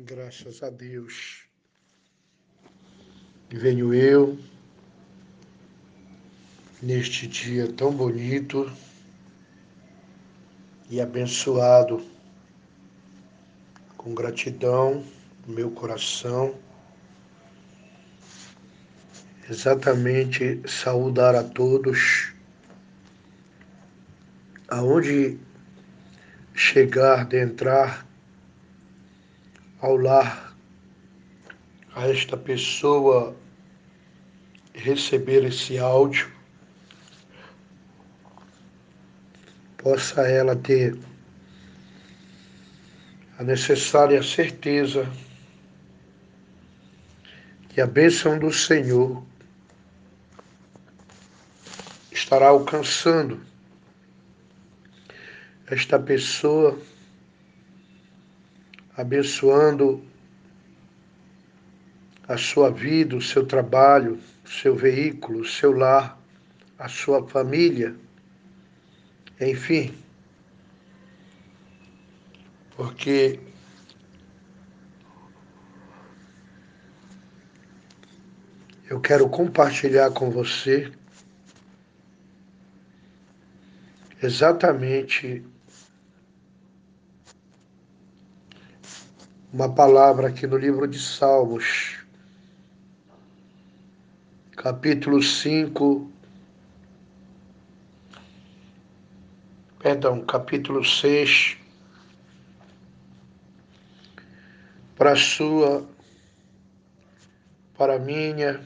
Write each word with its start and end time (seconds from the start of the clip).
Graças 0.00 0.62
a 0.62 0.70
Deus. 0.70 1.42
Venho 3.50 3.92
eu 3.92 4.38
neste 6.80 7.26
dia 7.26 7.66
tão 7.72 7.92
bonito 7.92 8.70
e 10.88 11.00
abençoado, 11.00 12.00
com 13.96 14.14
gratidão 14.14 15.04
no 15.44 15.54
meu 15.54 15.72
coração, 15.72 16.56
exatamente 19.50 20.62
saudar 20.68 21.34
a 21.34 21.42
todos, 21.42 22.32
aonde 24.68 25.40
chegar 26.54 27.26
de 27.26 27.42
entrar 27.42 28.07
ao 29.80 29.96
lar 29.96 30.56
a 31.94 32.08
esta 32.08 32.36
pessoa 32.36 33.36
receber 34.74 35.44
esse 35.44 35.78
áudio, 35.78 36.30
possa 39.76 40.22
ela 40.22 40.54
ter 40.56 40.98
a 43.38 43.44
necessária 43.44 44.22
certeza 44.22 45.10
que 47.68 47.80
a 47.80 47.86
bênção 47.86 48.38
do 48.38 48.52
Senhor 48.52 49.24
estará 52.10 52.48
alcançando 52.48 53.40
esta 55.70 55.98
pessoa 55.98 56.78
abençoando 58.98 60.04
a 62.26 62.36
sua 62.36 62.68
vida, 62.68 63.14
o 63.14 63.22
seu 63.22 63.46
trabalho, 63.46 64.18
o 64.44 64.48
seu 64.48 64.74
veículo, 64.74 65.42
o 65.42 65.44
seu 65.44 65.70
lar, 65.70 66.20
a 66.76 66.88
sua 66.88 67.26
família, 67.28 67.94
enfim. 69.40 69.94
Porque 72.76 73.38
eu 78.90 79.00
quero 79.00 79.28
compartilhar 79.28 80.10
com 80.10 80.28
você 80.28 80.90
exatamente 84.20 85.44
uma 89.50 89.72
palavra 89.72 90.28
aqui 90.28 90.46
no 90.46 90.58
livro 90.58 90.86
de 90.86 90.98
Salmos, 90.98 91.96
capítulo 94.54 95.22
5, 95.22 96.10
perdão, 99.78 100.20
capítulo 100.26 100.84
6, 100.84 101.56
para 104.94 105.16
sua, 105.16 105.88
para 107.74 107.98
minha, 107.98 108.60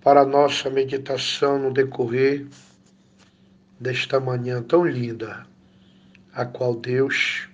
para 0.00 0.24
nossa 0.24 0.70
meditação 0.70 1.58
no 1.58 1.70
decorrer 1.70 2.46
desta 3.78 4.18
manhã 4.18 4.62
tão 4.62 4.86
linda, 4.86 5.46
a 6.32 6.46
qual 6.46 6.74
Deus 6.74 7.46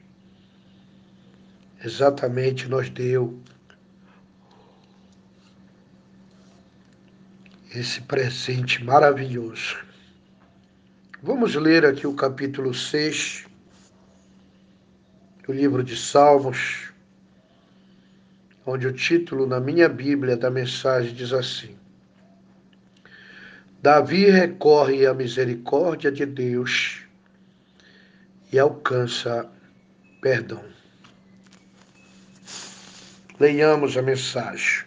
exatamente 1.85 2.69
nos 2.69 2.89
deu 2.89 3.41
esse 7.75 8.01
presente 8.03 8.85
maravilhoso. 8.85 9.79
Vamos 11.23 11.55
ler 11.55 11.85
aqui 11.87 12.07
o 12.07 12.15
capítulo 12.15 12.75
6 12.75 13.47
do 15.47 15.53
livro 15.53 15.83
de 15.83 15.97
Salmos, 15.97 16.93
onde 18.65 18.87
o 18.87 18.93
título 18.93 19.47
na 19.47 19.59
minha 19.59 19.89
Bíblia 19.89 20.37
da 20.37 20.51
mensagem 20.51 21.15
diz 21.15 21.33
assim: 21.33 21.77
Davi 23.81 24.31
recorre 24.31 25.07
à 25.07 25.15
misericórdia 25.15 26.13
de 26.13 26.27
Deus 26.27 27.03
e 28.53 28.59
alcança 28.59 29.51
perdão. 30.21 30.73
Leiamos 33.43 33.97
a 33.97 34.03
mensagem. 34.03 34.85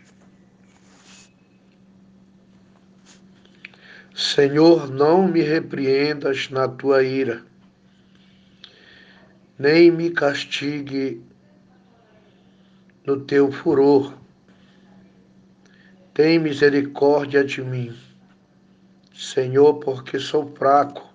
Senhor, 4.15 4.89
não 4.89 5.27
me 5.27 5.41
repreendas 5.41 6.49
na 6.49 6.65
tua 6.65 7.03
ira, 7.03 7.43
nem 9.59 9.91
me 9.91 10.09
castigue 10.09 11.21
no 13.05 13.19
teu 13.25 13.51
furor. 13.51 14.17
Tem 16.13 16.39
misericórdia 16.39 17.43
de 17.43 17.61
mim, 17.61 17.93
Senhor, 19.13 19.81
porque 19.81 20.17
sou 20.17 20.49
fraco. 20.55 21.13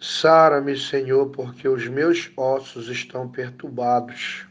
Sara-me, 0.00 0.78
Senhor, 0.78 1.28
porque 1.28 1.68
os 1.68 1.86
meus 1.88 2.32
ossos 2.38 2.88
estão 2.88 3.28
perturbados. 3.28 4.50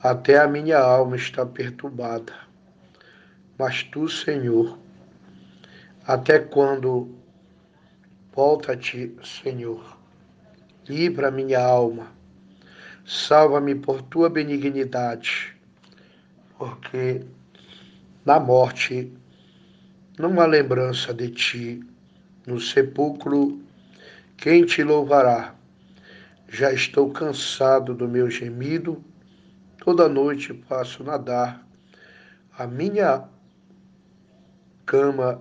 Até 0.00 0.38
a 0.38 0.46
minha 0.46 0.78
alma 0.78 1.16
está 1.16 1.44
perturbada. 1.44 2.32
Mas 3.58 3.82
tu, 3.82 4.08
Senhor, 4.08 4.78
até 6.06 6.38
quando? 6.38 7.16
Volta-te, 8.32 9.16
Senhor. 9.24 9.98
Livra 10.88 11.32
minha 11.32 11.58
alma. 11.60 12.12
Salva-me 13.04 13.74
por 13.74 14.00
tua 14.02 14.30
benignidade, 14.30 15.56
porque 16.56 17.24
na 18.24 18.38
morte 18.38 19.12
não 20.16 20.40
há 20.40 20.46
lembrança 20.46 21.12
de 21.12 21.28
ti. 21.30 21.80
No 22.46 22.60
sepulcro, 22.60 23.60
quem 24.36 24.64
te 24.64 24.84
louvará? 24.84 25.56
Já 26.48 26.72
estou 26.72 27.10
cansado 27.10 27.92
do 27.92 28.06
meu 28.06 28.30
gemido 28.30 29.04
Toda 29.78 30.08
noite 30.08 30.52
passo 30.52 31.04
nadar. 31.04 31.64
A 32.58 32.66
minha 32.66 33.28
cama 34.84 35.40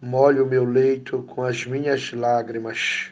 molho 0.00 0.46
meu 0.46 0.64
leito 0.64 1.24
com 1.24 1.42
as 1.42 1.66
minhas 1.66 2.12
lágrimas. 2.12 3.10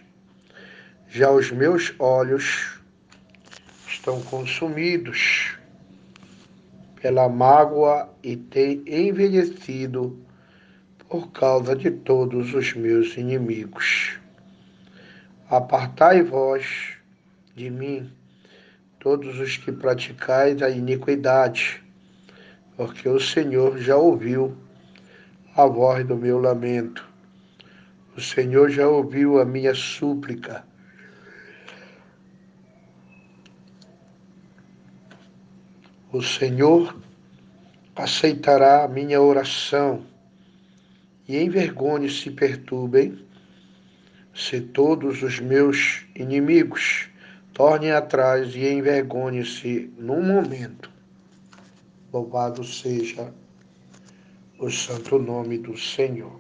Já 1.09 1.31
os 1.33 1.51
meus 1.51 1.93
olhos 1.99 2.81
estão 3.89 4.23
consumidos 4.23 5.59
pela 7.03 7.29
mágoa 7.29 8.09
e 8.23 8.37
têm 8.37 8.85
envelhecido 8.87 10.17
por 11.09 11.33
causa 11.33 11.75
de 11.75 11.91
todos 11.91 12.55
os 12.55 12.73
meus 12.73 13.17
inimigos. 13.17 14.19
Apartai 15.51 16.23
vós 16.23 16.97
de 17.55 17.69
mim 17.69 18.13
todos 19.07 19.39
os 19.39 19.57
que 19.57 19.71
praticais 19.71 20.61
a 20.61 20.69
iniquidade, 20.69 21.81
porque 22.77 23.09
o 23.09 23.21
Senhor 23.21 23.79
já 23.79 23.97
ouviu 23.97 24.57
a 25.55 25.65
voz 25.65 26.05
do 26.05 26.17
meu 26.17 26.41
lamento. 26.41 27.09
O 28.17 28.21
Senhor 28.21 28.69
já 28.69 28.89
ouviu 28.89 29.41
a 29.41 29.45
minha 29.45 29.77
súplica. 29.77 30.65
O 36.13 36.21
Senhor 36.21 37.01
aceitará 37.95 38.83
a 38.83 38.89
minha 38.89 39.21
oração 39.21 40.05
e 41.29 41.41
envergonhe 41.41 42.11
se 42.11 42.29
perturbem 42.33 43.25
se 44.35 44.61
todos 44.61 45.23
os 45.23 45.39
meus 45.39 46.05
inimigos 46.13 47.09
torne 47.57 47.91
atrás 47.91 48.55
e 48.55 48.71
envergonhe-se 48.71 49.91
num 49.97 50.23
momento. 50.23 50.91
Louvado 52.13 52.63
seja 52.63 53.33
o 54.59 54.71
santo 54.71 55.19
nome 55.19 55.57
do 55.57 55.75
Senhor. 55.75 56.39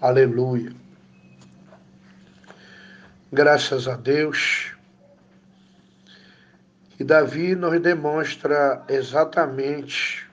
Aleluia. 0.00 0.72
Graças 3.30 3.86
a 3.86 3.96
Deus. 3.96 4.74
E 6.98 7.04
Davi 7.04 7.54
nos 7.54 7.78
demonstra 7.82 8.82
exatamente 8.88 10.26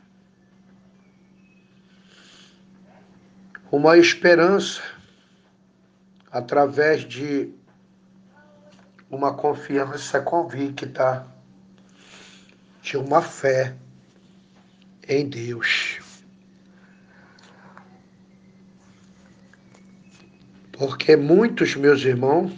uma 3.70 3.98
esperança 3.98 4.82
através 6.32 7.02
de 7.02 7.54
uma 9.12 9.34
confiança 9.34 10.22
convicta 10.22 11.28
de 12.82 12.96
uma 12.96 13.22
fé 13.22 13.76
em 15.06 15.28
Deus. 15.28 16.00
Porque 20.72 21.18
muitos, 21.18 21.76
meus 21.76 22.02
irmãos, 22.02 22.54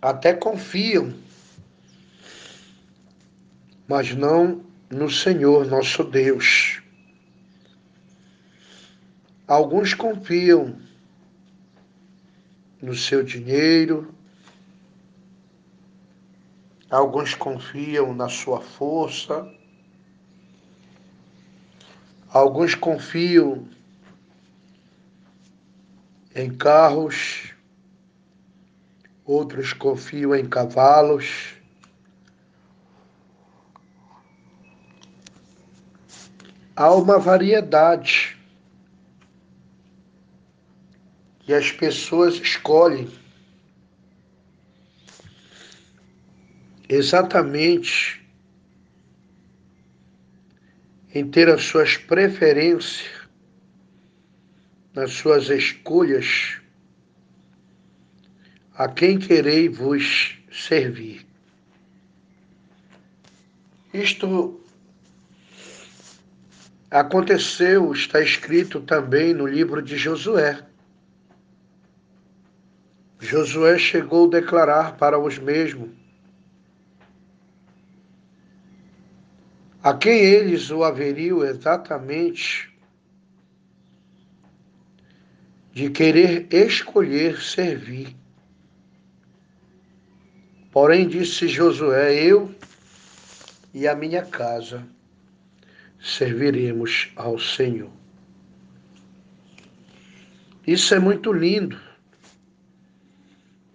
até 0.00 0.32
confiam, 0.32 1.12
mas 3.88 4.14
não 4.14 4.64
no 4.88 5.10
Senhor 5.10 5.66
nosso 5.66 6.04
Deus. 6.04 6.80
Alguns 9.46 9.92
confiam 9.92 10.78
no 12.80 12.94
seu 12.94 13.22
dinheiro, 13.22 14.14
alguns 16.90 17.34
confiam 17.34 18.14
na 18.14 18.28
sua 18.28 18.60
força, 18.60 19.52
alguns 22.28 22.74
confiam 22.74 23.68
em 26.34 26.50
carros, 26.50 27.52
outros 29.24 29.72
confiam 29.72 30.34
em 30.34 30.48
cavalos. 30.48 31.54
Há 36.76 36.94
uma 36.94 37.18
variedade 37.18 38.37
e 41.48 41.54
as 41.54 41.72
pessoas 41.72 42.34
escolhem 42.34 43.08
exatamente 46.86 48.22
em 51.14 51.26
ter 51.30 51.48
as 51.48 51.64
suas 51.64 51.96
preferências, 51.96 53.08
nas 54.94 55.12
suas 55.12 55.48
escolhas, 55.48 56.60
a 58.74 58.86
quem 58.86 59.18
querei 59.18 59.70
vos 59.70 60.38
servir. 60.52 61.26
Isto 63.92 64.60
aconteceu, 66.90 67.90
está 67.92 68.20
escrito 68.20 68.80
também 68.82 69.32
no 69.32 69.46
livro 69.46 69.80
de 69.80 69.96
Josué. 69.96 70.67
Josué 73.20 73.78
chegou 73.78 74.26
a 74.26 74.30
declarar 74.30 74.96
para 74.96 75.18
os 75.18 75.38
mesmos 75.38 75.90
a 79.82 79.92
quem 79.94 80.20
eles 80.20 80.70
o 80.70 80.84
haveriam 80.84 81.42
exatamente 81.42 82.72
de 85.72 85.90
querer 85.90 86.46
escolher 86.52 87.40
servir. 87.40 88.16
Porém, 90.70 91.08
disse 91.08 91.48
Josué: 91.48 92.14
Eu 92.14 92.54
e 93.74 93.88
a 93.88 93.94
minha 93.94 94.22
casa 94.22 94.86
serviremos 96.00 97.10
ao 97.16 97.38
Senhor. 97.38 97.90
Isso 100.66 100.94
é 100.94 100.98
muito 100.98 101.32
lindo 101.32 101.87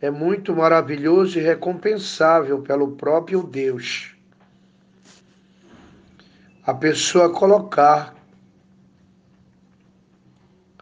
é 0.03 0.11
muito 0.11 0.53
maravilhoso 0.53 1.39
e 1.39 1.41
recompensável 1.41 2.61
pelo 2.61 2.91
próprio 2.91 3.41
Deus. 3.41 4.13
A 6.65 6.73
pessoa 6.73 7.31
colocar 7.31 8.13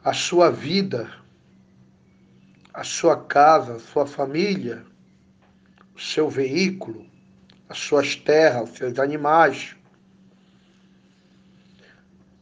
a 0.03 0.11
sua 0.11 0.49
vida, 0.49 1.07
a 2.73 2.83
sua 2.83 3.15
casa, 3.15 3.75
a 3.75 3.79
sua 3.79 4.07
família, 4.07 4.83
o 5.95 5.99
seu 5.99 6.27
veículo, 6.27 7.05
as 7.69 7.77
suas 7.77 8.15
terras, 8.15 8.71
os 8.71 8.77
seus 8.79 8.97
animais, 8.97 9.75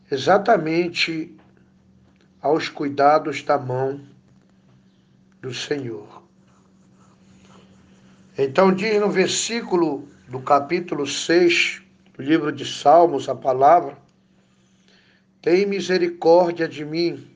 exatamente 0.09 1.37
aos 2.41 2.69
cuidados 2.69 3.43
da 3.43 3.57
mão 3.57 3.99
do 5.41 5.53
Senhor. 5.53 6.18
Então 8.41 8.73
diz 8.73 8.97
no 9.01 9.09
versículo 9.09 10.07
do 10.29 10.39
capítulo 10.39 11.05
6 11.05 11.81
do 12.13 12.23
livro 12.23 12.53
de 12.53 12.63
Salmos 12.63 13.27
a 13.27 13.35
palavra: 13.35 13.97
Tem 15.41 15.65
misericórdia 15.65 16.65
de 16.65 16.85
mim, 16.85 17.29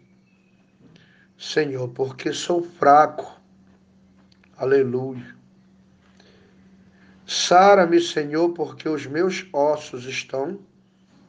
Senhor, 1.37 1.89
porque 1.89 2.31
sou 2.31 2.63
fraco. 2.63 3.37
Aleluia. 4.55 5.35
Sara-me, 7.27 7.99
Senhor, 7.99 8.53
porque 8.53 8.87
os 8.87 9.05
meus 9.05 9.45
ossos 9.51 10.05
estão 10.05 10.57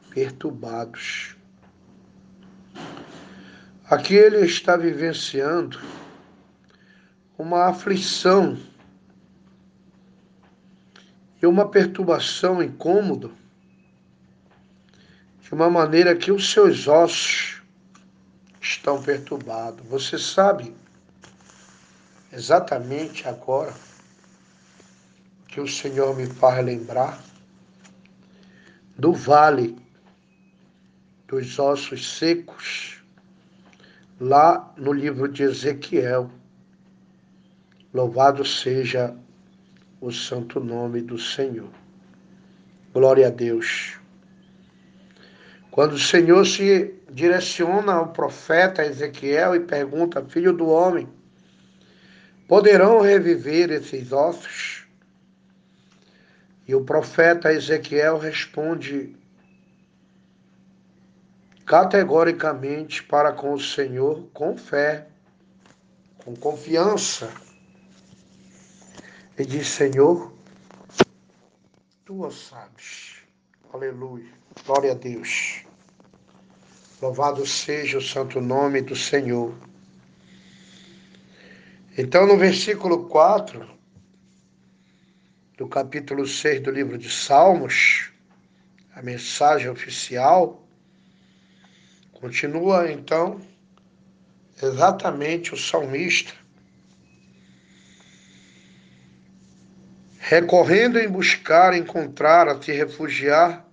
perturbados. 0.09 1.35
Aqui 3.89 4.15
ele 4.15 4.45
está 4.45 4.77
vivenciando 4.77 5.77
uma 7.37 7.65
aflição 7.65 8.57
e 11.45 11.47
uma 11.47 11.69
perturbação 11.69 12.63
incômoda, 12.63 13.29
de 15.43 15.53
uma 15.53 15.69
maneira 15.69 16.15
que 16.15 16.31
os 16.31 16.51
seus 16.51 16.87
ossos 16.87 17.61
estão 18.59 18.99
perturbados. 18.99 19.85
Você 19.85 20.17
sabe 20.17 20.75
exatamente 22.33 23.27
agora 23.27 23.75
que 25.47 25.61
o 25.61 25.67
Senhor 25.67 26.17
me 26.17 26.25
faz 26.25 26.65
lembrar 26.65 27.23
do 28.97 29.13
vale 29.13 29.77
dos 31.27 31.59
ossos 31.59 32.17
secos, 32.17 33.03
lá 34.19 34.73
no 34.75 34.91
livro 34.91 35.27
de 35.27 35.43
Ezequiel. 35.43 36.31
Louvado 37.93 38.43
seja 38.43 39.15
o 40.05 40.11
santo 40.11 40.59
nome 40.59 41.01
do 41.01 41.17
Senhor. 41.17 41.71
Glória 42.93 43.25
a 43.25 43.31
Deus. 43.31 43.97
Quando 45.71 45.93
o 45.93 45.99
Senhor 45.99 46.45
se 46.45 46.93
direciona 47.09 47.93
ao 47.93 48.09
profeta 48.09 48.85
Ezequiel 48.85 49.55
e 49.55 49.61
pergunta: 49.61 50.23
Filho 50.23 50.53
do 50.53 50.67
homem, 50.67 51.09
poderão 52.47 53.01
reviver 53.01 53.71
esses 53.71 54.11
ossos? 54.11 54.85
E 56.67 56.75
o 56.75 56.81
profeta 56.81 57.51
Ezequiel 57.51 58.19
responde 58.19 59.15
categoricamente 61.65 63.01
para 63.01 63.31
com 63.31 63.53
o 63.53 63.59
Senhor 63.59 64.27
com 64.35 64.55
fé, 64.55 65.07
com 66.23 66.35
confiança 66.35 67.27
e 69.37 69.45
diz: 69.45 69.67
Senhor, 69.67 70.33
tu 72.05 72.25
o 72.25 72.31
sabes. 72.31 73.15
Aleluia. 73.73 74.31
Glória 74.65 74.91
a 74.91 74.95
Deus. 74.95 75.63
Louvado 77.01 77.45
seja 77.45 77.97
o 77.97 78.01
santo 78.01 78.39
nome 78.39 78.81
do 78.81 78.95
Senhor. 78.95 79.53
Então, 81.97 82.25
no 82.25 82.37
versículo 82.37 83.07
4 83.07 83.69
do 85.57 85.67
capítulo 85.67 86.25
6 86.25 86.61
do 86.61 86.71
livro 86.71 86.97
de 86.97 87.09
Salmos, 87.09 88.11
a 88.93 89.01
mensagem 89.01 89.69
oficial, 89.69 90.65
continua 92.13 92.91
então 92.91 93.41
exatamente 94.61 95.53
o 95.53 95.57
salmista 95.57 96.33
recorrendo 100.27 100.97
em 100.97 101.07
buscar, 101.07 101.75
encontrar, 101.75 102.47
a 102.47 102.57
te 102.57 102.71
refugiar 102.71 103.63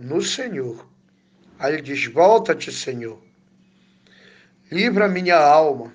no 0.00 0.22
Senhor. 0.22 0.88
Aí 1.58 1.74
ele 1.74 1.82
diz: 1.82 2.06
Volta-te, 2.06 2.70
Senhor, 2.70 3.20
livra 4.70 5.08
minha 5.08 5.36
alma, 5.36 5.92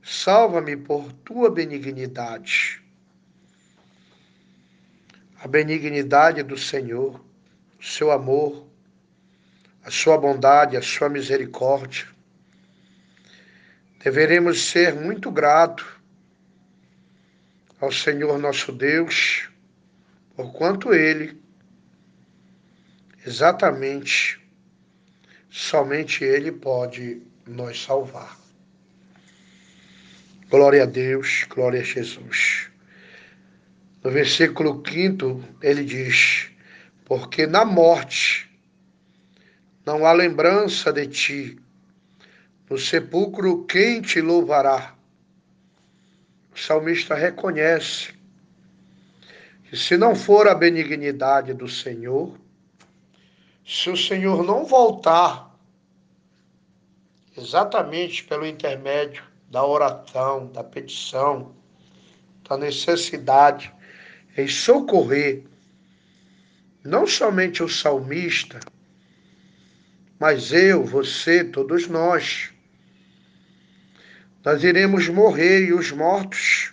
salva-me 0.00 0.76
por 0.76 1.12
tua 1.12 1.50
benignidade. 1.50 2.80
A 5.42 5.48
benignidade 5.48 6.40
do 6.44 6.56
Senhor, 6.56 7.20
o 7.80 7.84
seu 7.84 8.12
amor, 8.12 8.64
a 9.84 9.90
sua 9.90 10.16
bondade, 10.16 10.76
a 10.76 10.82
sua 10.82 11.08
misericórdia. 11.08 12.06
Deveremos 14.04 14.70
ser 14.70 14.94
muito 14.94 15.32
gratos 15.32 15.91
ao 17.82 17.90
Senhor 17.90 18.38
nosso 18.38 18.70
Deus, 18.70 19.48
porquanto 20.36 20.94
Ele, 20.94 21.36
exatamente, 23.26 24.40
somente 25.50 26.22
Ele 26.22 26.52
pode 26.52 27.20
nos 27.44 27.82
salvar. 27.82 28.38
Glória 30.48 30.84
a 30.84 30.86
Deus, 30.86 31.44
glória 31.48 31.80
a 31.80 31.82
Jesus. 31.82 32.68
No 34.04 34.12
versículo 34.12 34.80
5, 34.88 35.42
ele 35.60 35.84
diz: 35.84 36.50
Porque 37.04 37.48
na 37.48 37.64
morte 37.64 38.48
não 39.84 40.06
há 40.06 40.12
lembrança 40.12 40.92
de 40.92 41.08
ti, 41.08 41.58
no 42.70 42.78
sepulcro 42.78 43.64
quem 43.64 44.00
te 44.00 44.20
louvará? 44.20 45.01
O 46.54 46.58
salmista 46.58 47.14
reconhece 47.14 48.14
que 49.68 49.76
se 49.76 49.96
não 49.96 50.14
for 50.14 50.46
a 50.48 50.54
benignidade 50.54 51.54
do 51.54 51.68
Senhor, 51.68 52.38
se 53.66 53.90
o 53.90 53.96
Senhor 53.96 54.44
não 54.44 54.64
voltar 54.64 55.50
exatamente 57.36 58.24
pelo 58.24 58.46
intermédio 58.46 59.24
da 59.48 59.64
oração, 59.64 60.46
da 60.48 60.62
petição, 60.62 61.54
da 62.48 62.56
necessidade 62.56 63.72
em 64.36 64.48
socorrer 64.48 65.44
não 66.84 67.06
somente 67.06 67.62
o 67.62 67.68
salmista, 67.68 68.58
mas 70.18 70.52
eu, 70.52 70.84
você, 70.84 71.44
todos 71.44 71.86
nós. 71.88 72.51
Nós 74.44 74.64
iremos 74.64 75.08
morrer 75.08 75.66
e 75.66 75.72
os 75.72 75.92
mortos 75.92 76.72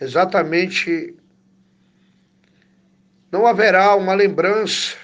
exatamente 0.00 1.14
não 3.30 3.46
haverá 3.46 3.94
uma 3.94 4.14
lembrança. 4.14 4.96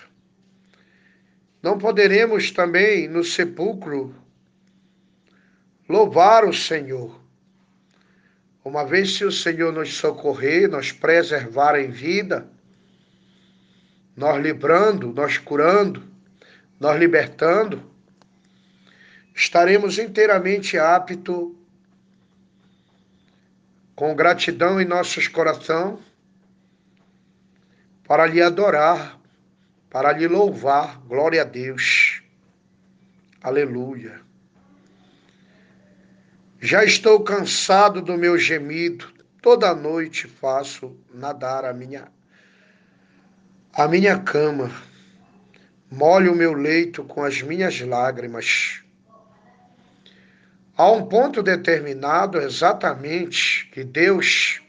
Não 1.62 1.78
poderemos 1.78 2.50
também 2.50 3.08
no 3.08 3.24
sepulcro 3.24 4.14
louvar 5.88 6.44
o 6.44 6.52
Senhor. 6.52 7.20
Uma 8.64 8.84
vez 8.84 9.16
se 9.16 9.24
o 9.24 9.30
Senhor 9.30 9.72
nos 9.72 9.94
socorrer, 9.94 10.68
nos 10.68 10.90
preservar 10.90 11.78
em 11.78 11.88
vida, 11.88 12.50
nós 14.16 14.42
livrando, 14.42 15.12
nós 15.12 15.38
curando, 15.38 16.02
nós 16.80 16.98
libertando, 16.98 17.95
estaremos 19.36 19.98
inteiramente 19.98 20.78
aptos, 20.78 21.54
com 23.94 24.14
gratidão 24.14 24.80
em 24.80 24.86
nossos 24.86 25.28
corações, 25.28 25.98
para 28.02 28.26
lhe 28.26 28.40
adorar, 28.40 29.18
para 29.90 30.12
lhe 30.12 30.26
louvar. 30.26 30.98
Glória 31.02 31.42
a 31.42 31.44
Deus. 31.44 32.22
Aleluia. 33.42 34.20
Já 36.58 36.82
estou 36.82 37.22
cansado 37.22 38.00
do 38.00 38.16
meu 38.16 38.38
gemido, 38.38 39.12
toda 39.42 39.74
noite 39.74 40.26
faço 40.26 40.98
nadar 41.12 41.64
a 41.64 41.72
minha 41.74 42.10
a 43.74 43.86
minha 43.86 44.18
cama. 44.18 44.70
Molho 45.90 46.32
o 46.32 46.36
meu 46.36 46.54
leito 46.54 47.04
com 47.04 47.22
as 47.22 47.42
minhas 47.42 47.78
lágrimas. 47.80 48.85
Há 50.78 50.92
um 50.92 51.06
ponto 51.06 51.42
determinado 51.42 52.38
exatamente 52.38 53.66
que 53.72 53.82
Deus 53.82 54.60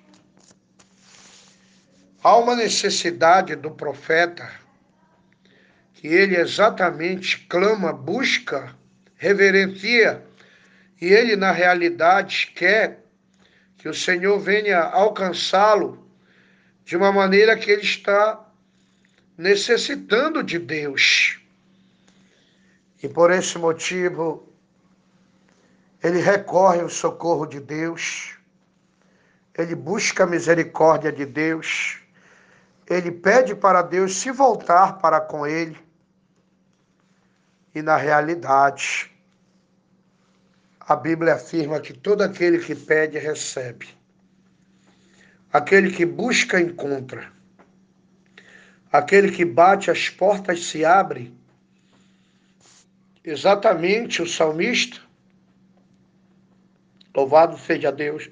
há 2.23 2.37
uma 2.37 2.55
necessidade 2.55 3.57
do 3.57 3.71
profeta 3.71 4.49
que 5.95 6.07
ele 6.07 6.37
exatamente 6.37 7.39
clama, 7.49 7.91
busca, 7.91 8.73
reverencia 9.17 10.23
e 11.01 11.07
ele, 11.07 11.35
na 11.35 11.51
realidade, 11.51 12.53
quer 12.55 13.03
que 13.77 13.89
o 13.89 13.93
Senhor 13.93 14.39
venha 14.39 14.79
alcançá-lo 14.79 16.09
de 16.85 16.95
uma 16.95 17.11
maneira 17.11 17.57
que 17.57 17.69
ele 17.69 17.81
está 17.81 18.47
necessitando 19.37 20.41
de 20.41 20.57
Deus. 20.57 21.37
E 23.03 23.09
por 23.09 23.29
esse 23.29 23.57
motivo, 23.57 24.46
ele 26.03 26.19
recorre 26.19 26.81
ao 26.81 26.89
socorro 26.89 27.45
de 27.45 27.59
Deus, 27.59 28.37
ele 29.57 29.75
busca 29.75 30.23
a 30.23 30.27
misericórdia 30.27 31.11
de 31.11 31.25
Deus, 31.25 31.99
ele 32.87 33.11
pede 33.11 33.55
para 33.55 33.81
Deus 33.81 34.15
se 34.15 34.31
voltar 34.31 34.99
para 34.99 35.19
com 35.19 35.45
ele. 35.45 35.77
E 37.73 37.81
na 37.81 37.97
realidade, 37.97 39.11
a 40.79 40.95
Bíblia 40.95 41.33
afirma 41.33 41.81
que 41.81 41.93
todo 41.93 42.21
aquele 42.21 42.59
que 42.59 42.73
pede, 42.73 43.17
recebe. 43.17 43.89
Aquele 45.51 45.91
que 45.91 46.05
busca, 46.05 46.61
encontra. 46.61 47.31
Aquele 48.91 49.31
que 49.31 49.43
bate, 49.43 49.91
as 49.91 50.07
portas 50.07 50.65
se 50.65 50.85
abrem. 50.85 51.35
Exatamente 53.23 54.21
o 54.21 54.27
salmista, 54.27 55.01
louvado 57.17 57.57
seja 57.57 57.91
Deus. 57.91 58.29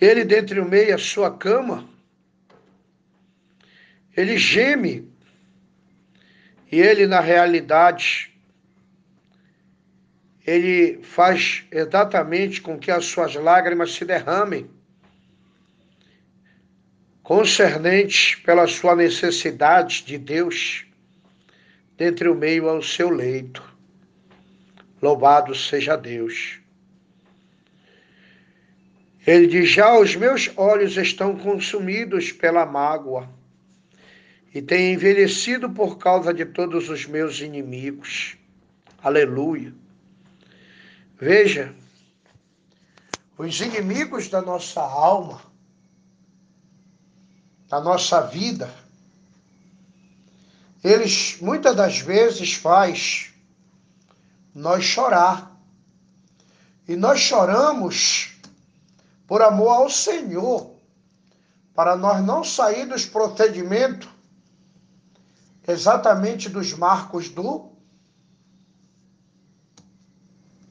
Ele, 0.00 0.24
dentre 0.24 0.58
o 0.58 0.64
meio 0.64 0.94
a 0.94 0.98
sua 0.98 1.30
cama, 1.36 1.86
ele 4.16 4.38
geme. 4.38 5.06
E 6.72 6.80
ele, 6.80 7.06
na 7.06 7.20
realidade, 7.20 8.34
ele 10.46 11.02
faz 11.02 11.64
exatamente 11.70 12.62
com 12.62 12.78
que 12.78 12.90
as 12.90 13.04
suas 13.04 13.34
lágrimas 13.34 13.92
se 13.92 14.04
derramem, 14.04 14.68
concernente 17.22 18.40
pela 18.40 18.66
sua 18.66 18.96
necessidade 18.96 20.04
de 20.04 20.16
Deus, 20.16 20.86
dentre 21.96 22.28
o 22.28 22.34
meio 22.34 22.68
ao 22.68 22.82
seu 22.82 23.10
leito. 23.10 23.75
Louvado 25.00 25.54
seja 25.54 25.96
Deus. 25.96 26.58
Ele 29.26 29.46
diz: 29.46 29.70
Já 29.70 29.98
os 29.98 30.14
meus 30.14 30.50
olhos 30.56 30.96
estão 30.96 31.36
consumidos 31.36 32.32
pela 32.32 32.64
mágoa 32.64 33.28
e 34.54 34.62
têm 34.62 34.94
envelhecido 34.94 35.68
por 35.68 35.98
causa 35.98 36.32
de 36.32 36.46
todos 36.46 36.88
os 36.88 37.06
meus 37.06 37.40
inimigos. 37.40 38.36
Aleluia. 39.02 39.74
Veja, 41.18 41.74
os 43.36 43.60
inimigos 43.60 44.28
da 44.28 44.40
nossa 44.40 44.80
alma, 44.80 45.42
da 47.68 47.80
nossa 47.80 48.22
vida, 48.22 48.72
eles 50.82 51.38
muitas 51.40 51.74
das 51.74 51.98
vezes 51.98 52.54
faz 52.54 53.34
nós 54.56 54.82
chorar. 54.82 55.54
E 56.88 56.96
nós 56.96 57.20
choramos 57.20 58.32
por 59.26 59.42
amor 59.42 59.68
ao 59.68 59.90
Senhor, 59.90 60.70
para 61.74 61.94
nós 61.94 62.24
não 62.24 62.42
sair 62.42 62.86
dos 62.86 63.04
procedimentos 63.04 64.08
exatamente 65.68 66.48
dos 66.48 66.72
marcos 66.72 67.28
do 67.28 67.70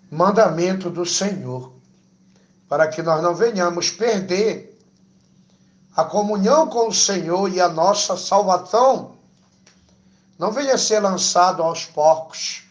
mandamento 0.09 0.89
do 0.89 1.05
Senhor, 1.05 1.73
para 2.67 2.87
que 2.87 3.03
nós 3.03 3.21
não 3.21 3.35
venhamos 3.35 3.91
perder 3.91 4.79
a 5.95 6.03
comunhão 6.03 6.67
com 6.67 6.87
o 6.87 6.93
Senhor 6.93 7.53
e 7.53 7.61
a 7.61 7.69
nossa 7.69 8.17
salvação 8.17 9.15
não 10.39 10.51
venha 10.51 10.77
ser 10.77 11.01
lançado 11.01 11.61
aos 11.61 11.85
porcos, 11.85 12.64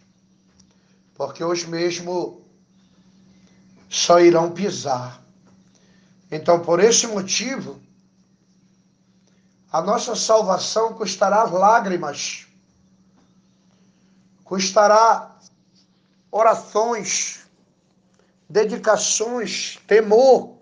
porque 1.14 1.44
os 1.44 1.64
mesmos 1.64 2.38
só 3.88 4.20
irão 4.20 4.50
pisar. 4.50 5.22
Então, 6.30 6.60
por 6.60 6.80
esse 6.80 7.06
motivo, 7.06 7.80
a 9.70 9.80
nossa 9.80 10.16
salvação 10.16 10.94
custará 10.94 11.44
lágrimas, 11.44 12.46
custará 14.42 15.38
orações, 16.30 17.46
dedicações, 18.48 19.78
temor, 19.86 20.58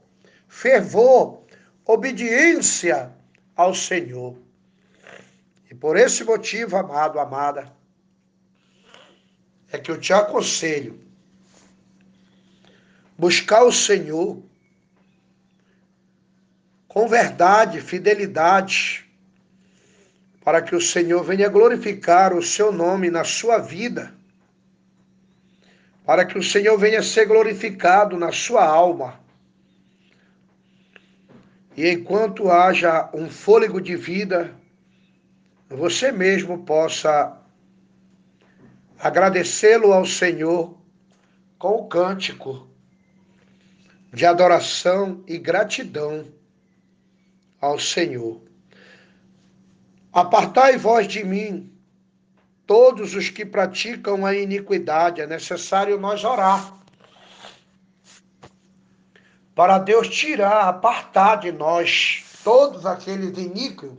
fervor, 0.48 1.42
obediência 1.86 3.10
ao 3.56 3.74
Senhor. 3.74 4.36
E 5.70 5.74
por 5.74 5.96
esse 5.96 6.22
motivo, 6.24 6.76
amado, 6.76 7.18
amada, 7.18 7.72
é 9.72 9.78
que 9.78 9.90
eu 9.90 9.98
te 9.98 10.12
aconselho 10.12 11.00
buscar 13.16 13.64
o 13.64 13.72
Senhor 13.72 14.42
com 16.86 17.08
verdade, 17.08 17.80
fidelidade, 17.80 19.08
para 20.44 20.60
que 20.60 20.76
o 20.76 20.80
Senhor 20.80 21.24
venha 21.24 21.48
glorificar 21.48 22.34
o 22.34 22.42
seu 22.42 22.70
nome 22.70 23.10
na 23.10 23.24
sua 23.24 23.56
vida, 23.56 24.12
para 26.04 26.26
que 26.26 26.36
o 26.36 26.42
Senhor 26.42 26.76
venha 26.76 27.02
ser 27.02 27.24
glorificado 27.24 28.18
na 28.18 28.30
sua 28.30 28.64
alma. 28.64 29.18
E 31.74 31.88
enquanto 31.88 32.50
haja 32.50 33.08
um 33.14 33.30
fôlego 33.30 33.80
de 33.80 33.96
vida, 33.96 34.54
você 35.70 36.12
mesmo 36.12 36.62
possa 36.64 37.40
agradecê-lo 39.02 39.92
ao 39.92 40.06
Senhor 40.06 40.78
com 41.58 41.72
o 41.72 41.88
cântico 41.88 42.68
de 44.12 44.24
adoração 44.24 45.24
e 45.26 45.38
gratidão 45.38 46.24
ao 47.60 47.80
Senhor. 47.80 48.40
Apartai 50.12 50.78
vós 50.78 51.08
de 51.08 51.24
mim 51.24 51.68
todos 52.64 53.16
os 53.16 53.28
que 53.28 53.44
praticam 53.44 54.24
a 54.24 54.36
iniquidade. 54.36 55.20
É 55.20 55.26
necessário 55.26 55.98
nós 55.98 56.22
orar 56.22 56.72
para 59.52 59.78
Deus 59.78 60.08
tirar, 60.08 60.68
apartar 60.68 61.40
de 61.40 61.50
nós 61.50 62.24
todos 62.44 62.86
aqueles 62.86 63.36
iníquos 63.36 63.98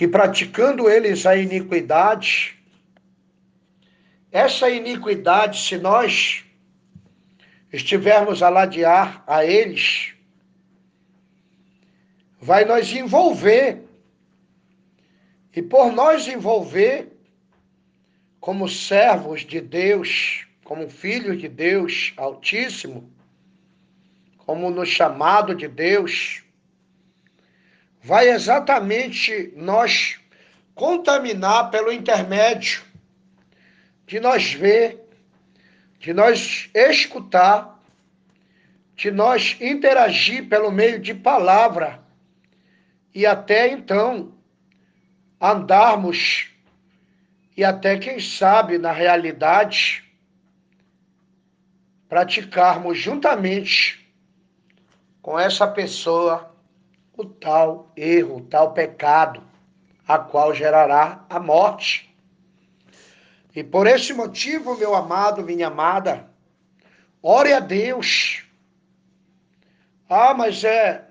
que 0.00 0.08
praticando 0.08 0.88
eles 0.88 1.26
a 1.26 1.36
iniquidade, 1.36 2.58
essa 4.32 4.70
iniquidade, 4.70 5.60
se 5.60 5.76
nós 5.76 6.42
estivermos 7.70 8.42
a 8.42 8.48
ladear 8.48 9.22
a 9.26 9.44
eles, 9.44 10.14
vai 12.40 12.64
nos 12.64 12.90
envolver. 12.94 13.82
E 15.54 15.60
por 15.60 15.92
nós 15.92 16.26
envolver, 16.26 17.12
como 18.40 18.70
servos 18.70 19.42
de 19.42 19.60
Deus, 19.60 20.46
como 20.64 20.88
filhos 20.88 21.38
de 21.38 21.46
Deus 21.46 22.14
Altíssimo, 22.16 23.12
como 24.38 24.70
no 24.70 24.86
chamado 24.86 25.54
de 25.54 25.68
Deus, 25.68 26.42
vai 28.02 28.28
exatamente 28.28 29.52
nós 29.56 30.18
contaminar 30.74 31.70
pelo 31.70 31.92
intermédio 31.92 32.82
de 34.06 34.18
nós 34.18 34.52
ver, 34.52 35.06
de 35.98 36.12
nós 36.12 36.70
escutar, 36.74 37.78
de 38.96 39.10
nós 39.10 39.56
interagir 39.60 40.48
pelo 40.48 40.70
meio 40.70 40.98
de 40.98 41.14
palavra 41.14 42.02
e 43.14 43.24
até 43.26 43.68
então 43.68 44.34
andarmos 45.40 46.50
e 47.56 47.64
até 47.64 47.98
quem 47.98 48.18
sabe 48.18 48.78
na 48.78 48.92
realidade 48.92 50.04
praticarmos 52.08 52.98
juntamente 52.98 54.10
com 55.22 55.38
essa 55.38 55.66
pessoa 55.68 56.50
o 57.20 57.24
tal 57.24 57.92
erro, 57.96 58.36
o 58.36 58.40
tal 58.40 58.72
pecado, 58.72 59.42
a 60.06 60.18
qual 60.18 60.54
gerará 60.54 61.24
a 61.28 61.38
morte. 61.38 62.14
E 63.54 63.62
por 63.62 63.86
esse 63.86 64.12
motivo, 64.12 64.76
meu 64.76 64.94
amado, 64.94 65.42
minha 65.42 65.66
amada, 65.66 66.28
ore 67.22 67.52
a 67.52 67.60
Deus. 67.60 68.44
Ah, 70.08 70.34
mas 70.34 70.64
é 70.64 71.06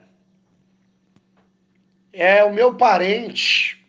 é 2.12 2.44
o 2.44 2.54
meu 2.54 2.76
parente. 2.76 3.80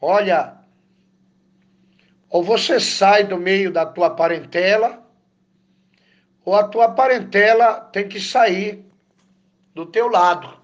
Olha, 0.00 0.56
ou 2.28 2.42
você 2.42 2.78
sai 2.78 3.24
do 3.24 3.38
meio 3.38 3.72
da 3.72 3.86
tua 3.86 4.10
parentela, 4.10 5.02
ou 6.44 6.54
a 6.54 6.68
tua 6.68 6.90
parentela 6.90 7.80
tem 7.92 8.08
que 8.08 8.20
sair 8.20 8.84
do 9.74 9.86
teu 9.86 10.08
lado. 10.08 10.57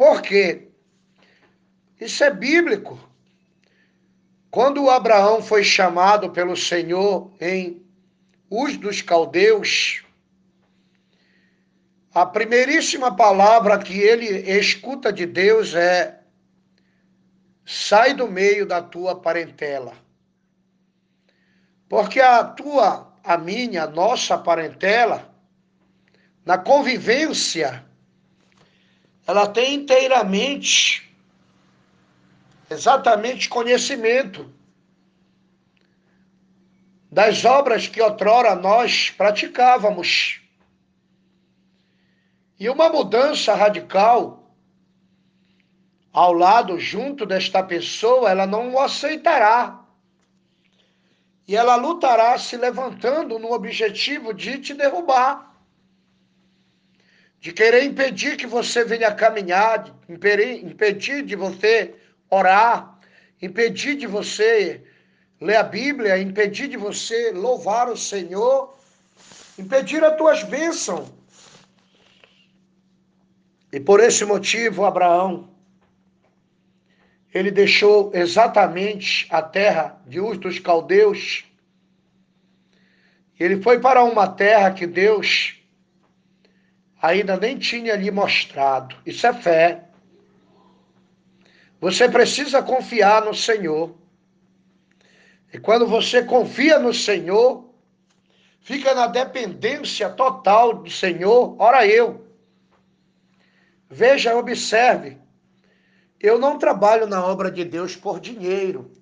Por 0.00 0.22
quê? 0.22 0.68
Isso 2.00 2.24
é 2.24 2.30
bíblico. 2.32 2.98
Quando 4.50 4.88
Abraão 4.88 5.42
foi 5.42 5.62
chamado 5.62 6.30
pelo 6.30 6.56
Senhor 6.56 7.30
em 7.38 7.84
Uz 8.48 8.78
dos 8.78 9.02
Caldeus, 9.02 10.02
a 12.14 12.24
primeiríssima 12.24 13.14
palavra 13.14 13.78
que 13.78 13.98
ele 13.98 14.24
escuta 14.50 15.12
de 15.12 15.26
Deus 15.26 15.74
é: 15.74 16.18
sai 17.66 18.14
do 18.14 18.26
meio 18.26 18.64
da 18.64 18.80
tua 18.80 19.20
parentela. 19.20 19.92
Porque 21.90 22.20
a 22.20 22.42
tua, 22.42 23.12
a 23.22 23.36
minha, 23.36 23.82
a 23.82 23.86
nossa 23.86 24.38
parentela, 24.38 25.30
na 26.42 26.56
convivência, 26.56 27.89
ela 29.30 29.46
tem 29.46 29.74
inteiramente, 29.74 31.08
exatamente 32.68 33.48
conhecimento 33.48 34.52
das 37.10 37.44
obras 37.44 37.86
que 37.86 38.02
outrora 38.02 38.54
nós 38.54 39.10
praticávamos. 39.10 40.40
E 42.58 42.68
uma 42.68 42.88
mudança 42.88 43.54
radical 43.54 44.52
ao 46.12 46.32
lado, 46.32 46.78
junto 46.78 47.24
desta 47.24 47.62
pessoa, 47.62 48.30
ela 48.30 48.46
não 48.46 48.72
o 48.72 48.80
aceitará. 48.80 49.80
E 51.46 51.56
ela 51.56 51.76
lutará 51.76 52.36
se 52.36 52.56
levantando 52.56 53.38
no 53.38 53.52
objetivo 53.52 54.34
de 54.34 54.58
te 54.58 54.74
derrubar. 54.74 55.49
De 57.40 57.52
querer 57.52 57.84
impedir 57.84 58.36
que 58.36 58.46
você 58.46 58.84
venha 58.84 59.12
caminhar, 59.14 59.96
impedir 60.08 61.22
de 61.24 61.34
você 61.34 61.94
orar, 62.28 62.98
impedir 63.40 63.96
de 63.96 64.06
você 64.06 64.84
ler 65.40 65.56
a 65.56 65.62
Bíblia, 65.62 66.18
impedir 66.18 66.68
de 66.68 66.76
você 66.76 67.32
louvar 67.32 67.88
o 67.88 67.96
Senhor, 67.96 68.76
impedir 69.58 70.04
as 70.04 70.16
tuas 70.16 70.42
bênçãos. 70.42 71.08
E 73.72 73.80
por 73.80 74.00
esse 74.00 74.24
motivo, 74.24 74.84
Abraão, 74.84 75.48
ele 77.32 77.50
deixou 77.50 78.10
exatamente 78.12 79.26
a 79.30 79.40
terra 79.40 79.98
de 80.06 80.20
Uz 80.20 80.36
dos 80.36 80.58
Caldeus. 80.58 81.44
Ele 83.38 83.62
foi 83.62 83.78
para 83.78 84.02
uma 84.02 84.26
terra 84.28 84.72
que 84.72 84.86
Deus 84.86 85.59
ainda 87.00 87.36
nem 87.36 87.58
tinha 87.58 87.96
lhe 87.96 88.10
mostrado. 88.10 88.96
Isso 89.06 89.26
é 89.26 89.32
fé. 89.32 89.84
Você 91.80 92.08
precisa 92.08 92.62
confiar 92.62 93.24
no 93.24 93.34
Senhor. 93.34 93.94
E 95.52 95.58
quando 95.58 95.86
você 95.86 96.22
confia 96.22 96.78
no 96.78 96.92
Senhor, 96.92 97.70
fica 98.60 98.94
na 98.94 99.06
dependência 99.06 100.10
total 100.10 100.74
do 100.74 100.90
Senhor. 100.90 101.56
Ora 101.58 101.86
eu. 101.86 102.26
Veja, 103.88 104.36
observe. 104.36 105.18
Eu 106.20 106.38
não 106.38 106.58
trabalho 106.58 107.06
na 107.06 107.24
obra 107.24 107.50
de 107.50 107.64
Deus 107.64 107.96
por 107.96 108.20
dinheiro. 108.20 108.92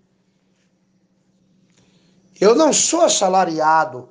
Eu 2.41 2.55
não 2.55 2.73
sou 2.73 3.03
assalariado. 3.03 4.09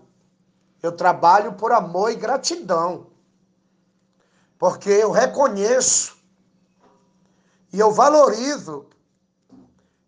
Eu 0.83 0.91
trabalho 0.91 1.53
por 1.53 1.71
amor 1.71 2.11
e 2.11 2.15
gratidão. 2.15 3.16
Porque 4.57 4.89
eu 4.89 5.11
reconheço 5.11 6.17
e 7.71 7.79
eu 7.79 7.91
valorizo 7.91 8.87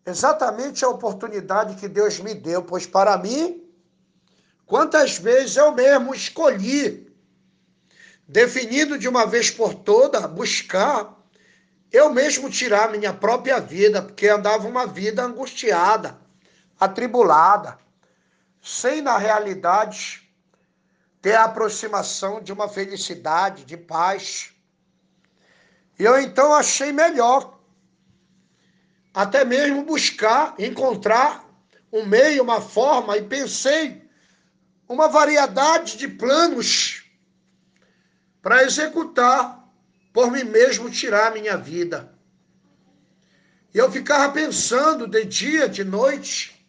exatamente 0.05 0.83
a 0.83 0.89
oportunidade 0.89 1.75
que 1.75 1.87
Deus 1.87 2.19
me 2.19 2.33
deu, 2.33 2.63
pois 2.63 2.85
para 2.85 3.17
mim, 3.17 3.63
quantas 4.65 5.17
vezes 5.17 5.55
eu 5.55 5.71
mesmo 5.71 6.13
escolhi 6.15 7.13
definido 8.27 8.97
de 8.97 9.07
uma 9.07 9.25
vez 9.25 9.51
por 9.51 9.73
toda, 9.73 10.27
buscar 10.27 11.17
eu 11.91 12.13
mesmo 12.13 12.49
tirar 12.49 12.91
minha 12.91 13.11
própria 13.11 13.59
vida, 13.59 14.01
porque 14.01 14.27
andava 14.27 14.67
uma 14.67 14.85
vida 14.85 15.23
angustiada, 15.23 16.19
atribulada, 16.79 17.79
sem 18.61 19.01
na 19.01 19.17
realidade 19.17 20.28
ter 21.21 21.35
a 21.35 21.45
aproximação 21.45 22.41
de 22.41 22.51
uma 22.53 22.67
felicidade, 22.67 23.65
de 23.65 23.75
paz. 23.75 24.53
E 25.97 26.03
eu 26.03 26.19
então 26.19 26.53
achei 26.53 26.91
melhor 26.91 27.59
até 29.13 29.43
mesmo 29.43 29.83
buscar, 29.83 30.55
encontrar 30.57 31.45
um 31.91 32.05
meio, 32.05 32.43
uma 32.43 32.61
forma, 32.61 33.17
e 33.17 33.23
pensei 33.23 34.07
uma 34.87 35.07
variedade 35.07 35.97
de 35.97 36.07
planos 36.07 37.03
para 38.41 38.63
executar 38.63 39.67
por 40.13 40.31
mim 40.31 40.43
mesmo 40.43 40.89
tirar 40.89 41.27
a 41.27 41.31
minha 41.31 41.57
vida. 41.57 42.13
E 43.73 43.77
eu 43.77 43.91
ficava 43.91 44.31
pensando 44.31 45.07
de 45.07 45.25
dia, 45.25 45.67
de 45.67 45.83
noite, 45.83 46.65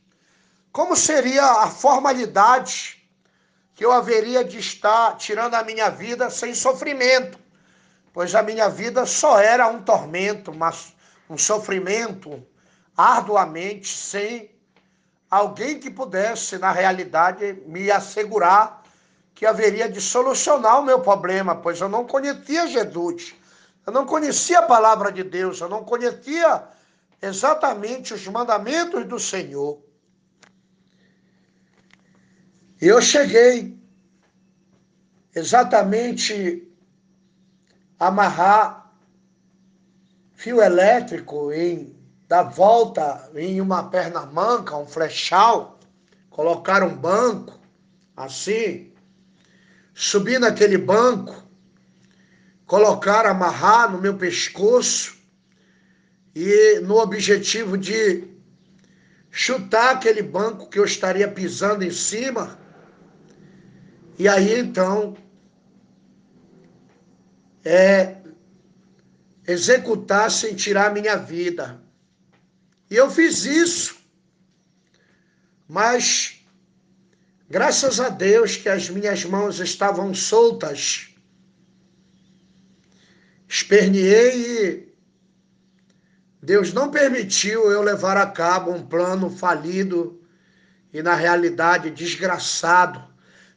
como 0.73 0.95
seria 0.97 1.45
a 1.45 1.71
formalidade 1.71 3.00
que 3.75 3.85
eu 3.85 3.93
haveria 3.93 4.45
de 4.45 4.59
estar 4.59 5.17
tirando 5.17 5.55
a 5.55 5.63
minha 5.63 5.89
vida 5.89 6.29
sem 6.31 6.55
sofrimento, 6.55 7.39
pois 8.13 8.35
a 8.35 8.43
minha 8.43 8.69
vida 8.69 9.07
só 9.07 9.39
era 9.39 9.69
um 9.69 9.83
tormento, 9.83 10.53
mas 10.53 10.95
um 11.29 11.39
sofrimento 11.39 12.45
arduamente 12.97 13.89
sem 13.89 14.51
alguém 15.31 15.79
que 15.79 15.91
pudesse, 15.91 16.59
na 16.59 16.73
realidade, 16.73 17.63
me 17.67 17.91
assegurar 17.91 18.83
que 19.35 19.47
haveria 19.47 19.89
de 19.89 20.01
solucionar 20.01 20.81
o 20.81 20.85
meu 20.85 21.01
problema, 21.01 21.55
pois 21.55 21.81
eu 21.81 21.89
não 21.89 22.05
conhecia 22.05 22.67
Jesus, 22.67 23.35
eu 23.87 23.93
não 23.93 24.05
conhecia 24.05 24.59
a 24.59 24.67
palavra 24.67 25.11
de 25.11 25.23
Deus, 25.23 25.61
eu 25.61 25.69
não 25.69 25.85
conhecia 25.85 26.65
exatamente 27.23 28.13
os 28.13 28.27
mandamentos 28.27 29.07
do 29.07 29.19
Senhor. 29.19 29.79
E 32.81 32.87
eu 32.87 33.01
cheguei 33.03 33.79
exatamente 35.35 36.67
a 37.99 38.07
amarrar 38.07 38.93
fio 40.33 40.63
elétrico 40.63 41.53
em 41.53 41.95
dar 42.27 42.45
volta 42.45 43.31
em 43.35 43.61
uma 43.61 43.91
perna 43.91 44.25
manca, 44.25 44.77
um 44.77 44.87
flechal, 44.87 45.79
colocar 46.31 46.83
um 46.83 46.97
banco 46.97 47.61
assim, 48.17 48.93
subir 49.93 50.39
naquele 50.39 50.79
banco, 50.79 51.43
colocar, 52.67 53.27
amarrar 53.27 53.91
no 53.91 54.01
meu 54.01 54.17
pescoço 54.17 55.19
e 56.35 56.81
no 56.81 56.97
objetivo 56.99 57.77
de 57.77 58.29
chutar 59.31 59.97
aquele 59.97 60.23
banco 60.23 60.69
que 60.69 60.79
eu 60.79 60.85
estaria 60.85 61.29
pisando 61.29 61.85
em 61.85 61.91
cima. 61.91 62.59
E 64.21 64.29
aí 64.29 64.59
então 64.59 65.17
é 67.65 68.19
executar 69.47 70.31
sem 70.31 70.55
tirar 70.55 70.93
minha 70.93 71.17
vida. 71.17 71.81
E 72.91 72.97
eu 72.97 73.11
fiz 73.11 73.47
isso. 73.47 73.97
Mas, 75.67 76.45
graças 77.49 77.99
a 77.99 78.11
Deus 78.11 78.59
que 78.59 78.69
as 78.69 78.91
minhas 78.91 79.25
mãos 79.25 79.59
estavam 79.59 80.13
soltas, 80.13 81.09
esperneei 83.49 84.35
e 84.37 84.95
Deus 86.43 86.75
não 86.75 86.91
permitiu 86.91 87.71
eu 87.73 87.81
levar 87.81 88.19
a 88.19 88.27
cabo 88.27 88.71
um 88.71 88.87
plano 88.87 89.31
falido 89.31 90.23
e, 90.93 91.03
na 91.03 91.15
realidade, 91.15 91.89
desgraçado, 91.91 93.10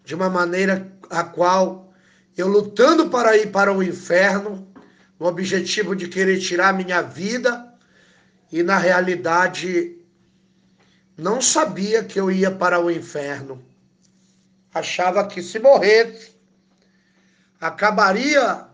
de 0.03 0.15
uma 0.15 0.29
maneira 0.29 0.91
a 1.09 1.23
qual 1.23 1.93
eu 2.35 2.47
lutando 2.47 3.09
para 3.09 3.37
ir 3.37 3.51
para 3.51 3.71
o 3.71 3.83
inferno, 3.83 4.67
no 5.19 5.27
objetivo 5.27 5.95
de 5.95 6.07
querer 6.07 6.39
tirar 6.39 6.73
minha 6.73 7.01
vida, 7.01 7.73
e 8.51 8.61
na 8.61 8.77
realidade 8.77 9.97
não 11.17 11.41
sabia 11.41 12.03
que 12.03 12.19
eu 12.19 12.31
ia 12.31 12.51
para 12.51 12.79
o 12.79 12.89
inferno. 12.89 13.63
Achava 14.73 15.27
que 15.27 15.41
se 15.41 15.59
morresse, 15.59 16.33
acabaria 17.61 18.65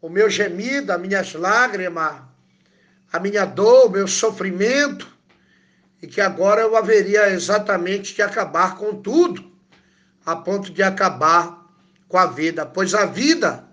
o 0.00 0.08
meu 0.08 0.28
gemido, 0.28 0.92
as 0.92 1.00
minhas 1.00 1.32
lágrimas, 1.32 2.22
a 3.12 3.18
minha 3.18 3.44
dor, 3.44 3.86
o 3.86 3.90
meu 3.90 4.06
sofrimento, 4.06 5.08
e 6.00 6.06
que 6.06 6.20
agora 6.20 6.60
eu 6.60 6.76
haveria 6.76 7.30
exatamente 7.30 8.14
de 8.14 8.22
acabar 8.22 8.76
com 8.76 9.00
tudo, 9.00 9.55
a 10.26 10.34
ponto 10.34 10.72
de 10.72 10.82
acabar 10.82 11.64
com 12.08 12.18
a 12.18 12.26
vida, 12.26 12.66
pois 12.66 12.92
a 12.92 13.06
vida 13.06 13.66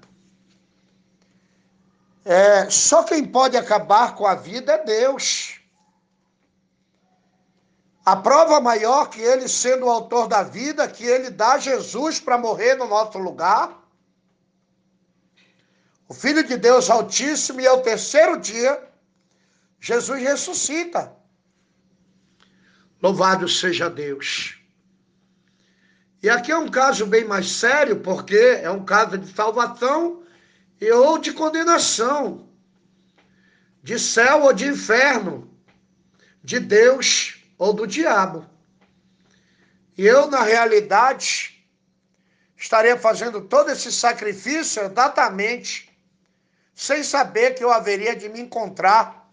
é, 2.24 2.70
só 2.70 3.04
quem 3.04 3.26
pode 3.26 3.58
acabar 3.58 4.16
com 4.16 4.26
a 4.26 4.36
vida 4.36 4.74
é 4.74 4.84
Deus. 4.84 5.60
A 8.06 8.16
prova 8.16 8.62
maior 8.62 9.10
que 9.10 9.22
ele, 9.22 9.48
sendo 9.48 9.86
o 9.86 9.89
autor 9.89 10.28
da 10.28 10.44
vida, 10.44 10.88
que 10.88 11.06
ele 11.06 11.30
dá 11.30 11.58
Jesus 11.58 12.20
para 12.20 12.38
morrer 12.38 12.76
no 12.76 12.88
nosso 12.88 13.18
lugar. 13.18 13.82
O 16.08 16.13
Filho 16.13 16.44
de 16.44 16.58
Deus 16.58 16.89
Altíssimo, 16.89 17.62
e 17.62 17.68
ao 17.68 17.82
terceiro 17.82 18.38
dia, 18.39 18.82
Jesus 19.80 20.22
ressuscita. 20.22 21.13
Louvado 23.02 23.48
seja 23.48 23.89
Deus. 23.89 24.62
E 26.24 26.30
aqui 26.30 26.54
é 26.54 26.58
um 26.58 26.70
caso 26.70 27.06
bem 27.06 27.26
mais 27.26 27.52
sério, 27.52 28.00
porque 28.00 28.38
é 28.38 28.72
um 28.72 28.86
caso 28.86 29.18
de 29.18 29.30
salvação 29.34 30.24
e 30.80 30.90
ou 30.90 31.18
de 31.18 31.34
condenação, 31.34 32.48
de 33.84 34.00
céu 34.00 34.44
ou 34.44 34.54
de 34.54 34.66
inferno, 34.66 35.54
de 36.42 36.62
Deus 36.62 37.44
ou 37.58 37.74
do 37.74 37.86
diabo. 37.86 38.50
E 39.98 40.06
eu, 40.06 40.32
na 40.32 40.42
realidade, 40.44 41.62
estaria 42.56 42.98
fazendo 42.98 43.42
todo 43.42 43.70
esse 43.70 43.92
sacrifício 43.92 44.82
exatamente 44.82 45.92
sem 46.74 47.04
saber 47.04 47.54
que 47.54 47.66
eu 47.66 47.70
haveria 47.70 48.16
de 48.16 48.30
me 48.30 48.40
encontrar 48.40 49.30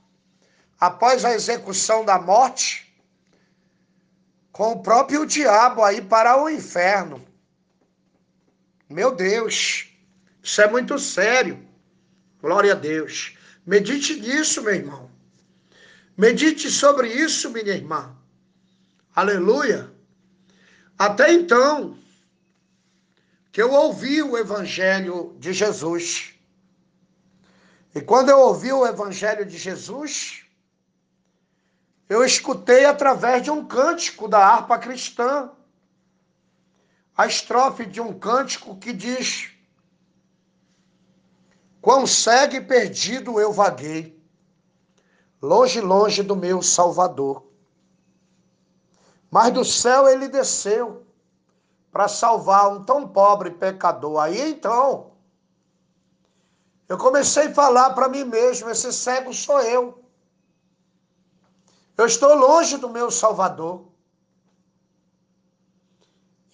após 0.81 1.25
a 1.25 1.33
execução 1.33 2.05
da 2.05 2.19
morte 2.19 2.90
com 4.61 4.73
o 4.73 4.83
próprio 4.83 5.25
diabo 5.25 5.83
aí 5.83 6.03
para 6.03 6.37
o 6.37 6.47
inferno. 6.47 7.27
Meu 8.91 9.11
Deus! 9.11 9.89
Isso 10.43 10.61
é 10.61 10.69
muito 10.71 10.99
sério. 10.99 11.67
Glória 12.43 12.73
a 12.73 12.75
Deus. 12.75 13.39
Medite 13.65 14.21
nisso, 14.21 14.61
meu 14.61 14.75
irmão. 14.75 15.11
Medite 16.15 16.71
sobre 16.71 17.09
isso, 17.09 17.49
minha 17.49 17.73
irmã. 17.73 18.15
Aleluia. 19.17 19.91
Até 20.99 21.33
então, 21.33 21.97
que 23.51 23.63
eu 23.63 23.73
ouvi 23.73 24.23
o 24.23 24.37
Evangelho 24.37 25.35
de 25.39 25.55
Jesus. 25.55 26.35
E 27.95 28.03
quando 28.03 28.29
eu 28.29 28.39
ouvi 28.39 28.71
o 28.71 28.87
Evangelho 28.87 29.47
de 29.47 29.57
Jesus, 29.57 30.45
eu 32.11 32.25
escutei 32.25 32.85
através 32.85 33.41
de 33.41 33.53
um 33.53 33.65
cântico 33.65 34.27
da 34.27 34.45
harpa 34.45 34.77
cristã, 34.77 35.49
a 37.17 37.25
estrofe 37.25 37.87
de 37.87 38.01
um 38.01 38.19
cântico 38.19 38.77
que 38.77 38.93
diz: 38.93 39.53
Quão 41.81 42.09
cego 42.09 42.57
e 42.57 42.61
perdido 42.61 43.39
eu 43.39 43.53
vaguei, 43.53 44.21
longe, 45.41 45.81
longe 45.81 46.21
do 46.21 46.35
meu 46.35 46.61
Salvador. 46.61 47.47
Mas 49.31 49.53
do 49.53 49.65
céu 49.65 50.09
ele 50.09 50.27
desceu 50.27 51.07
para 51.93 52.09
salvar 52.09 52.73
um 52.73 52.83
tão 52.83 53.07
pobre 53.07 53.53
pecador. 53.53 54.19
Aí 54.19 54.51
então, 54.51 55.13
eu 56.89 56.99
comecei 56.99 57.47
a 57.47 57.55
falar 57.55 57.91
para 57.91 58.09
mim 58.09 58.25
mesmo: 58.25 58.69
esse 58.69 58.93
cego 58.93 59.33
sou 59.33 59.61
eu. 59.61 60.00
Eu 62.01 62.07
estou 62.07 62.35
longe 62.35 62.79
do 62.79 62.89
meu 62.89 63.11
Salvador. 63.11 63.87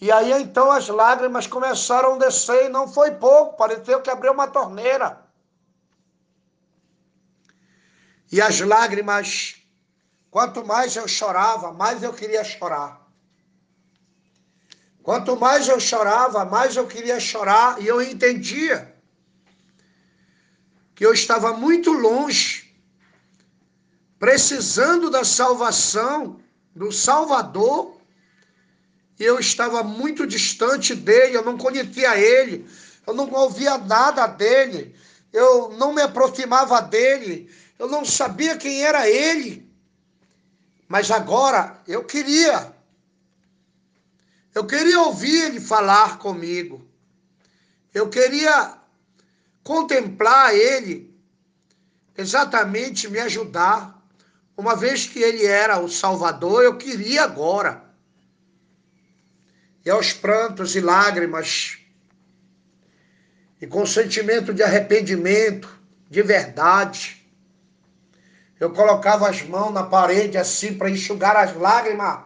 E 0.01 0.11
aí 0.11 0.33
então 0.41 0.69
as 0.69 0.89
lágrimas 0.89 1.47
começaram 1.47 2.15
a 2.15 2.17
descer 2.17 2.65
e 2.65 2.69
não 2.69 2.85
foi 2.85 3.11
pouco, 3.11 3.55
pareceu 3.55 4.01
que 4.01 4.09
abriu 4.09 4.33
uma 4.33 4.49
torneira. 4.49 5.25
E 8.29 8.41
as 8.41 8.59
lágrimas, 8.59 9.55
quanto 10.29 10.65
mais 10.65 10.97
eu 10.97 11.07
chorava, 11.07 11.71
mais 11.71 12.03
eu 12.03 12.11
queria 12.11 12.43
chorar. 12.43 13.07
Quanto 15.01 15.37
mais 15.37 15.69
eu 15.69 15.79
chorava, 15.79 16.43
mais 16.43 16.75
eu 16.75 16.85
queria 16.85 17.21
chorar 17.21 17.81
e 17.81 17.87
eu 17.87 18.01
entendia 18.01 18.93
que 20.93 21.05
eu 21.05 21.13
estava 21.13 21.53
muito 21.53 21.93
longe, 21.93 22.66
precisando 24.19 25.09
da 25.09 25.23
salvação 25.23 26.39
do 26.75 26.91
Salvador 26.91 27.97
e 29.19 29.23
eu 29.23 29.39
estava 29.39 29.83
muito 29.83 30.27
distante 30.27 30.93
dele, 30.93 31.35
eu 31.35 31.43
não 31.43 31.57
conhecia 31.57 32.17
ele, 32.17 32.67
eu 33.05 33.13
não 33.13 33.31
ouvia 33.31 33.77
nada 33.77 34.27
dele, 34.27 34.95
eu 35.33 35.69
não 35.77 35.93
me 35.93 36.01
aproximava 36.01 36.81
dele, 36.81 37.49
eu 37.79 37.87
não 37.87 38.05
sabia 38.05 38.57
quem 38.57 38.83
era 38.83 39.09
ele. 39.09 39.67
Mas 40.87 41.11
agora 41.11 41.81
eu 41.87 42.03
queria. 42.03 42.73
Eu 44.53 44.65
queria 44.65 45.01
ouvir 45.01 45.43
ele 45.43 45.59
falar 45.59 46.17
comigo. 46.17 46.87
Eu 47.93 48.09
queria 48.09 48.77
contemplar 49.63 50.55
ele 50.55 51.13
exatamente 52.15 53.09
me 53.09 53.19
ajudar. 53.19 53.96
Uma 54.57 54.75
vez 54.75 55.05
que 55.05 55.19
ele 55.19 55.45
era 55.45 55.79
o 55.79 55.87
Salvador, 55.87 56.63
eu 56.63 56.75
queria 56.77 57.23
agora. 57.23 57.83
E 59.85 59.89
aos 59.89 60.11
prantos 60.11 60.75
e 60.75 60.81
lágrimas, 60.81 61.77
e 63.61 63.67
com 63.67 63.85
sentimento 63.85 64.51
de 64.51 64.63
arrependimento, 64.63 65.79
de 66.09 66.23
verdade, 66.23 67.23
eu 68.59 68.73
colocava 68.73 69.29
as 69.29 69.43
mãos 69.43 69.71
na 69.71 69.83
parede 69.83 70.39
assim 70.39 70.73
para 70.73 70.89
enxugar 70.89 71.35
as 71.35 71.55
lágrimas 71.55 72.23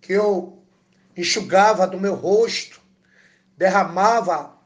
que 0.00 0.14
eu 0.14 0.58
enxugava 1.14 1.86
do 1.86 2.00
meu 2.00 2.14
rosto, 2.14 2.80
derramava 3.58 4.56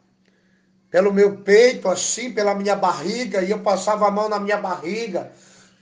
pelo 0.89 1.13
meu 1.13 1.39
peito, 1.39 1.89
assim, 1.89 2.33
pela 2.33 2.55
minha 2.55 2.77
barriga, 2.77 3.43
e 3.43 3.51
eu 3.51 3.59
passava 3.59 4.07
a 4.07 4.11
mão 4.11 4.29
na 4.29 4.39
minha 4.39 4.57
barriga, 4.57 5.33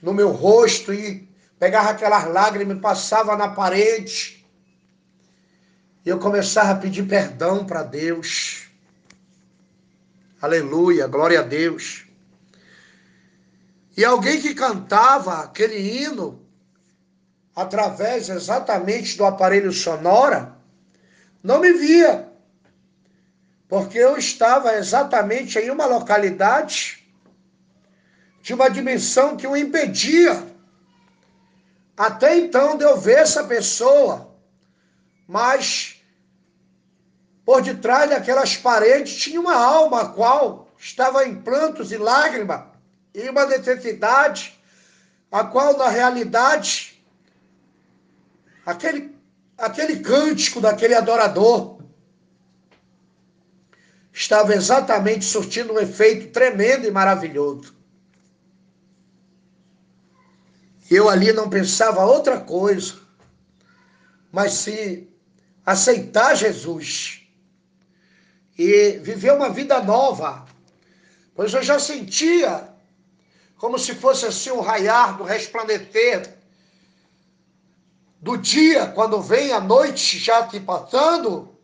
no 0.01 0.13
meu 0.13 0.31
rosto, 0.31 0.93
e 0.93 1.27
pegava 1.59 1.89
aquelas 1.89 2.25
lágrimas 2.25 2.77
e 2.77 2.81
passava 2.81 3.35
na 3.35 3.49
parede. 3.49 4.45
E 6.05 6.09
eu 6.09 6.19
começava 6.19 6.71
a 6.71 6.75
pedir 6.75 7.07
perdão 7.07 7.65
para 7.65 7.83
Deus. 7.83 8.67
Aleluia, 10.41 11.07
glória 11.07 11.39
a 11.39 11.43
Deus. 11.43 12.05
E 13.97 14.03
alguém 14.03 14.41
que 14.41 14.53
cantava 14.53 15.39
aquele 15.39 15.77
hino 15.77 16.45
através 17.55 18.27
exatamente 18.29 19.17
do 19.17 19.25
aparelho 19.25 19.71
sonora, 19.71 20.53
não 21.41 21.61
me 21.61 21.71
via, 21.71 22.27
porque 23.69 23.97
eu 23.97 24.17
estava 24.17 24.75
exatamente 24.75 25.57
em 25.57 25.69
uma 25.69 25.85
localidade 25.85 27.04
de 28.45 28.53
uma 28.53 28.69
dimensão 28.69 29.35
que 29.35 29.47
o 29.47 29.57
impedia 29.57 30.53
até 31.97 32.37
então 32.37 32.77
de 32.77 32.83
eu 32.83 32.95
ver 32.95 33.17
essa 33.17 33.43
pessoa, 33.43 34.35
mas 35.27 35.99
por 37.43 37.63
detrás 37.63 38.07
daquelas 38.07 38.55
paredes 38.55 39.15
tinha 39.15 39.41
uma 39.41 39.55
alma 39.55 40.01
a 40.01 40.09
qual 40.09 40.71
estava 40.77 41.25
em 41.25 41.41
plantos 41.41 41.91
e 41.91 41.97
lágrimas 41.97 42.65
e 43.15 43.27
uma 43.27 43.47
necessidade 43.47 44.53
a 45.31 45.43
qual 45.43 45.75
na 45.75 45.89
realidade 45.89 47.03
aquele 48.63 49.11
aquele 49.57 50.01
cântico 50.01 50.61
daquele 50.61 50.93
adorador 50.93 51.79
estava 54.13 54.53
exatamente 54.53 55.25
surtindo 55.25 55.73
um 55.73 55.79
efeito 55.79 56.31
tremendo 56.31 56.85
e 56.85 56.91
maravilhoso. 56.91 57.75
Eu 60.89 61.09
ali 61.09 61.33
não 61.33 61.49
pensava 61.49 62.05
outra 62.05 62.39
coisa, 62.39 62.95
mas 64.31 64.53
se 64.53 65.09
aceitar 65.65 66.35
Jesus 66.35 67.21
e 68.57 68.99
viver 69.01 69.33
uma 69.33 69.49
vida 69.49 69.81
nova, 69.81 70.45
pois 71.33 71.53
eu 71.53 71.63
já 71.63 71.79
sentia 71.79 72.69
como 73.57 73.79
se 73.79 73.95
fosse 73.95 74.25
assim 74.25 74.51
um 74.51 74.61
raiar 74.61 75.17
do 75.17 75.23
resplandecer 75.23 76.37
do 78.21 78.37
dia, 78.37 78.87
quando 78.87 79.21
vem 79.21 79.53
a 79.53 79.59
noite 79.59 80.17
já 80.17 80.47
te 80.47 80.59
passando, 80.59 81.55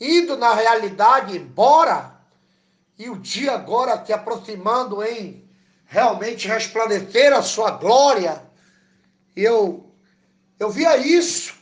indo 0.00 0.36
na 0.36 0.52
realidade 0.54 1.36
embora, 1.36 2.20
e 2.98 3.08
o 3.08 3.16
dia 3.16 3.52
agora 3.52 3.96
te 3.96 4.12
aproximando 4.12 5.02
em 5.02 5.48
realmente 5.86 6.46
resplandecer 6.46 7.32
a 7.32 7.42
sua 7.42 7.72
glória. 7.72 8.42
Eu, 9.34 9.90
eu 10.58 10.70
via 10.70 10.96
isso. 10.96 11.54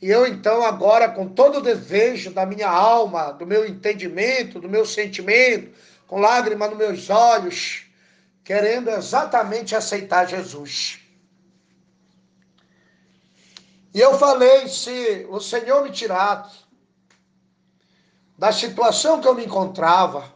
E 0.00 0.08
eu 0.08 0.26
então 0.26 0.64
agora, 0.64 1.08
com 1.08 1.28
todo 1.28 1.58
o 1.58 1.62
desejo 1.62 2.30
da 2.30 2.46
minha 2.46 2.68
alma, 2.68 3.32
do 3.32 3.44
meu 3.46 3.66
entendimento, 3.66 4.60
do 4.60 4.68
meu 4.68 4.86
sentimento, 4.86 5.76
com 6.06 6.20
lágrimas 6.20 6.70
nos 6.70 6.78
meus 6.78 7.10
olhos, 7.10 7.84
querendo 8.44 8.90
exatamente 8.90 9.74
aceitar 9.74 10.26
Jesus. 10.26 11.00
E 13.92 14.00
eu 14.00 14.16
falei: 14.16 14.68
se 14.68 15.26
o 15.28 15.40
Senhor 15.40 15.82
me 15.82 15.90
tirasse 15.90 16.60
da 18.38 18.52
situação 18.52 19.20
que 19.20 19.26
eu 19.26 19.34
me 19.34 19.44
encontrava, 19.44 20.32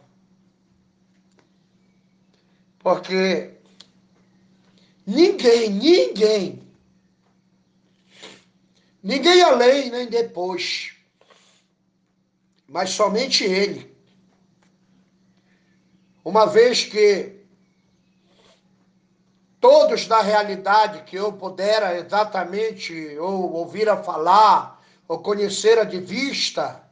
porque 2.79 3.52
ninguém, 5.05 5.69
ninguém, 5.69 6.63
ninguém 9.01 9.41
além 9.41 9.89
nem 9.89 10.07
depois, 10.07 10.95
mas 12.67 12.91
somente 12.91 13.43
Ele. 13.43 13.93
Uma 16.23 16.45
vez 16.45 16.85
que 16.85 17.43
todos 19.59 20.07
na 20.07 20.21
realidade 20.21 21.03
que 21.03 21.15
eu 21.15 21.33
pudera 21.33 21.97
exatamente 21.97 23.17
ou 23.17 23.53
ouvir 23.53 23.87
a 23.87 23.95
falar 23.95 24.81
ou 25.07 25.19
conhecer 25.19 25.77
a 25.77 25.83
de 25.83 25.99
vista, 25.99 26.83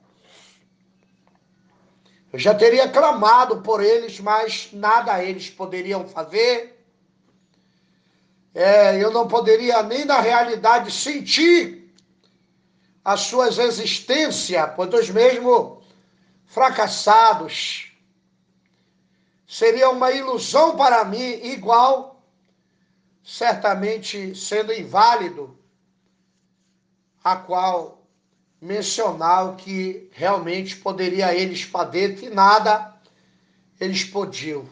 eu 2.32 2.40
já 2.40 2.54
teria 2.56 2.88
clamado 2.88 3.62
por 3.62 3.84
eles, 3.84 4.20
mas 4.22 4.70
nada 4.72 5.22
eles 5.22 5.50
poderiam 5.50 6.08
fazer. 6.08 6.71
É, 8.54 9.02
eu 9.02 9.12
não 9.12 9.28
poderia 9.28 9.82
nem 9.84 10.04
na 10.04 10.20
realidade 10.20 10.92
sentir 10.92 11.94
as 13.04 13.22
suas 13.22 13.58
existências, 13.58 14.70
pois 14.76 15.10
mesmo 15.10 15.82
fracassados. 16.46 17.92
Seria 19.48 19.90
uma 19.90 20.12
ilusão 20.12 20.76
para 20.76 21.04
mim, 21.04 21.46
igual 21.46 22.24
certamente 23.24 24.36
sendo 24.36 24.74
inválido, 24.74 25.58
a 27.24 27.36
qual 27.36 28.02
mencionar 28.62 29.50
o 29.50 29.56
que 29.56 30.10
realmente 30.12 30.76
poderia 30.76 31.34
eles 31.34 31.62
fazer, 31.62 32.16
que 32.16 32.30
nada 32.30 32.96
eles 33.80 34.04
podiam. 34.04 34.68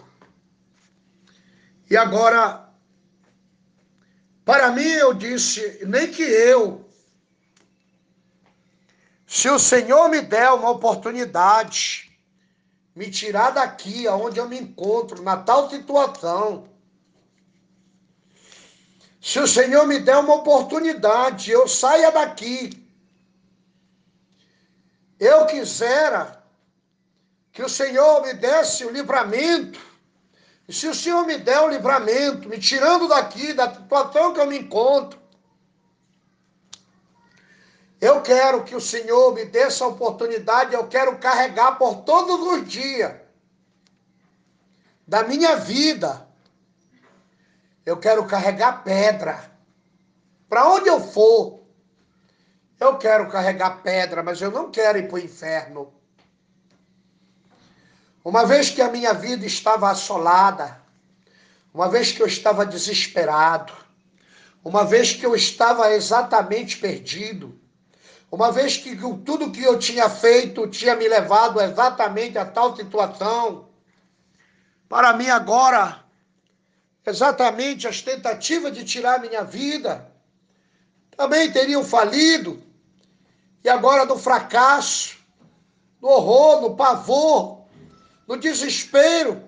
E 1.89 1.97
agora, 1.97 2.68
para 4.49 4.71
mim, 4.71 4.81
eu 4.81 5.13
disse, 5.13 5.85
nem 5.85 6.11
que 6.11 6.23
eu, 6.23 6.83
se 9.27 9.47
o 9.47 9.59
Senhor 9.59 10.09
me 10.09 10.21
der 10.21 10.49
uma 10.53 10.71
oportunidade, 10.71 12.19
me 12.95 13.11
tirar 13.11 13.51
daqui, 13.51 14.07
aonde 14.07 14.39
eu 14.39 14.49
me 14.49 14.59
encontro, 14.59 15.21
na 15.21 15.37
tal 15.37 15.69
situação, 15.69 16.67
se 19.21 19.37
o 19.39 19.45
Senhor 19.47 19.85
me 19.85 19.99
der 19.99 20.17
uma 20.17 20.33
oportunidade, 20.33 21.51
eu 21.51 21.67
saia 21.67 22.11
daqui. 22.11 22.71
Eu 25.19 25.45
quisera 25.45 26.43
que 27.51 27.61
o 27.61 27.69
Senhor 27.69 28.23
me 28.23 28.33
desse 28.33 28.83
o 28.83 28.89
livramento. 28.89 29.88
E 30.69 30.73
se 30.73 30.87
o 30.87 30.93
Senhor 30.93 31.25
me 31.25 31.35
der 31.39 31.59
o 31.61 31.67
livramento, 31.67 32.47
me 32.47 32.59
tirando 32.59 33.07
daqui, 33.07 33.53
da 33.53 33.73
situação 33.73 34.33
que 34.33 34.39
eu 34.39 34.45
me 34.45 34.59
encontro, 34.59 35.19
eu 37.99 38.21
quero 38.21 38.63
que 38.63 38.75
o 38.75 38.79
Senhor 38.79 39.33
me 39.33 39.45
dê 39.45 39.61
essa 39.61 39.87
oportunidade, 39.87 40.75
eu 40.75 40.87
quero 40.87 41.17
carregar 41.17 41.79
por 41.79 42.03
todos 42.03 42.39
os 42.39 42.69
dias 42.69 43.15
da 45.07 45.23
minha 45.23 45.55
vida 45.55 46.29
eu 47.83 47.97
quero 47.97 48.27
carregar 48.27 48.83
pedra. 48.83 49.51
Para 50.47 50.69
onde 50.69 50.87
eu 50.87 51.01
for, 51.01 51.63
eu 52.79 52.95
quero 52.99 53.27
carregar 53.27 53.81
pedra, 53.81 54.21
mas 54.21 54.39
eu 54.39 54.51
não 54.51 54.69
quero 54.69 54.99
ir 54.99 55.07
para 55.07 55.15
o 55.15 55.19
inferno. 55.19 55.98
Uma 58.29 58.45
vez 58.45 58.69
que 58.69 58.79
a 58.79 58.91
minha 58.91 59.11
vida 59.11 59.43
estava 59.43 59.89
assolada, 59.89 60.79
uma 61.73 61.89
vez 61.89 62.11
que 62.11 62.21
eu 62.21 62.27
estava 62.27 62.63
desesperado, 62.63 63.73
uma 64.63 64.85
vez 64.85 65.13
que 65.13 65.25
eu 65.25 65.35
estava 65.35 65.91
exatamente 65.95 66.77
perdido, 66.77 67.59
uma 68.31 68.51
vez 68.51 68.77
que 68.77 68.95
tudo 69.25 69.49
que 69.49 69.63
eu 69.63 69.79
tinha 69.79 70.07
feito 70.07 70.67
tinha 70.67 70.95
me 70.95 71.07
levado 71.07 71.59
exatamente 71.59 72.37
a 72.37 72.45
tal 72.45 72.75
situação, 72.75 73.67
para 74.87 75.11
mim 75.13 75.29
agora 75.29 76.05
exatamente 77.07 77.87
as 77.87 77.99
tentativas 77.99 78.71
de 78.71 78.83
tirar 78.83 79.19
minha 79.19 79.43
vida 79.43 80.07
também 81.17 81.51
teriam 81.51 81.83
falido. 81.83 82.61
E 83.63 83.69
agora 83.69 84.05
no 84.05 84.19
fracasso, 84.19 85.17
no 85.99 86.09
horror, 86.09 86.61
no 86.61 86.75
pavor, 86.75 87.58
no 88.29 88.37
desespero, 88.37 89.43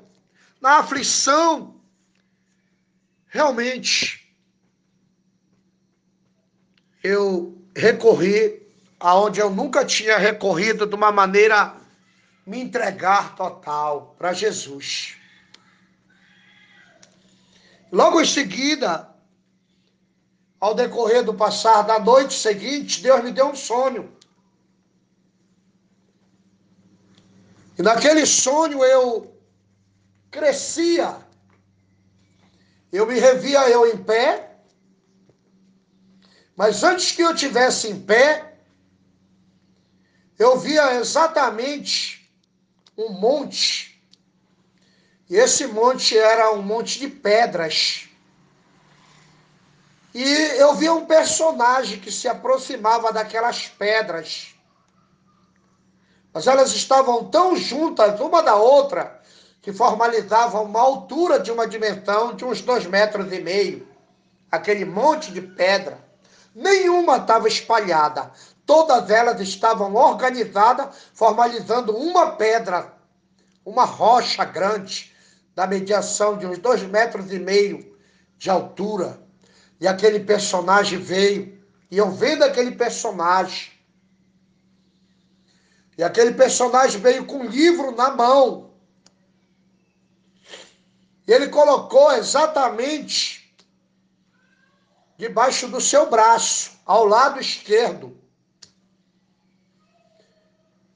na 0.59 0.79
aflição, 0.79 1.79
realmente 3.27 4.27
eu 7.03 7.63
recorri 7.75 8.59
aonde 8.99 9.39
eu 9.39 9.51
nunca 9.51 9.85
tinha 9.85 10.17
recorrido 10.17 10.87
de 10.87 10.95
uma 10.95 11.11
maneira 11.11 11.75
me 12.43 12.59
entregar 12.59 13.35
total 13.35 14.15
para 14.17 14.33
Jesus. 14.33 15.15
Logo 17.91 18.19
em 18.19 18.25
seguida, 18.25 19.07
ao 20.59 20.73
decorrer 20.73 21.23
do 21.23 21.35
passar 21.35 21.83
da 21.83 21.99
noite 21.99 22.33
seguinte, 22.33 23.03
Deus 23.03 23.23
me 23.23 23.31
deu 23.31 23.45
um 23.45 23.55
sonho. 23.55 24.11
E 27.81 27.83
naquele 27.83 28.27
sonho 28.27 28.85
eu 28.85 29.35
crescia. 30.29 31.17
Eu 32.91 33.07
me 33.07 33.19
revia 33.19 33.67
eu 33.71 33.91
em 33.91 33.97
pé. 33.97 34.51
Mas 36.55 36.83
antes 36.83 37.11
que 37.11 37.23
eu 37.23 37.35
tivesse 37.35 37.87
em 37.87 37.99
pé, 37.99 38.53
eu 40.37 40.59
via 40.59 40.93
exatamente 40.99 42.31
um 42.95 43.09
monte. 43.13 43.99
E 45.27 45.35
esse 45.35 45.65
monte 45.65 46.15
era 46.15 46.53
um 46.53 46.61
monte 46.61 46.99
de 46.99 47.07
pedras. 47.07 48.07
E 50.13 50.23
eu 50.59 50.75
via 50.75 50.93
um 50.93 51.07
personagem 51.07 51.99
que 51.99 52.11
se 52.11 52.27
aproximava 52.27 53.11
daquelas 53.11 53.67
pedras. 53.69 54.50
Mas 56.33 56.47
elas 56.47 56.71
estavam 56.71 57.25
tão 57.25 57.55
juntas 57.55 58.19
uma 58.19 58.41
da 58.41 58.55
outra 58.55 59.19
que 59.61 59.71
formalizavam 59.71 60.63
uma 60.63 60.79
altura 60.79 61.39
de 61.39 61.51
uma 61.51 61.67
dimensão 61.67 62.33
de 62.33 62.43
uns 62.43 62.61
dois 62.61 62.85
metros 62.85 63.31
e 63.31 63.39
meio. 63.39 63.87
Aquele 64.51 64.85
monte 64.85 65.31
de 65.31 65.41
pedra. 65.41 65.99
Nenhuma 66.55 67.17
estava 67.17 67.47
espalhada. 67.47 68.31
Todas 68.65 69.09
elas 69.09 69.39
estavam 69.39 69.93
organizadas, 69.95 70.95
formalizando 71.13 71.95
uma 71.95 72.31
pedra, 72.31 72.93
uma 73.65 73.85
rocha 73.85 74.43
grande, 74.45 75.11
da 75.53 75.67
mediação 75.67 76.37
de 76.37 76.45
uns 76.45 76.57
dois 76.57 76.81
metros 76.83 77.31
e 77.31 77.39
meio 77.39 77.95
de 78.37 78.49
altura. 78.49 79.19
E 79.79 79.87
aquele 79.87 80.19
personagem 80.21 80.97
veio. 80.97 81.61
E 81.89 81.97
eu 81.97 82.09
vendo 82.09 82.43
aquele 82.43 82.71
personagem. 82.71 83.71
E 85.97 86.03
aquele 86.03 86.33
personagem 86.33 86.99
veio 86.99 87.25
com 87.25 87.39
um 87.39 87.45
livro 87.45 87.91
na 87.91 88.11
mão. 88.11 88.71
E 91.27 91.31
ele 91.31 91.49
colocou 91.49 92.11
exatamente 92.13 93.55
debaixo 95.17 95.67
do 95.67 95.79
seu 95.79 96.09
braço, 96.09 96.71
ao 96.85 97.05
lado 97.05 97.39
esquerdo. 97.39 98.17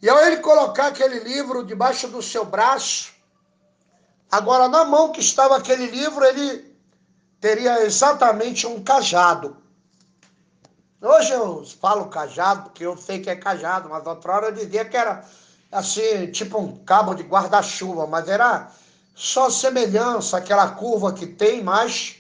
E 0.02 0.10
ao 0.10 0.20
ele 0.20 0.38
colocar 0.38 0.88
aquele 0.88 1.20
livro 1.20 1.64
debaixo 1.64 2.08
do 2.08 2.22
seu 2.22 2.46
braço, 2.46 3.14
agora 4.32 4.68
na 4.68 4.84
mão 4.86 5.12
que 5.12 5.20
estava 5.20 5.58
aquele 5.58 5.88
livro, 5.88 6.24
ele 6.26 6.76
teria 7.40 7.84
exatamente 7.84 8.66
um 8.66 8.84
cajado. 8.84 9.65
Hoje 11.08 11.34
eu 11.34 11.64
falo 11.80 12.08
cajado 12.08 12.64
porque 12.64 12.84
eu 12.84 12.98
sei 12.98 13.22
que 13.22 13.30
é 13.30 13.36
cajado, 13.36 13.88
mas 13.88 14.04
outra 14.08 14.34
hora 14.34 14.48
eu 14.48 14.52
dizia 14.54 14.84
que 14.84 14.98
era 14.98 15.24
assim, 15.72 16.32
tipo 16.32 16.58
um 16.58 16.84
cabo 16.84 17.14
de 17.14 17.22
guarda-chuva, 17.22 18.08
mas 18.08 18.28
era 18.28 18.72
só 19.14 19.48
semelhança, 19.52 20.38
aquela 20.38 20.72
curva 20.72 21.14
que 21.14 21.28
tem, 21.28 21.64
mas 21.64 22.16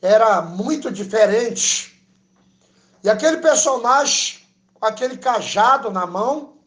era 0.00 0.42
muito 0.42 0.92
diferente. 0.92 2.00
E 3.02 3.10
aquele 3.10 3.38
personagem, 3.38 4.46
com 4.72 4.86
aquele 4.86 5.18
cajado 5.18 5.90
na 5.90 6.06
mão, 6.06 6.58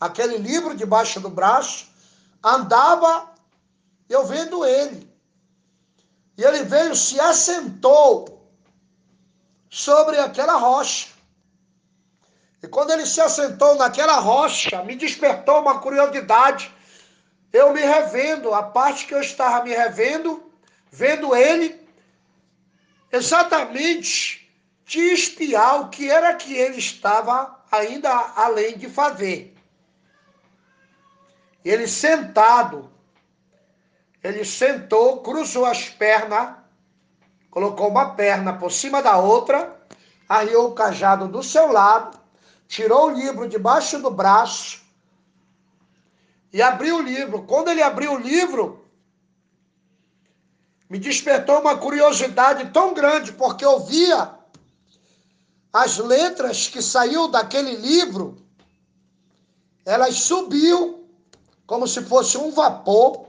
aquele 0.00 0.38
livro 0.38 0.74
debaixo 0.74 1.20
do 1.20 1.28
braço, 1.28 1.86
andava 2.42 3.28
eu 4.08 4.24
vendo 4.24 4.64
ele. 4.64 5.06
E 6.38 6.42
ele 6.42 6.64
veio, 6.64 6.96
se 6.96 7.20
assentou 7.20 8.39
sobre 9.70 10.18
aquela 10.18 10.54
rocha. 10.54 11.08
E 12.62 12.68
quando 12.68 12.90
ele 12.90 13.06
se 13.06 13.20
assentou 13.20 13.76
naquela 13.76 14.18
rocha, 14.18 14.82
me 14.84 14.94
despertou 14.94 15.60
uma 15.60 15.78
curiosidade. 15.80 16.70
Eu 17.52 17.72
me 17.72 17.80
revendo, 17.80 18.52
a 18.52 18.62
parte 18.62 19.06
que 19.06 19.14
eu 19.14 19.20
estava 19.20 19.64
me 19.64 19.70
revendo, 19.70 20.52
vendo 20.90 21.34
ele, 21.34 21.80
exatamente 23.10 24.52
de 24.84 25.00
espiar 25.00 25.80
o 25.80 25.88
que 25.88 26.10
era 26.10 26.34
que 26.34 26.54
ele 26.54 26.78
estava 26.78 27.58
ainda 27.70 28.10
além 28.36 28.76
de 28.76 28.90
fazer. 28.90 29.56
Ele 31.64 31.86
sentado 31.86 32.90
ele 34.22 34.44
sentou, 34.44 35.22
cruzou 35.22 35.64
as 35.64 35.88
pernas, 35.88 36.56
colocou 37.50 37.88
uma 37.88 38.14
perna 38.14 38.52
por 38.52 38.70
cima 38.70 39.02
da 39.02 39.18
outra, 39.18 39.76
arriou 40.28 40.68
o 40.68 40.74
cajado 40.74 41.26
do 41.26 41.42
seu 41.42 41.72
lado, 41.72 42.18
tirou 42.68 43.08
o 43.08 43.10
livro 43.10 43.48
debaixo 43.48 43.98
do 43.98 44.10
braço 44.10 44.80
e 46.52 46.62
abriu 46.62 46.98
o 46.98 47.02
livro. 47.02 47.42
Quando 47.42 47.68
ele 47.68 47.82
abriu 47.82 48.12
o 48.12 48.18
livro, 48.18 48.84
me 50.88 50.98
despertou 50.98 51.60
uma 51.60 51.76
curiosidade 51.76 52.70
tão 52.70 52.94
grande, 52.94 53.32
porque 53.32 53.64
eu 53.64 53.80
via 53.80 54.34
as 55.72 55.98
letras 55.98 56.68
que 56.68 56.82
saiu 56.82 57.28
daquele 57.28 57.76
livro, 57.76 58.36
elas 59.84 60.16
subiam 60.20 61.00
como 61.66 61.86
se 61.86 62.02
fosse 62.02 62.36
um 62.36 62.50
vapor 62.50 63.28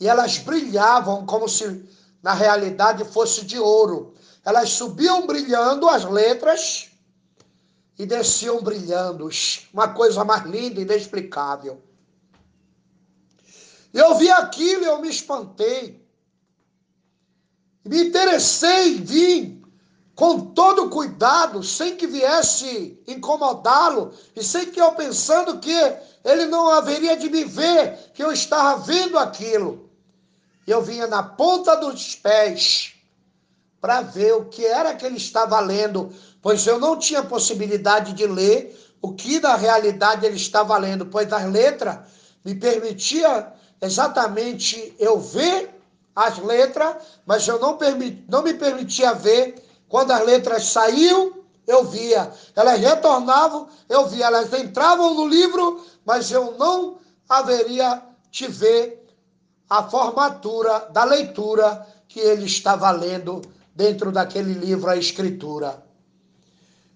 e 0.00 0.08
elas 0.08 0.38
brilhavam 0.38 1.26
como 1.26 1.48
se 1.48 1.86
na 2.22 2.34
realidade 2.34 3.04
fosse 3.04 3.44
de 3.44 3.58
ouro. 3.58 4.14
Elas 4.44 4.70
subiam 4.70 5.26
brilhando 5.26 5.88
as 5.88 6.04
letras 6.04 6.90
e 7.98 8.06
desciam 8.06 8.62
brilhando, 8.62 9.28
uma 9.72 9.88
coisa 9.88 10.24
mais 10.24 10.44
linda 10.44 10.80
e 10.80 10.84
inexplicável. 10.84 11.82
Eu 13.92 14.14
vi 14.16 14.30
aquilo 14.30 14.82
e 14.84 14.86
eu 14.86 15.00
me 15.00 15.08
espantei. 15.08 16.06
Me 17.84 18.04
interessei, 18.04 18.94
vim 18.96 19.58
com 20.14 20.40
todo 20.46 20.90
cuidado, 20.90 21.62
sem 21.62 21.96
que 21.96 22.06
viesse 22.06 23.00
incomodá-lo 23.06 24.12
e 24.34 24.42
sem 24.42 24.66
que 24.66 24.80
eu 24.80 24.90
pensando 24.92 25.60
que 25.60 25.72
ele 26.24 26.46
não 26.46 26.68
haveria 26.68 27.16
de 27.16 27.30
me 27.30 27.44
ver, 27.44 28.10
que 28.12 28.22
eu 28.22 28.32
estava 28.32 28.80
vendo 28.82 29.16
aquilo 29.16 29.87
eu 30.70 30.82
vinha 30.82 31.06
na 31.06 31.22
ponta 31.22 31.76
dos 31.76 32.14
pés 32.14 32.92
para 33.80 34.02
ver 34.02 34.34
o 34.34 34.46
que 34.46 34.64
era 34.66 34.94
que 34.94 35.06
ele 35.06 35.16
estava 35.16 35.60
lendo, 35.60 36.12
pois 36.42 36.66
eu 36.66 36.78
não 36.78 36.98
tinha 36.98 37.22
possibilidade 37.22 38.12
de 38.12 38.26
ler 38.26 38.76
o 39.00 39.12
que 39.12 39.38
na 39.40 39.54
realidade 39.54 40.26
ele 40.26 40.36
estava 40.36 40.76
lendo, 40.76 41.06
pois 41.06 41.32
as 41.32 41.44
letras 41.50 41.98
me 42.44 42.54
permitia 42.54 43.52
exatamente 43.80 44.94
eu 44.98 45.20
ver 45.20 45.70
as 46.14 46.38
letras, 46.38 46.96
mas 47.24 47.46
eu 47.46 47.60
não, 47.60 47.78
não 48.28 48.42
me 48.42 48.54
permitia 48.54 49.14
ver 49.14 49.62
quando 49.88 50.10
as 50.10 50.24
letras 50.24 50.64
saíam, 50.66 51.32
eu 51.66 51.84
via. 51.84 52.32
Elas 52.56 52.80
retornavam, 52.80 53.68
eu 53.88 54.06
via. 54.06 54.26
Elas 54.26 54.52
entravam 54.52 55.14
no 55.14 55.28
livro, 55.28 55.84
mas 56.04 56.30
eu 56.32 56.56
não 56.58 56.98
haveria 57.28 58.02
de 58.30 58.48
ver 58.48 58.97
a 59.68 59.82
formatura 59.82 60.88
da 60.90 61.04
leitura 61.04 61.86
que 62.08 62.20
ele 62.20 62.46
estava 62.46 62.90
lendo 62.90 63.42
dentro 63.74 64.10
daquele 64.10 64.54
livro, 64.54 64.90
a 64.90 64.96
Escritura. 64.96 65.84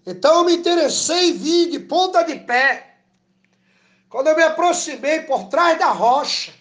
Então 0.06 0.38
eu 0.38 0.44
me 0.44 0.56
interessei 0.56 1.28
e 1.28 1.32
vi 1.32 1.70
de 1.70 1.78
ponta 1.80 2.22
de 2.22 2.36
pé. 2.36 2.96
Quando 4.08 4.28
eu 4.28 4.36
me 4.36 4.42
aproximei 4.42 5.20
por 5.20 5.48
trás 5.48 5.78
da 5.78 5.90
rocha, 5.90 6.52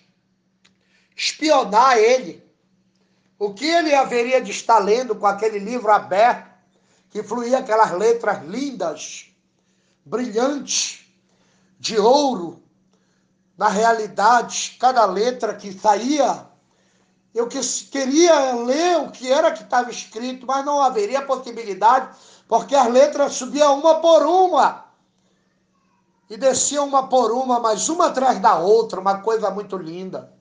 espionar 1.16 1.98
ele, 1.98 2.44
o 3.40 3.54
que 3.54 3.66
ele 3.66 3.96
haveria 3.96 4.40
de 4.40 4.52
estar 4.52 4.80
lendo 4.80 5.16
com 5.16 5.26
aquele 5.26 5.60
livro 5.60 5.92
aberto, 5.92 6.52
que 7.10 7.24
fluía 7.24 7.58
aquelas 7.58 7.92
letras 7.92 8.46
lindas, 8.46 9.26
brilhantes, 10.06 11.06
de 11.80 11.98
ouro, 11.98 12.61
na 13.62 13.68
realidade, 13.68 14.76
cada 14.80 15.06
letra 15.06 15.54
que 15.54 15.72
saía, 15.72 16.48
eu 17.32 17.48
queria 17.48 18.56
ler 18.56 18.98
o 18.98 19.12
que 19.12 19.32
era 19.32 19.52
que 19.52 19.62
estava 19.62 19.92
escrito, 19.92 20.48
mas 20.48 20.66
não 20.66 20.82
haveria 20.82 21.22
possibilidade, 21.22 22.18
porque 22.48 22.76
as 22.76 22.92
letras 22.92 23.34
subiam 23.34 23.80
uma 23.80 24.00
por 24.00 24.24
uma. 24.24 24.86
e 26.28 26.36
desciam 26.38 26.88
uma 26.88 27.08
por 27.08 27.32
uma, 27.32 27.60
mas 27.60 27.88
uma 27.88 28.08
atrás 28.08 28.40
da 28.40 28.58
outra, 28.58 29.00
uma 29.00 29.20
coisa 29.20 29.52
muito 29.52 29.78
linda. 29.78 30.34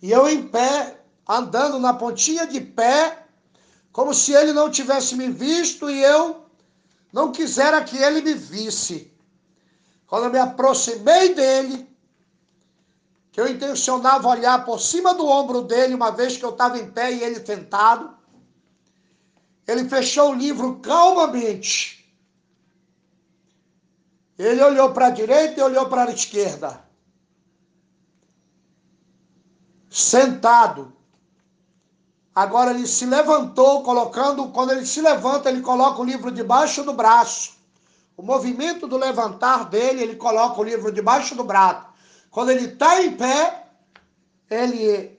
E 0.00 0.10
eu 0.10 0.26
em 0.26 0.48
pé, 0.48 0.98
andando 1.28 1.78
na 1.78 1.92
pontinha 1.92 2.46
de 2.46 2.62
pé, 2.62 3.26
como 3.92 4.14
se 4.14 4.32
ele 4.32 4.54
não 4.54 4.70
tivesse 4.70 5.14
me 5.14 5.28
visto 5.28 5.90
e 5.90 6.02
eu 6.02 6.46
não 7.12 7.32
quisera 7.32 7.84
que 7.84 7.98
ele 7.98 8.22
me 8.22 8.32
visse. 8.32 9.13
Quando 10.06 10.24
eu 10.24 10.30
me 10.30 10.38
aproximei 10.38 11.34
dele, 11.34 11.88
que 13.34 13.40
eu 13.40 13.48
intencionava 13.48 14.28
olhar 14.28 14.64
por 14.64 14.80
cima 14.80 15.12
do 15.12 15.26
ombro 15.26 15.62
dele, 15.62 15.94
uma 15.94 16.12
vez 16.12 16.36
que 16.36 16.44
eu 16.44 16.50
estava 16.50 16.78
em 16.78 16.88
pé 16.90 17.12
e 17.12 17.22
ele 17.22 17.44
sentado. 17.44 18.16
Ele 19.66 19.88
fechou 19.88 20.30
o 20.30 20.34
livro 20.34 20.78
calmamente. 20.80 22.08
Ele 24.38 24.62
olhou 24.62 24.92
para 24.92 25.06
a 25.06 25.10
direita 25.10 25.58
e 25.58 25.62
olhou 25.64 25.88
para 25.88 26.04
a 26.04 26.14
esquerda. 26.14 26.84
Sentado. 29.90 30.92
Agora 32.34 32.72
ele 32.72 32.86
se 32.86 33.06
levantou, 33.06 33.82
colocando, 33.82 34.48
quando 34.50 34.72
ele 34.72 34.84
se 34.84 35.00
levanta, 35.00 35.48
ele 35.48 35.60
coloca 35.60 36.00
o 36.00 36.04
livro 36.04 36.30
debaixo 36.32 36.82
do 36.82 36.92
braço. 36.92 37.54
O 38.16 38.22
movimento 38.22 38.86
do 38.86 38.96
levantar 38.96 39.68
dele, 39.68 40.02
ele 40.02 40.16
coloca 40.16 40.60
o 40.60 40.64
livro 40.64 40.92
debaixo 40.92 41.34
do 41.34 41.42
braço. 41.42 41.86
Quando 42.30 42.50
ele 42.50 42.66
está 42.66 43.02
em 43.02 43.16
pé, 43.16 43.66
ele 44.50 45.18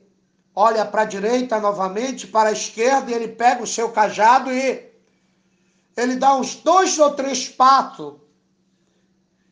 olha 0.55 0.85
para 0.85 1.01
a 1.01 1.05
direita 1.05 1.59
novamente, 1.59 2.27
para 2.27 2.49
a 2.49 2.53
esquerda, 2.53 3.11
e 3.11 3.13
ele 3.13 3.27
pega 3.27 3.61
o 3.61 3.67
seu 3.67 3.91
cajado 3.91 4.51
e 4.51 4.89
ele 5.97 6.15
dá 6.15 6.35
uns 6.35 6.55
dois 6.55 6.97
ou 6.99 7.13
três 7.13 7.47
passos, 7.47 8.15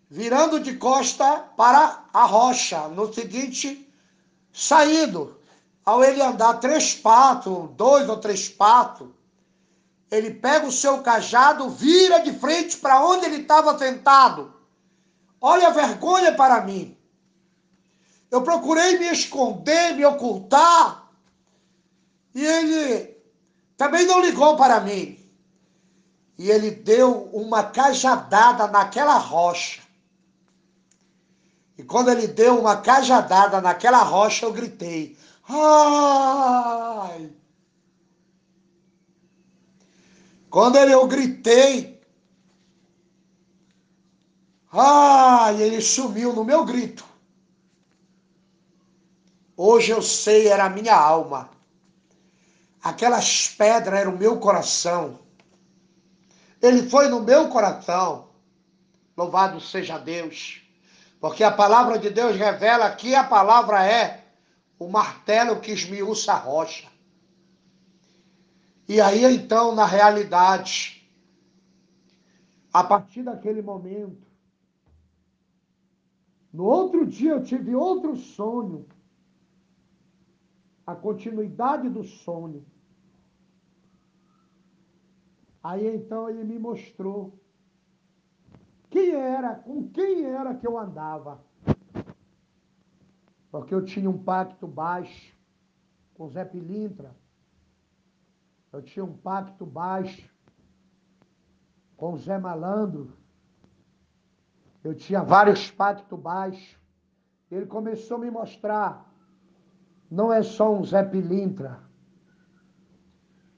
virando 0.10 0.60
de 0.60 0.76
costa 0.76 1.46
para 1.58 2.06
a 2.14 2.26
rocha, 2.26 2.88
no 2.90 3.14
seguinte 3.14 3.90
saído. 4.52 5.38
Ao 5.86 6.02
ele 6.02 6.22
andar 6.22 6.56
três 6.56 6.94
passos, 6.94 7.70
dois 7.72 8.08
ou 8.08 8.18
três 8.18 8.48
passos, 8.48 9.10
ele 10.14 10.32
pega 10.32 10.68
o 10.68 10.72
seu 10.72 11.02
cajado, 11.02 11.70
vira 11.72 12.20
de 12.20 12.32
frente 12.34 12.78
para 12.78 13.04
onde 13.04 13.26
ele 13.26 13.38
estava 13.38 13.78
sentado. 13.80 14.54
Olha 15.42 15.70
a 15.70 15.72
vergonha 15.72 16.36
para 16.36 16.62
mim. 16.62 16.96
Eu 18.30 18.44
procurei 18.44 19.00
me 19.00 19.08
esconder, 19.12 19.96
me 19.96 20.06
ocultar. 20.06 21.10
E 22.36 22.46
ele 22.46 23.18
também 23.76 24.06
não 24.06 24.22
ligou 24.22 24.56
para 24.56 24.80
mim. 24.82 25.20
E 26.38 26.50
ele 26.50 26.70
deu 26.70 27.24
uma 27.34 27.64
cajadada 27.64 28.68
naquela 28.68 29.18
rocha. 29.18 29.82
E 31.76 31.84
quando 31.84 32.12
ele 32.12 32.28
deu 32.28 32.60
uma 32.60 32.78
cajadada 32.78 33.60
naquela 33.60 34.04
rocha, 34.04 34.46
eu 34.46 34.54
gritei: 34.54 35.18
Ai! 35.50 37.34
Quando 40.54 40.76
eu 40.76 41.08
gritei, 41.08 42.00
ai, 44.72 45.60
ele 45.60 45.82
sumiu 45.82 46.32
no 46.32 46.44
meu 46.44 46.64
grito. 46.64 47.04
Hoje 49.58 49.90
eu 49.90 50.00
sei, 50.04 50.50
era 50.50 50.66
a 50.66 50.70
minha 50.70 50.96
alma. 50.96 51.50
Aquelas 52.84 53.48
pedras 53.48 54.00
eram 54.00 54.14
o 54.14 54.18
meu 54.20 54.40
coração. 54.40 55.18
Ele 56.62 56.88
foi 56.88 57.08
no 57.08 57.20
meu 57.20 57.50
coração. 57.50 58.28
Louvado 59.18 59.60
seja 59.60 59.98
Deus. 59.98 60.62
Porque 61.20 61.44
a 61.44 61.50
palavra 61.50 61.98
de 61.98 62.12
Deus 62.12 62.38
revela 62.38 62.92
que 62.92 63.16
a 63.16 63.24
palavra 63.24 63.84
é 63.84 64.24
o 64.78 64.88
martelo 64.88 65.60
que 65.60 65.72
esmiuça 65.72 66.32
a 66.32 66.38
rocha. 66.38 66.93
E 68.88 69.00
aí 69.00 69.24
então, 69.24 69.74
na 69.74 69.86
realidade, 69.86 71.10
a 72.72 72.84
partir 72.84 73.24
daquele 73.24 73.62
momento, 73.62 74.28
no 76.52 76.66
outro 76.66 77.06
dia 77.06 77.32
eu 77.32 77.44
tive 77.44 77.76
outro 77.76 78.16
sonho 78.16 78.86
a 80.86 80.96
continuidade 80.96 81.90
do 81.90 82.04
sonho. 82.04 82.66
Aí 85.64 85.88
então 85.88 86.30
ele 86.30 86.44
me 86.44 86.60
mostrou 86.60 87.40
quem 88.90 89.12
era, 89.12 89.56
com 89.56 89.90
quem 89.90 90.26
era 90.26 90.54
que 90.54 90.68
eu 90.68 90.78
andava. 90.78 91.42
Porque 93.50 93.74
eu 93.74 93.86
tinha 93.86 94.10
um 94.10 94.22
pacto 94.22 94.68
baixo 94.68 95.34
com 96.16 96.28
Zé 96.28 96.44
Pilintra. 96.44 97.16
Eu 98.74 98.82
tinha 98.82 99.06
um 99.06 99.14
pacto 99.14 99.66
baixo 99.66 100.28
com 101.96 102.18
Zé 102.18 102.38
Malandro. 102.38 103.14
Eu 104.84 104.96
tinha 104.96 105.22
vários 105.22 105.72
pactos 105.72 106.20
baixos. 106.20 106.78
Ele 107.52 107.68
começou 107.68 108.18
a 108.18 108.20
me 108.20 108.32
mostrar 108.32 109.14
não 110.14 110.32
é 110.32 110.44
só 110.44 110.72
um 110.72 110.84
Zé 110.84 111.02
Pilintra. 111.04 111.80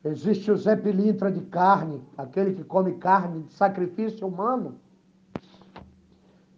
Existe 0.04 0.50
o 0.50 0.58
Zé 0.58 0.76
Pilintra 0.76 1.30
de 1.30 1.42
carne, 1.42 2.02
aquele 2.18 2.54
que 2.54 2.64
come 2.64 2.94
carne 2.94 3.44
de 3.44 3.52
sacrifício 3.54 4.26
humano. 4.26 4.80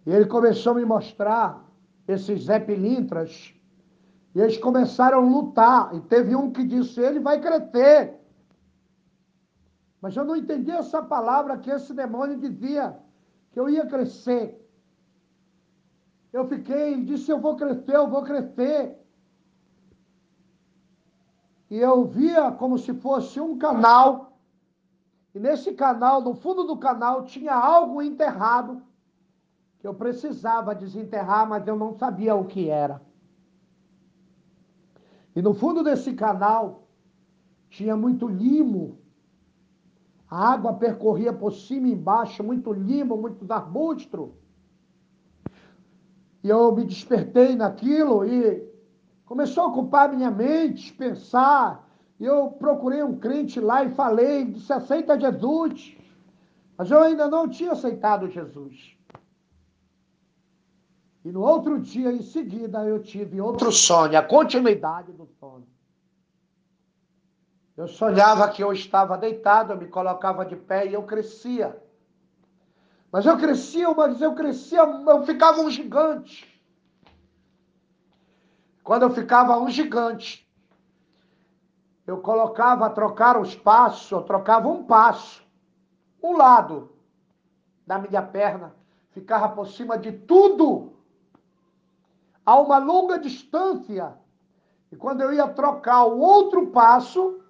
E 0.06 0.10
ele 0.10 0.26
começou 0.26 0.72
a 0.72 0.76
me 0.76 0.84
mostrar 0.84 1.64
esses 2.06 2.44
Zé 2.44 2.60
Pilintras. 2.60 3.52
E 4.34 4.40
eles 4.40 4.56
começaram 4.58 5.18
a 5.18 5.28
lutar. 5.28 5.94
E 5.96 6.00
teve 6.00 6.36
um 6.36 6.52
que 6.52 6.64
disse: 6.64 7.00
ele 7.00 7.18
vai 7.18 7.40
crescer. 7.40 8.17
Mas 10.00 10.16
eu 10.16 10.24
não 10.24 10.36
entendi 10.36 10.70
essa 10.70 11.02
palavra 11.02 11.58
que 11.58 11.70
esse 11.70 11.92
demônio 11.92 12.38
dizia, 12.38 12.98
que 13.52 13.58
eu 13.58 13.68
ia 13.68 13.86
crescer. 13.86 14.64
Eu 16.32 16.46
fiquei, 16.46 17.02
disse: 17.04 17.30
eu 17.30 17.40
vou 17.40 17.56
crescer, 17.56 17.96
eu 17.96 18.08
vou 18.08 18.22
crescer 18.22 18.98
e 21.70 21.78
eu 21.78 22.04
via 22.06 22.50
como 22.52 22.78
se 22.78 22.94
fosse 22.94 23.40
um 23.40 23.58
canal, 23.58 24.38
e 25.34 25.38
nesse 25.38 25.74
canal, 25.74 26.22
no 26.22 26.34
fundo 26.34 26.64
do 26.64 26.76
canal, 26.76 27.24
tinha 27.24 27.54
algo 27.54 28.00
enterrado 28.00 28.82
que 29.78 29.86
eu 29.86 29.94
precisava 29.94 30.74
desenterrar, 30.74 31.46
mas 31.48 31.66
eu 31.66 31.76
não 31.76 31.92
sabia 31.92 32.34
o 32.34 32.46
que 32.46 32.68
era. 32.68 33.00
E 35.36 35.42
no 35.42 35.54
fundo 35.54 35.84
desse 35.84 36.14
canal 36.14 36.88
tinha 37.68 37.96
muito 37.96 38.26
limo. 38.26 38.98
A 40.30 40.52
água 40.52 40.74
percorria 40.74 41.32
por 41.32 41.52
cima 41.52 41.88
e 41.88 41.92
embaixo, 41.92 42.42
muito 42.44 42.72
limo, 42.72 43.16
muitos 43.16 43.50
arbustos. 43.50 44.30
E 46.44 46.48
eu 46.48 46.74
me 46.74 46.84
despertei 46.84 47.56
naquilo 47.56 48.24
e 48.24 48.68
Começou 49.28 49.64
a 49.64 49.66
ocupar 49.66 50.10
minha 50.10 50.30
mente, 50.30 50.90
pensar. 50.94 51.86
Eu 52.18 52.50
procurei 52.52 53.02
um 53.02 53.18
crente 53.18 53.60
lá 53.60 53.84
e 53.84 53.90
falei, 53.90 54.46
disse, 54.46 54.72
aceita 54.72 55.20
Jesus. 55.20 55.94
Mas 56.78 56.90
eu 56.90 57.02
ainda 57.02 57.28
não 57.28 57.46
tinha 57.46 57.72
aceitado 57.72 58.30
Jesus. 58.30 58.96
E 61.22 61.30
no 61.30 61.42
outro 61.42 61.78
dia, 61.78 62.10
em 62.10 62.22
seguida, 62.22 62.82
eu 62.86 63.02
tive 63.02 63.38
outro 63.38 63.70
sonho, 63.70 64.18
a 64.18 64.22
continuidade 64.22 65.12
do 65.12 65.28
sonho. 65.38 65.66
Eu 67.78 67.86
sonhava 67.86 68.48
que 68.48 68.60
eu 68.60 68.72
estava 68.72 69.16
deitado, 69.16 69.72
eu 69.72 69.76
me 69.76 69.86
colocava 69.86 70.44
de 70.44 70.56
pé 70.56 70.84
e 70.88 70.94
eu 70.94 71.04
crescia. 71.04 71.80
Mas 73.12 73.24
eu 73.24 73.38
crescia, 73.38 73.88
mas 73.94 74.20
eu 74.20 74.34
crescia, 74.34 74.80
eu 74.80 75.24
ficava 75.24 75.60
um 75.60 75.70
gigante. 75.70 76.60
Quando 78.82 79.02
eu 79.02 79.10
ficava 79.10 79.56
um 79.60 79.70
gigante, 79.70 80.44
eu 82.04 82.20
colocava, 82.20 82.90
trocar 82.90 83.40
os 83.40 83.54
passos, 83.54 84.10
eu 84.10 84.22
trocava 84.22 84.66
um 84.66 84.82
passo, 84.82 85.46
um 86.20 86.36
lado 86.36 86.90
da 87.86 87.96
minha 87.96 88.22
perna, 88.22 88.74
ficava 89.12 89.50
por 89.50 89.68
cima 89.68 89.96
de 89.96 90.10
tudo, 90.10 90.94
a 92.44 92.58
uma 92.58 92.78
longa 92.78 93.20
distância. 93.20 94.18
E 94.90 94.96
quando 94.96 95.20
eu 95.20 95.32
ia 95.32 95.46
trocar 95.46 96.04
o 96.06 96.18
outro 96.18 96.66
passo, 96.72 97.44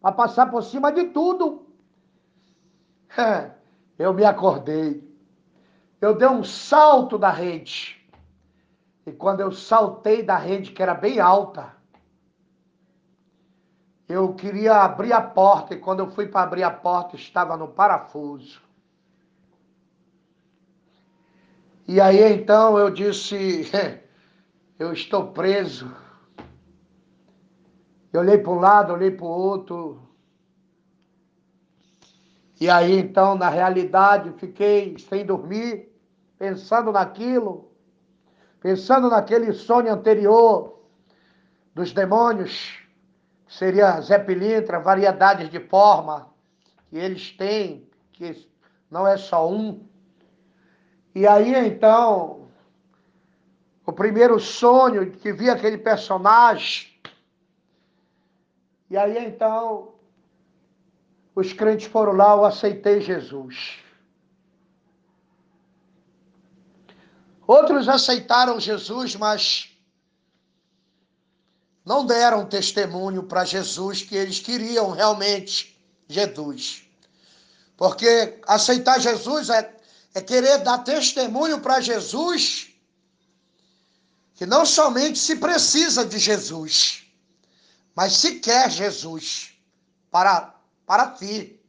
para 0.00 0.12
passar 0.12 0.50
por 0.50 0.62
cima 0.62 0.90
de 0.90 1.04
tudo, 1.04 1.66
eu 3.98 4.14
me 4.14 4.24
acordei. 4.24 5.08
Eu 6.00 6.16
dei 6.16 6.28
um 6.28 6.42
salto 6.42 7.18
da 7.18 7.30
rede. 7.30 8.00
E 9.06 9.12
quando 9.12 9.40
eu 9.40 9.52
saltei 9.52 10.22
da 10.22 10.36
rede, 10.36 10.72
que 10.72 10.82
era 10.82 10.94
bem 10.94 11.20
alta, 11.20 11.74
eu 14.08 14.34
queria 14.34 14.76
abrir 14.82 15.12
a 15.12 15.20
porta, 15.20 15.74
e 15.74 15.78
quando 15.78 16.00
eu 16.00 16.10
fui 16.10 16.26
para 16.26 16.42
abrir 16.42 16.62
a 16.62 16.70
porta, 16.70 17.16
estava 17.16 17.56
no 17.56 17.68
parafuso. 17.68 18.60
E 21.86 22.00
aí 22.00 22.20
então 22.32 22.78
eu 22.78 22.88
disse: 22.88 23.70
eu 24.78 24.92
estou 24.92 25.28
preso. 25.28 25.94
Eu 28.12 28.20
olhei 28.20 28.38
para 28.38 28.52
um 28.52 28.58
lado, 28.58 28.92
olhei 28.92 29.10
para 29.10 29.24
o 29.24 29.28
outro. 29.28 30.00
E 32.60 32.68
aí 32.68 32.98
então, 32.98 33.34
na 33.36 33.48
realidade, 33.48 34.32
fiquei 34.38 34.98
sem 34.98 35.24
dormir, 35.24 35.88
pensando 36.38 36.92
naquilo, 36.92 37.70
pensando 38.60 39.08
naquele 39.08 39.52
sonho 39.52 39.92
anterior 39.92 40.80
dos 41.74 41.92
demônios, 41.92 42.78
que 43.46 43.54
seria 43.54 44.00
Zé 44.00 44.18
Pilintra, 44.18 44.80
variedades 44.80 45.48
de 45.48 45.60
forma 45.60 46.28
que 46.88 46.96
eles 46.96 47.30
têm, 47.32 47.88
que 48.12 48.46
não 48.90 49.06
é 49.06 49.16
só 49.16 49.48
um. 49.48 49.86
E 51.14 51.26
aí 51.26 51.54
então, 51.54 52.48
o 53.86 53.92
primeiro 53.92 54.38
sonho 54.38 55.10
que 55.10 55.32
vi 55.32 55.48
aquele 55.48 55.78
personagem, 55.78 56.89
e 58.90 58.96
aí 58.96 59.24
então, 59.24 59.94
os 61.34 61.52
crentes 61.52 61.86
foram 61.86 62.12
lá, 62.12 62.32
eu 62.32 62.44
aceitei 62.44 63.00
Jesus. 63.00 63.78
Outros 67.46 67.88
aceitaram 67.88 68.58
Jesus, 68.58 69.14
mas 69.14 69.70
não 71.84 72.04
deram 72.04 72.46
testemunho 72.46 73.22
para 73.22 73.44
Jesus 73.44 74.02
que 74.02 74.16
eles 74.16 74.40
queriam 74.40 74.90
realmente 74.90 75.80
Jesus. 76.08 76.84
Porque 77.76 78.40
aceitar 78.46 79.00
Jesus 79.00 79.50
é, 79.50 79.74
é 80.14 80.20
querer 80.20 80.58
dar 80.58 80.78
testemunho 80.78 81.60
para 81.60 81.80
Jesus 81.80 82.68
que 84.34 84.46
não 84.46 84.64
somente 84.66 85.18
se 85.18 85.36
precisa 85.36 86.04
de 86.04 86.18
Jesus, 86.18 86.99
mas 87.94 88.16
se 88.16 88.40
quer 88.40 88.70
Jesus 88.70 89.54
para, 90.10 90.54
para 90.86 91.08
ti, 91.10 91.60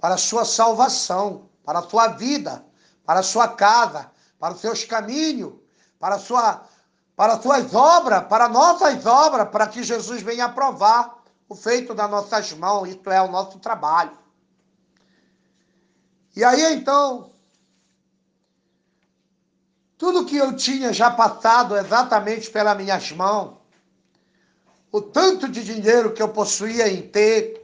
para 0.00 0.14
a 0.14 0.18
sua 0.18 0.44
salvação, 0.44 1.48
para 1.64 1.78
a 1.78 1.82
tua 1.82 2.08
vida, 2.08 2.64
para 3.04 3.20
a 3.20 3.22
sua 3.22 3.48
casa, 3.48 4.10
para 4.38 4.54
os 4.54 4.60
seus 4.60 4.84
caminhos, 4.84 5.54
para 5.98 6.16
a 6.16 6.18
sua 6.18 6.66
para 7.14 7.34
as 7.34 7.40
tuas 7.40 7.74
obras, 7.74 8.24
para 8.24 8.48
nossas 8.48 9.04
obras, 9.06 9.48
para 9.50 9.66
que 9.66 9.82
Jesus 9.82 10.22
venha 10.22 10.46
aprovar 10.46 11.22
o 11.48 11.54
feito 11.54 11.94
das 11.94 12.10
nossas 12.10 12.52
mãos, 12.54 12.88
isto 12.88 13.10
é 13.10 13.20
o 13.20 13.30
nosso 13.30 13.58
trabalho. 13.58 14.16
E 16.34 16.42
aí 16.42 16.74
então, 16.74 17.32
tudo 19.98 20.24
que 20.24 20.36
eu 20.36 20.56
tinha 20.56 20.92
já 20.92 21.10
passado 21.10 21.76
exatamente 21.76 22.50
pelas 22.50 22.76
minhas 22.76 23.12
mãos, 23.12 23.58
o 24.92 25.00
tanto 25.00 25.48
de 25.48 25.64
dinheiro 25.64 26.12
que 26.12 26.22
eu 26.22 26.28
possuía 26.28 26.86
em 26.86 27.00
ter, 27.08 27.58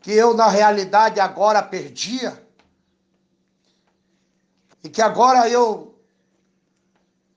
que 0.00 0.10
eu 0.10 0.32
na 0.32 0.48
realidade 0.48 1.20
agora 1.20 1.62
perdia, 1.62 2.42
e 4.82 4.88
que 4.88 5.02
agora 5.02 5.46
eu 5.46 5.94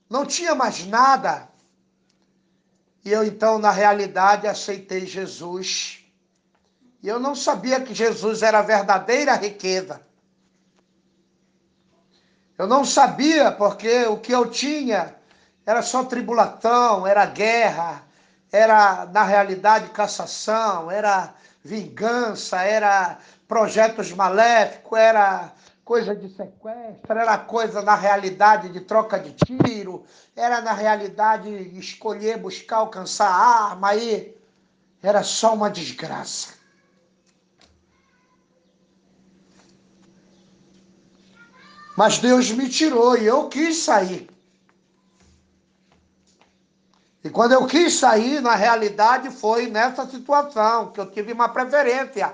não 0.10 0.26
tinha 0.26 0.56
mais 0.56 0.86
nada, 0.86 1.50
e 3.04 3.12
eu 3.12 3.26
então 3.26 3.60
na 3.60 3.72
realidade 3.72 4.48
aceitei 4.48 5.06
Jesus. 5.06 6.06
E 7.04 7.08
eu 7.08 7.20
não 7.20 7.36
sabia 7.36 7.82
que 7.82 7.94
Jesus 7.94 8.42
era 8.44 8.60
a 8.60 8.62
verdadeira 8.62 9.36
riqueza. 9.36 10.06
Eu 12.58 12.68
não 12.68 12.84
sabia 12.84 13.52
porque 13.52 14.06
o 14.06 14.18
que 14.18 14.34
eu 14.34 14.50
tinha 14.50 15.19
era 15.70 15.84
só 15.84 16.04
tribulação, 16.04 17.06
era 17.06 17.24
guerra, 17.28 18.02
era 18.52 19.06
na 19.06 19.24
realidade 19.24 19.92
cassação, 19.92 20.90
era 20.90 21.36
vingança, 21.64 22.64
era 22.64 23.20
projetos 23.48 24.12
maléficos, 24.12 24.98
era 24.98 25.54
coisa 25.86 26.16
de 26.16 26.28
sequestro, 26.28 27.20
era 27.20 27.38
coisa 27.38 27.84
na 27.84 27.94
realidade 27.94 28.70
de 28.70 28.80
troca 28.80 29.20
de 29.20 29.32
tiro, 29.34 30.04
era 30.36 30.60
na 30.60 30.74
realidade 30.74 31.48
escolher, 31.78 32.40
buscar, 32.40 32.78
alcançar 32.78 33.30
arma, 33.30 33.90
aí 33.90 34.36
era 35.04 35.22
só 35.22 35.54
uma 35.54 35.70
desgraça. 35.70 36.56
Mas 41.96 42.18
Deus 42.18 42.50
me 42.50 42.68
tirou 42.68 43.16
e 43.16 43.28
eu 43.28 43.48
quis 43.50 43.78
sair. 43.78 44.39
E 47.24 47.30
quando 47.30 47.52
eu 47.52 47.66
quis 47.66 47.96
sair, 47.96 48.42
na 48.42 48.56
realidade 48.56 49.30
foi 49.30 49.68
nessa 49.68 50.08
situação 50.08 50.92
que 50.92 51.00
eu 51.00 51.12
tive 51.12 51.34
uma 51.34 51.50
preferência 51.50 52.34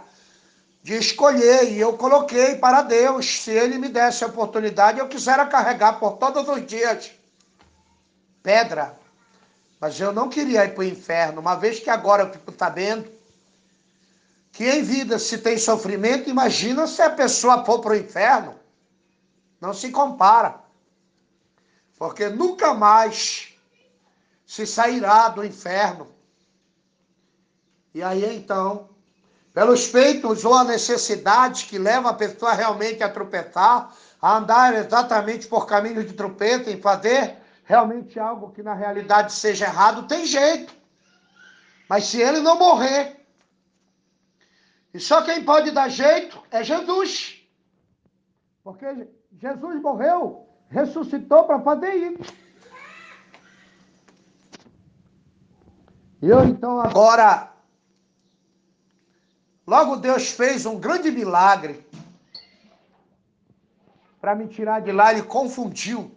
de 0.83 0.95
escolher 0.95 1.71
e 1.71 1.79
eu 1.79 1.93
coloquei 1.93 2.55
para 2.55 2.83
Deus, 2.83 3.25
se 3.41 3.49
Ele 3.49 3.79
me 3.79 3.89
desse 3.89 4.23
a 4.23 4.27
oportunidade, 4.27 4.99
eu 4.99 5.07
quisera 5.07 5.47
carregar 5.47 5.93
por 5.93 6.17
todos 6.17 6.47
os 6.47 6.63
dias 6.65 7.11
pedra. 8.43 8.95
Mas 9.81 9.99
eu 9.99 10.13
não 10.13 10.29
queria 10.29 10.65
ir 10.65 10.75
para 10.75 10.81
o 10.81 10.83
inferno, 10.83 11.41
uma 11.41 11.55
vez 11.55 11.79
que 11.79 11.89
agora 11.89 12.23
eu 12.23 12.31
fico 12.31 12.53
sabendo 12.55 13.09
que 14.51 14.63
em 14.63 14.83
vida 14.83 15.17
se 15.17 15.39
tem 15.39 15.57
sofrimento, 15.57 16.29
imagina 16.29 16.87
se 16.87 17.01
a 17.01 17.09
pessoa 17.09 17.65
for 17.65 17.79
para 17.79 17.91
o 17.91 17.97
inferno. 17.97 18.55
Não 19.59 19.73
se 19.73 19.89
compara. 19.89 20.59
Porque 21.97 22.29
nunca 22.29 22.73
mais 22.73 23.54
se 24.45 24.65
sairá 24.67 25.29
do 25.29 25.43
inferno. 25.43 26.07
E 27.93 28.03
aí 28.03 28.35
então, 28.35 28.89
pelos 29.53 29.85
feitos 29.85 30.43
ou 30.43 30.53
a 30.53 30.63
necessidade 30.63 31.65
que 31.65 31.77
leva 31.77 32.09
a 32.09 32.13
pessoa 32.13 32.53
realmente 32.53 33.01
a 33.01 33.09
tropeçar, 33.09 33.95
a 34.21 34.37
andar 34.37 34.73
exatamente 34.75 35.47
por 35.47 35.65
caminho 35.65 36.03
de 36.03 36.13
tropeço, 36.13 36.69
em 36.69 36.81
fazer 36.81 37.37
realmente 37.63 38.19
algo 38.19 38.51
que 38.51 38.61
na 38.61 38.73
realidade 38.73 39.33
seja 39.33 39.65
errado, 39.65 40.07
tem 40.07 40.25
jeito. 40.25 40.73
Mas 41.89 42.05
se 42.05 42.21
ele 42.21 42.39
não 42.39 42.59
morrer, 42.59 43.25
e 44.93 44.99
só 44.99 45.21
quem 45.23 45.43
pode 45.43 45.71
dar 45.71 45.89
jeito 45.89 46.41
é 46.51 46.63
Jesus. 46.63 47.41
Porque 48.63 49.07
Jesus 49.39 49.81
morreu, 49.81 50.47
ressuscitou 50.69 51.43
para 51.43 51.59
fazer 51.61 51.93
isso. 51.93 52.44
Eu 56.29 56.43
então 56.45 56.79
agora, 56.79 57.51
logo 59.65 59.97
Deus 59.97 60.31
fez 60.31 60.65
um 60.65 60.79
grande 60.79 61.11
milagre 61.11 61.85
para 64.19 64.33
me 64.33 64.47
tirar 64.47 64.81
de 64.81 64.91
lá, 64.91 65.11
ele 65.11 65.21
confundiu 65.21 66.11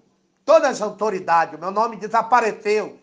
todas 0.45 0.71
as 0.71 0.81
autoridades, 0.83 1.61
meu 1.61 1.71
nome 1.71 1.97
desapareceu. 1.97 2.99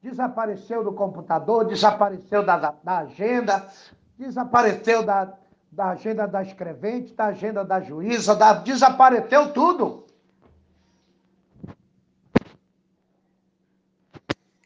Desapareceu 0.00 0.84
do 0.84 0.92
computador, 0.92 1.64
desapareceu 1.64 2.44
da, 2.44 2.56
da 2.56 2.98
agenda, 2.98 3.68
desapareceu 4.16 5.02
da, 5.02 5.32
da 5.72 5.88
agenda 5.88 6.28
da 6.28 6.42
escrevente, 6.42 7.14
da 7.14 7.26
agenda 7.26 7.64
da 7.64 7.80
juíza, 7.80 8.36
da... 8.36 8.52
desapareceu 8.52 9.52
tudo. 9.52 10.03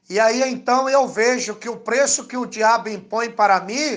E 0.09 0.18
aí 0.18 0.42
então 0.50 0.88
eu 0.88 1.06
vejo 1.06 1.56
que 1.56 1.68
o 1.68 1.76
preço 1.76 2.26
que 2.26 2.36
o 2.36 2.46
diabo 2.46 2.88
impõe 2.88 3.30
para 3.30 3.61
mim 3.61 3.96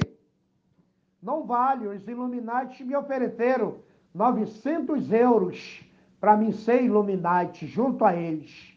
não 1.21 1.45
vale. 1.45 1.87
Os 1.87 2.05
Illuminati 2.07 2.83
me 2.83 2.95
ofereceram 2.95 3.77
900 4.13 5.11
euros 5.11 5.81
para 6.19 6.35
mim 6.35 6.51
ser 6.51 6.83
Illuminati 6.83 7.65
junto 7.65 8.03
a 8.03 8.13
eles. 8.15 8.71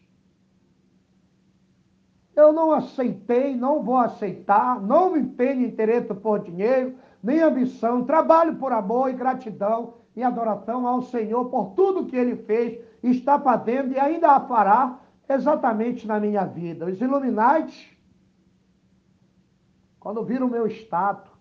Eu 2.35 2.51
não 2.51 2.71
aceitei, 2.71 3.55
não 3.55 3.81
vou 3.81 3.97
aceitar, 3.97 4.81
não 4.81 5.11
me 5.11 5.19
empenho 5.19 5.65
interesse 5.65 6.13
por 6.13 6.39
dinheiro, 6.39 6.95
nem 7.23 7.41
ambição, 7.41 8.03
trabalho 8.03 8.55
por 8.57 8.73
amor 8.73 9.09
e 9.09 9.13
gratidão 9.13 9.95
e 10.15 10.21
adoração 10.21 10.85
ao 10.85 11.01
Senhor 11.01 11.45
por 11.45 11.71
tudo 11.75 12.05
que 12.05 12.15
Ele 12.15 12.35
fez, 12.35 12.79
está 13.01 13.39
fazendo 13.39 13.93
e 13.93 13.99
ainda 13.99 14.39
fará 14.41 14.99
exatamente 15.27 16.05
na 16.05 16.19
minha 16.19 16.45
vida. 16.45 16.85
Os 16.85 16.99
Illuminati, 17.01 17.97
quando 19.99 20.23
viram 20.23 20.47
o 20.47 20.51
meu 20.51 20.67
status, 20.67 21.31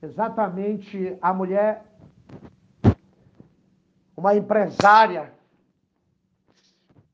exatamente 0.00 1.18
a 1.20 1.32
mulher, 1.34 1.84
uma 4.16 4.34
empresária, 4.34 5.34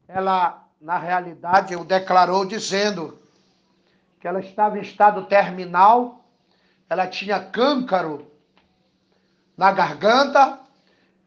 ela, 0.07 0.69
na 0.81 0.99
realidade, 0.99 1.75
o 1.75 1.85
declarou 1.85 2.45
dizendo 2.45 3.19
que 4.21 4.29
ela 4.29 4.41
estava 4.41 4.79
em 4.79 4.83
estado 4.83 5.25
terminal, 5.27 6.25
ela 6.89 7.09
tinha 7.09 7.43
câncaro 7.43 8.31
na 9.57 9.73
garganta. 9.73 10.61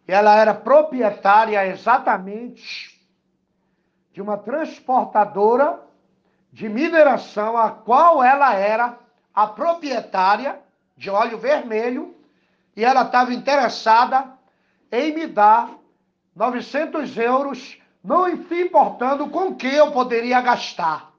Ela 0.08 0.36
era 0.36 0.54
proprietária 0.54 1.66
exatamente 1.68 2.96
de 4.14 4.22
uma 4.22 4.38
transportadora 4.38 5.82
de 6.52 6.70
mineração, 6.70 7.58
a 7.58 7.72
qual 7.72 8.24
ela 8.24 8.54
era 8.54 8.98
a 9.34 9.48
proprietária 9.48 10.62
de 10.96 11.10
óleo 11.10 11.38
vermelho, 11.38 12.16
e 12.76 12.86
ela 12.86 13.02
estava 13.04 13.34
interessada 13.34 14.34
em 14.92 15.14
me 15.14 15.28
dar 15.28 15.70
900 16.36 17.18
euros, 17.18 17.82
não 18.04 18.28
importando 18.30 19.30
com 19.30 19.56
que 19.56 19.68
eu 19.68 19.92
poderia 19.92 20.40
gastar. 20.40 21.14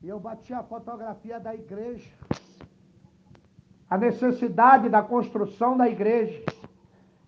E 0.00 0.08
eu 0.08 0.20
bati 0.20 0.54
a 0.54 0.62
fotografia 0.62 1.40
da 1.40 1.54
igreja, 1.54 2.10
a 3.88 3.96
necessidade 3.96 4.88
da 4.88 5.02
construção 5.02 5.76
da 5.76 5.88
igreja. 5.88 6.42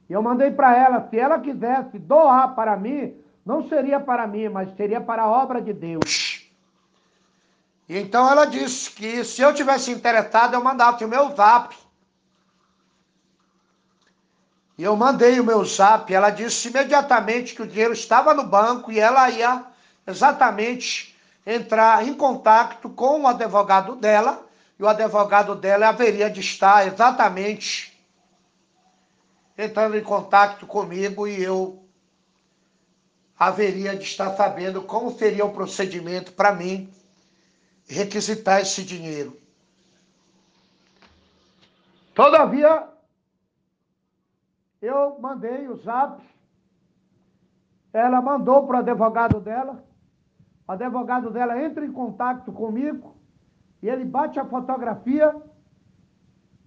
E 0.08 0.12
eu 0.12 0.22
mandei 0.22 0.50
para 0.50 0.76
ela, 0.76 1.08
se 1.08 1.18
ela 1.18 1.38
quisesse 1.38 1.98
doar 1.98 2.54
para 2.54 2.76
mim, 2.76 3.14
não 3.46 3.68
seria 3.68 3.98
para 3.98 4.26
mim, 4.26 4.48
mas 4.48 4.74
seria 4.76 5.00
para 5.00 5.22
a 5.22 5.28
obra 5.28 5.60
de 5.60 5.72
Deus. 5.72 6.50
E 7.88 7.98
então 7.98 8.30
ela 8.30 8.44
disse 8.44 8.90
que 8.90 9.24
se 9.24 9.42
eu 9.42 9.52
tivesse 9.54 9.90
interessado, 9.90 10.54
eu 10.54 10.62
mandava 10.62 11.04
o 11.04 11.08
meu 11.08 11.34
zap. 11.34 11.76
E 14.78 14.82
eu 14.84 14.96
mandei 14.96 15.40
o 15.40 15.44
meu 15.44 15.64
zap. 15.64 16.12
Ela 16.12 16.30
disse 16.30 16.68
imediatamente 16.68 17.54
que 17.54 17.62
o 17.62 17.66
dinheiro 17.66 17.92
estava 17.92 18.32
no 18.32 18.44
banco 18.44 18.92
e 18.92 19.00
ela 19.00 19.28
ia 19.30 19.64
exatamente 20.06 21.16
entrar 21.44 22.06
em 22.06 22.14
contato 22.14 22.88
com 22.90 23.22
o 23.22 23.26
advogado 23.26 23.96
dela. 23.96 24.46
E 24.80 24.82
o 24.82 24.88
advogado 24.88 25.54
dela 25.54 25.90
haveria 25.90 26.30
de 26.30 26.40
estar 26.40 26.86
exatamente 26.86 28.02
entrando 29.58 29.94
em 29.94 30.02
contato 30.02 30.66
comigo 30.66 31.28
e 31.28 31.42
eu 31.42 31.84
haveria 33.38 33.94
de 33.94 34.04
estar 34.04 34.34
sabendo 34.34 34.80
como 34.80 35.10
seria 35.10 35.44
o 35.44 35.52
procedimento 35.52 36.32
para 36.32 36.54
mim 36.54 36.90
requisitar 37.86 38.62
esse 38.62 38.82
dinheiro. 38.82 39.38
Todavia, 42.14 42.88
eu 44.80 45.18
mandei 45.20 45.68
o 45.68 45.76
zap, 45.76 46.22
ela 47.92 48.22
mandou 48.22 48.66
para 48.66 48.76
o 48.76 48.80
advogado 48.80 49.40
dela, 49.40 49.84
o 50.66 50.72
advogado 50.72 51.28
dela 51.28 51.62
entra 51.62 51.84
em 51.84 51.92
contato 51.92 52.50
comigo 52.50 53.19
e 53.82 53.88
ele 53.88 54.04
bate 54.04 54.38
a 54.38 54.44
fotografia 54.44 55.34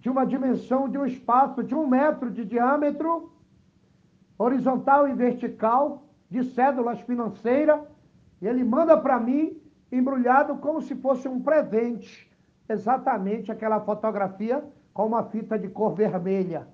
de 0.00 0.10
uma 0.10 0.26
dimensão 0.26 0.88
de 0.88 0.98
um 0.98 1.06
espaço 1.06 1.62
de 1.62 1.74
um 1.74 1.86
metro 1.86 2.30
de 2.30 2.44
diâmetro, 2.44 3.32
horizontal 4.38 5.08
e 5.08 5.14
vertical, 5.14 6.04
de 6.28 6.44
cédulas 6.44 7.00
financeiras, 7.00 7.80
e 8.40 8.46
ele 8.46 8.64
manda 8.64 8.96
para 8.98 9.18
mim 9.18 9.58
embrulhado 9.90 10.56
como 10.56 10.82
se 10.82 10.94
fosse 10.96 11.28
um 11.28 11.40
presente, 11.40 12.30
exatamente 12.68 13.52
aquela 13.52 13.80
fotografia 13.80 14.64
com 14.92 15.06
uma 15.06 15.24
fita 15.24 15.58
de 15.58 15.68
cor 15.68 15.94
vermelha. 15.94 16.66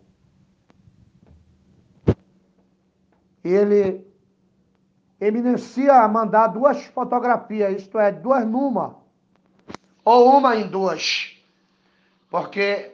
Ele 3.45 4.07
eminencia 5.21 6.03
a 6.03 6.09
mandar 6.09 6.49
duas 6.49 6.85
fotografias, 6.87 7.83
isto 7.83 7.99
é, 7.99 8.11
duas 8.11 8.47
numa, 8.47 9.00
ou 10.05 10.37
uma 10.37 10.57
em 10.57 10.67
duas, 10.67 11.37
porque 12.31 12.93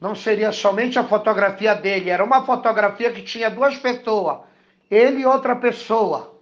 não 0.00 0.14
seria 0.14 0.52
somente 0.52 0.98
a 0.98 1.04
fotografia 1.04 1.74
dele, 1.74 2.10
era 2.10 2.24
uma 2.24 2.44
fotografia 2.44 3.12
que 3.12 3.22
tinha 3.22 3.50
duas 3.50 3.76
pessoas 3.76 4.46
ele 4.90 5.22
e 5.22 5.26
outra 5.26 5.54
pessoa. 5.56 6.34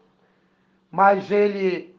Mas 0.91 1.31
ele. 1.31 1.95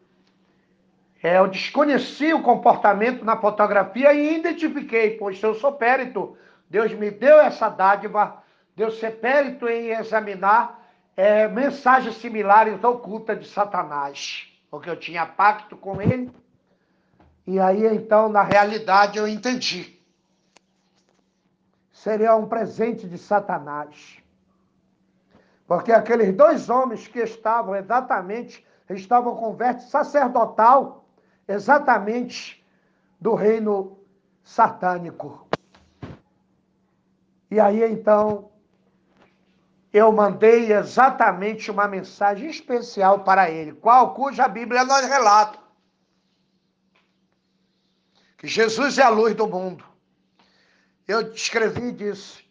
É, 1.22 1.39
eu 1.39 1.47
desconheci 1.47 2.34
o 2.34 2.43
comportamento 2.43 3.26
na 3.26 3.36
fotografia 3.38 4.13
e 4.13 4.38
identifiquei, 4.38 5.18
pois 5.18 5.41
eu 5.41 5.55
sou 5.55 5.72
périto, 5.72 6.38
Deus 6.70 6.93
me 6.93 7.09
deu 7.09 7.39
essa 7.39 7.68
dádiva, 7.68 8.43
Deus 8.76 8.99
ser 8.99 9.20
périto 9.20 9.68
em 9.68 9.89
examinar 9.89 10.88
é, 11.18 11.47
mensagens 11.47 12.16
similares 12.18 12.84
ocultas 12.84 13.39
de 13.39 13.47
Satanás, 13.47 14.47
porque 14.70 14.88
eu 14.88 14.95
tinha 14.95 15.26
pacto 15.26 15.76
com 15.76 15.99
ele. 15.99 16.32
E 17.47 17.59
aí 17.59 17.85
então, 17.85 18.27
na 18.27 18.41
realidade, 18.41 19.19
eu 19.19 19.27
entendi. 19.27 19.99
Seria 21.91 22.35
um 22.35 22.47
presente 22.47 23.07
de 23.07 23.17
Satanás. 23.17 24.17
Porque 25.67 25.91
aqueles 25.91 26.35
dois 26.35 26.69
homens 26.69 27.07
que 27.07 27.19
estavam 27.19 27.75
exatamente, 27.75 28.65
estavam 28.89 29.35
com 29.35 29.55
veste 29.55 29.89
sacerdotal, 29.89 31.05
exatamente 31.47 32.63
do 33.19 33.33
reino 33.33 33.99
satânico. 34.43 35.47
E 37.49 37.59
aí 37.59 37.83
então, 37.83 38.51
eu 39.93 40.11
mandei 40.11 40.73
exatamente 40.73 41.71
uma 41.71 41.87
mensagem 41.87 42.49
especial 42.49 43.23
para 43.23 43.49
ele, 43.49 43.73
qual 43.73 44.13
cuja 44.13 44.47
Bíblia 44.47 44.83
nos 44.83 45.05
relata. 45.05 45.64
Que 48.38 48.47
Jesus 48.47 48.97
é 48.97 49.03
a 49.03 49.09
luz 49.09 49.33
do 49.36 49.47
mundo. 49.47 49.83
Eu 51.07 51.33
escrevi 51.33 51.91
disse: 51.91 52.43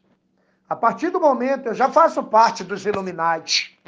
a 0.68 0.74
partir 0.74 1.10
do 1.10 1.20
momento, 1.20 1.66
eu 1.66 1.74
já 1.74 1.90
faço 1.90 2.22
parte 2.24 2.64
dos 2.64 2.86
Illuminati. 2.86 3.78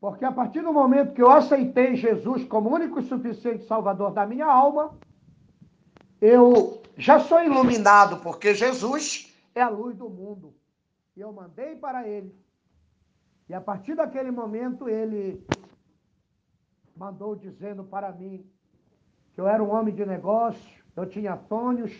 Porque 0.00 0.24
a 0.24 0.32
partir 0.32 0.60
do 0.60 0.72
momento 0.72 1.14
que 1.14 1.22
eu 1.22 1.30
aceitei 1.30 1.96
Jesus 1.96 2.44
como 2.44 2.74
único 2.74 3.00
e 3.00 3.08
suficiente 3.08 3.64
Salvador 3.64 4.12
da 4.12 4.26
minha 4.26 4.46
alma, 4.46 4.96
eu 6.20 6.82
já 6.96 7.20
sou 7.20 7.42
iluminado, 7.42 8.18
porque 8.18 8.54
Jesus 8.54 9.34
é 9.54 9.62
a 9.62 9.68
luz 9.68 9.96
do 9.96 10.08
mundo. 10.08 10.54
E 11.16 11.20
eu 11.20 11.32
mandei 11.32 11.76
para 11.76 12.06
ele. 12.06 12.34
E 13.48 13.54
a 13.54 13.60
partir 13.60 13.94
daquele 13.94 14.30
momento, 14.30 14.88
ele 14.88 15.46
mandou 16.96 17.34
dizendo 17.34 17.84
para 17.84 18.12
mim 18.12 18.44
que 19.34 19.40
eu 19.40 19.48
era 19.48 19.62
um 19.62 19.74
homem 19.74 19.94
de 19.94 20.06
negócio, 20.06 20.84
eu 20.96 21.06
tinha 21.06 21.36
sonhos, 21.48 21.92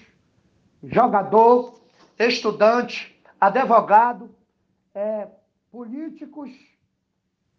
jogador, 0.83 1.81
estudante, 2.19 3.21
advogado, 3.41 4.31
é, 4.95 5.29
políticos, 5.71 6.51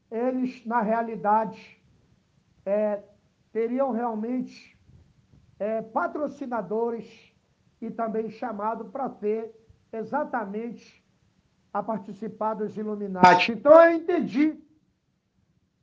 eles, 0.10 0.66
na 0.66 0.82
realidade, 0.82 1.78
é, 2.66 3.04
teriam 3.52 3.92
realmente 3.92 4.78
é, 5.60 5.82
patrocinadores 5.82 7.06
e 7.82 7.92
também 7.92 8.30
chamado 8.30 8.86
para 8.86 9.10
ter 9.10 9.54
exatamente 9.92 11.04
a 11.74 11.84
participar 11.84 12.54
dos 12.54 12.78
Illuminati. 12.78 13.52
Então 13.52 13.74
eu 13.84 13.98
entendi 13.98 14.58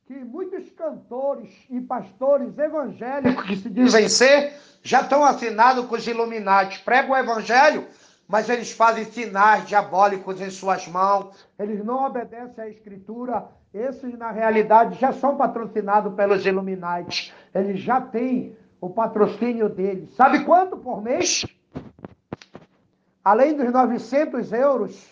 que 0.05 0.13
muitos 0.13 0.69
cantores 0.71 1.49
e 1.69 1.79
pastores 1.79 2.57
evangélicos 2.57 3.45
que 3.45 3.55
se 3.55 3.69
dizem 3.69 4.09
ser 4.09 4.53
já 4.81 5.01
estão 5.01 5.23
assinados 5.23 5.85
com 5.85 5.95
os 5.95 6.05
Illuminati. 6.05 6.79
Pregam 6.83 7.11
o 7.11 7.17
evangelho, 7.17 7.87
mas 8.27 8.49
eles 8.49 8.71
fazem 8.71 9.05
sinais 9.05 9.65
diabólicos 9.65 10.41
em 10.41 10.49
suas 10.49 10.87
mãos, 10.87 11.47
eles 11.57 11.83
não 11.85 12.05
obedecem 12.05 12.63
à 12.63 12.67
Escritura. 12.67 13.45
Esses, 13.73 14.17
na 14.17 14.29
realidade, 14.29 14.99
já 14.99 15.11
são 15.13 15.35
patrocinados 15.35 16.13
pelos 16.13 16.45
Illuminati. 16.45 17.33
Eles 17.55 17.79
já 17.79 17.99
têm 17.99 18.55
o 18.79 18.89
patrocínio 18.89 19.69
deles. 19.69 20.13
Sabe 20.15 20.43
quanto 20.43 20.77
por 20.77 21.01
mês? 21.01 21.45
Além 23.23 23.55
dos 23.55 23.71
900 23.71 24.51
euros, 24.51 25.09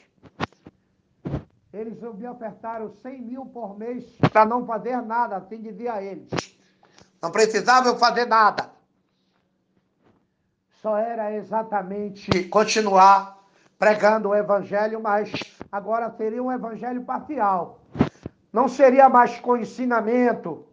eles 1.73 1.99
me 2.01 2.27
ofertaram 2.27 2.91
100 3.01 3.21
mil 3.21 3.45
por 3.45 3.77
mês 3.77 4.05
para 4.31 4.45
não 4.45 4.65
fazer 4.65 5.01
nada, 5.01 5.37
assim 5.37 5.61
dizia 5.61 6.01
eles. 6.01 6.29
Não 7.21 7.31
precisava 7.31 7.87
eu 7.87 7.97
fazer 7.97 8.25
nada 8.25 8.71
só 10.81 10.97
era 10.97 11.31
exatamente 11.33 12.45
continuar 12.45 13.39
pregando 13.77 14.29
o 14.29 14.35
evangelho, 14.35 14.99
mas 14.99 15.31
agora 15.71 16.09
seria 16.17 16.41
um 16.41 16.51
evangelho 16.51 17.03
parcial. 17.03 17.79
Não 18.51 18.67
seria 18.67 19.07
mais 19.07 19.39
com 19.39 19.55
ensinamento, 19.55 20.65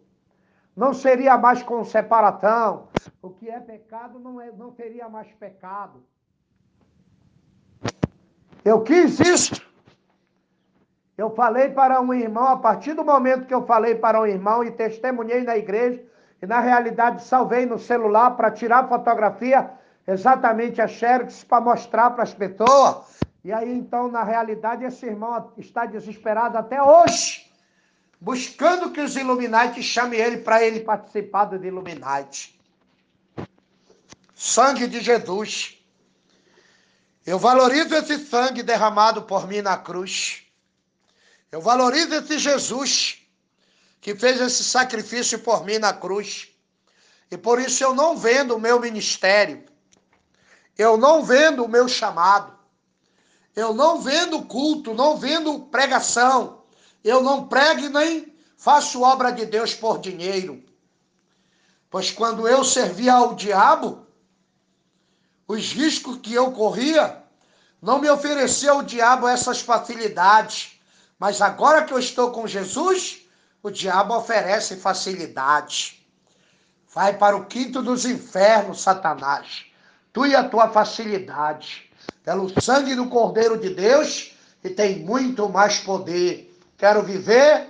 não 0.75 0.93
seria 0.93 1.37
mais 1.37 1.61
com 1.61 1.83
separação. 1.83 2.87
O 3.21 3.29
que 3.29 3.49
é 3.49 3.59
pecado 3.59 4.19
não, 4.19 4.41
é, 4.41 4.51
não 4.51 4.71
seria 4.71 5.07
mais 5.07 5.31
pecado. 5.33 6.03
Eu 8.65 8.81
quis 8.81 9.19
isso. 9.19 9.68
Eu 11.19 11.29
falei 11.31 11.67
para 11.67 11.99
um 11.99 12.13
irmão, 12.13 12.47
a 12.47 12.55
partir 12.55 12.93
do 12.93 13.03
momento 13.03 13.45
que 13.45 13.53
eu 13.53 13.65
falei 13.65 13.93
para 13.93 14.21
um 14.21 14.25
irmão 14.25 14.63
e 14.63 14.71
testemunhei 14.71 15.43
na 15.43 15.57
igreja, 15.57 16.01
e 16.41 16.45
na 16.45 16.61
realidade 16.61 17.25
salvei 17.25 17.65
no 17.65 17.77
celular 17.77 18.37
para 18.37 18.49
tirar 18.49 18.87
fotografia, 18.87 19.69
exatamente 20.07 20.81
a 20.81 20.87
xerox 20.87 21.43
para 21.43 21.59
mostrar 21.59 22.11
para 22.11 22.23
as 22.23 22.33
pessoas. 22.33 23.19
E 23.43 23.51
aí, 23.51 23.69
então, 23.69 24.09
na 24.09 24.23
realidade, 24.23 24.85
esse 24.85 25.07
irmão 25.07 25.51
está 25.57 25.85
desesperado 25.85 26.57
até 26.57 26.81
hoje, 26.81 27.51
buscando 28.21 28.89
que 28.89 29.01
os 29.01 29.17
Illuminati 29.17 29.83
chamem 29.83 30.21
ele 30.21 30.37
para 30.37 30.63
ele 30.63 30.79
participar 30.79 31.43
do 31.43 31.65
Illuminati. 31.65 32.57
Sangue 34.33 34.87
de 34.87 35.01
Jesus. 35.01 35.83
Eu 37.25 37.37
valorizo 37.37 37.93
esse 37.93 38.19
sangue 38.19 38.63
derramado 38.63 39.23
por 39.23 39.45
mim 39.49 39.61
na 39.61 39.75
cruz. 39.75 40.48
Eu 41.51 41.61
valorizo 41.61 42.13
esse 42.15 42.37
Jesus 42.37 43.19
que 44.01 44.15
fez 44.15 44.39
esse 44.39 44.63
sacrifício 44.63 45.39
por 45.39 45.65
mim 45.65 45.77
na 45.77 45.93
cruz. 45.93 46.49
E 47.31 47.37
por 47.37 47.59
isso 47.59 47.83
eu 47.83 47.93
não 47.93 48.17
vendo 48.17 48.55
o 48.55 48.59
meu 48.59 48.79
ministério. 48.79 49.65
Eu 50.77 50.97
não 50.97 51.23
vendo 51.23 51.63
o 51.63 51.67
meu 51.67 51.87
chamado. 51.87 52.57
Eu 53.55 53.73
não 53.73 54.01
vendo 54.01 54.43
culto, 54.43 54.93
não 54.93 55.17
vendo 55.17 55.59
pregação. 55.65 56.63
Eu 57.03 57.21
não 57.21 57.47
prego 57.47 57.89
nem 57.89 58.33
faço 58.55 59.01
obra 59.01 59.31
de 59.31 59.45
Deus 59.45 59.73
por 59.73 59.99
dinheiro. 59.99 60.63
Pois 61.89 62.11
quando 62.11 62.47
eu 62.47 62.63
servia 62.63 63.13
ao 63.13 63.35
diabo, 63.35 64.05
os 65.47 65.71
riscos 65.71 66.19
que 66.21 66.33
eu 66.33 66.51
corria, 66.51 67.23
não 67.81 67.99
me 67.99 68.09
oferecia 68.09 68.73
o 68.75 68.83
diabo 68.83 69.27
essas 69.27 69.61
facilidades. 69.61 70.78
Mas 71.19 71.41
agora 71.41 71.83
que 71.83 71.93
eu 71.93 71.99
estou 71.99 72.31
com 72.31 72.47
Jesus, 72.47 73.27
o 73.61 73.69
diabo 73.69 74.15
oferece 74.15 74.77
facilidade. 74.77 76.07
Vai 76.93 77.17
para 77.17 77.35
o 77.35 77.45
quinto 77.45 77.83
dos 77.83 78.05
infernos, 78.05 78.81
Satanás. 78.81 79.65
Tu 80.13 80.25
e 80.27 80.35
a 80.35 80.47
tua 80.47 80.69
facilidade. 80.69 81.91
Pelo 82.23 82.59
sangue 82.61 82.95
do 82.95 83.09
Cordeiro 83.09 83.57
de 83.57 83.69
Deus, 83.69 84.33
e 84.63 84.69
tem 84.69 84.99
muito 84.99 85.47
mais 85.49 85.79
poder. 85.79 86.53
Quero 86.77 87.03
viver 87.03 87.67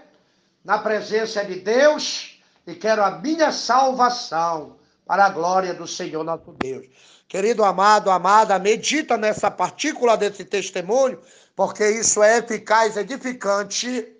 na 0.63 0.77
presença 0.77 1.43
de 1.43 1.59
Deus 1.59 2.39
e 2.65 2.75
quero 2.75 3.03
a 3.03 3.11
minha 3.11 3.51
salvação 3.51 4.77
para 5.05 5.25
a 5.25 5.29
glória 5.29 5.73
do 5.73 5.87
Senhor 5.87 6.23
nosso 6.23 6.53
Deus. 6.59 6.85
Querido 7.27 7.63
amado, 7.63 8.09
amada, 8.09 8.57
medita 8.57 9.15
nessa 9.17 9.51
partícula 9.51 10.17
desse 10.17 10.43
testemunho, 10.43 11.19
porque 11.59 11.85
isso 11.89 12.23
é 12.23 12.37
eficaz, 12.37 12.95
edificante 12.95 14.15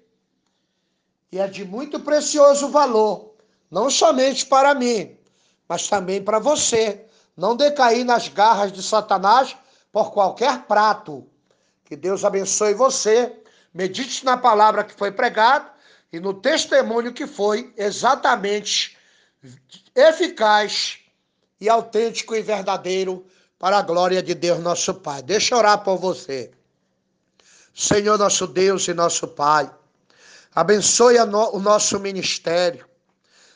e 1.32 1.40
é 1.40 1.48
de 1.48 1.64
muito 1.64 1.98
precioso 2.02 2.68
valor, 2.68 3.34
não 3.72 3.90
somente 3.90 4.46
para 4.46 4.76
mim, 4.76 5.18
mas 5.66 5.88
também 5.88 6.22
para 6.22 6.38
você. 6.38 7.06
Não 7.38 7.56
decair 7.56 8.04
nas 8.04 8.28
garras 8.28 8.74
de 8.74 8.84
Satanás 8.84 9.56
por 9.90 10.12
qualquer 10.12 10.64
prato. 10.64 11.26
Que 11.86 11.96
Deus 11.96 12.26
abençoe 12.26 12.74
você. 12.74 13.42
Medite 13.74 14.26
na 14.26 14.36
palavra 14.36 14.84
que 14.84 14.94
foi 14.94 15.10
pregada 15.10 15.72
e 16.12 16.20
no 16.20 16.34
testemunho 16.34 17.14
que 17.14 17.26
foi 17.26 17.74
exatamente 17.78 18.98
eficaz 19.96 21.00
e 21.62 21.70
autêntico 21.70 22.36
e 22.36 22.42
verdadeiro 22.42 23.26
para 23.58 23.78
a 23.78 23.82
glória 23.82 24.22
de 24.22 24.36
Deus 24.36 24.60
nosso 24.60 24.94
Pai. 24.96 25.24
Deixa 25.24 25.56
eu 25.56 25.60
orar 25.60 25.82
por 25.86 25.96
você. 25.96 26.52
Senhor 27.80 28.18
nosso 28.18 28.46
Deus 28.46 28.90
e 28.90 28.94
nosso 28.94 29.26
Pai, 29.26 29.72
Abençoe 30.54 31.18
no, 31.20 31.56
o 31.56 31.60
nosso 31.60 31.98
ministério. 31.98 32.86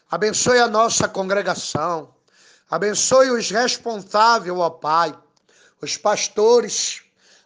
Abençoe 0.10 0.60
a 0.60 0.68
nossa 0.70 1.10
congregação. 1.10 2.16
Abençoe 2.72 3.32
os 3.32 3.52
responsáveis, 3.52 4.58
ó 4.58 4.70
Pai, 4.70 5.14
os 5.82 5.98
pastores. 5.98 7.02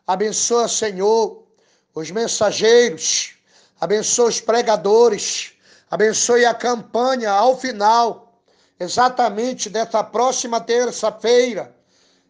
Abençoa, 0.05 0.67
Senhor, 0.67 1.47
os 1.95 2.11
mensageiros. 2.11 3.33
Abençoe 3.81 4.29
os 4.29 4.39
pregadores. 4.39 5.53
Abençoe 5.89 6.45
a 6.45 6.53
campanha 6.53 7.31
ao 7.31 7.59
final, 7.59 8.39
exatamente 8.79 9.67
dessa 9.67 10.03
próxima 10.03 10.61
terça-feira, 10.61 11.75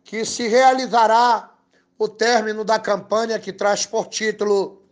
que 0.05 0.23
se 0.23 0.47
realizará 0.47 1.56
o 1.97 2.07
término 2.07 2.63
da 2.63 2.79
campanha 2.79 3.39
que 3.39 3.51
traz 3.51 3.85
por 3.85 4.07
título 4.07 4.83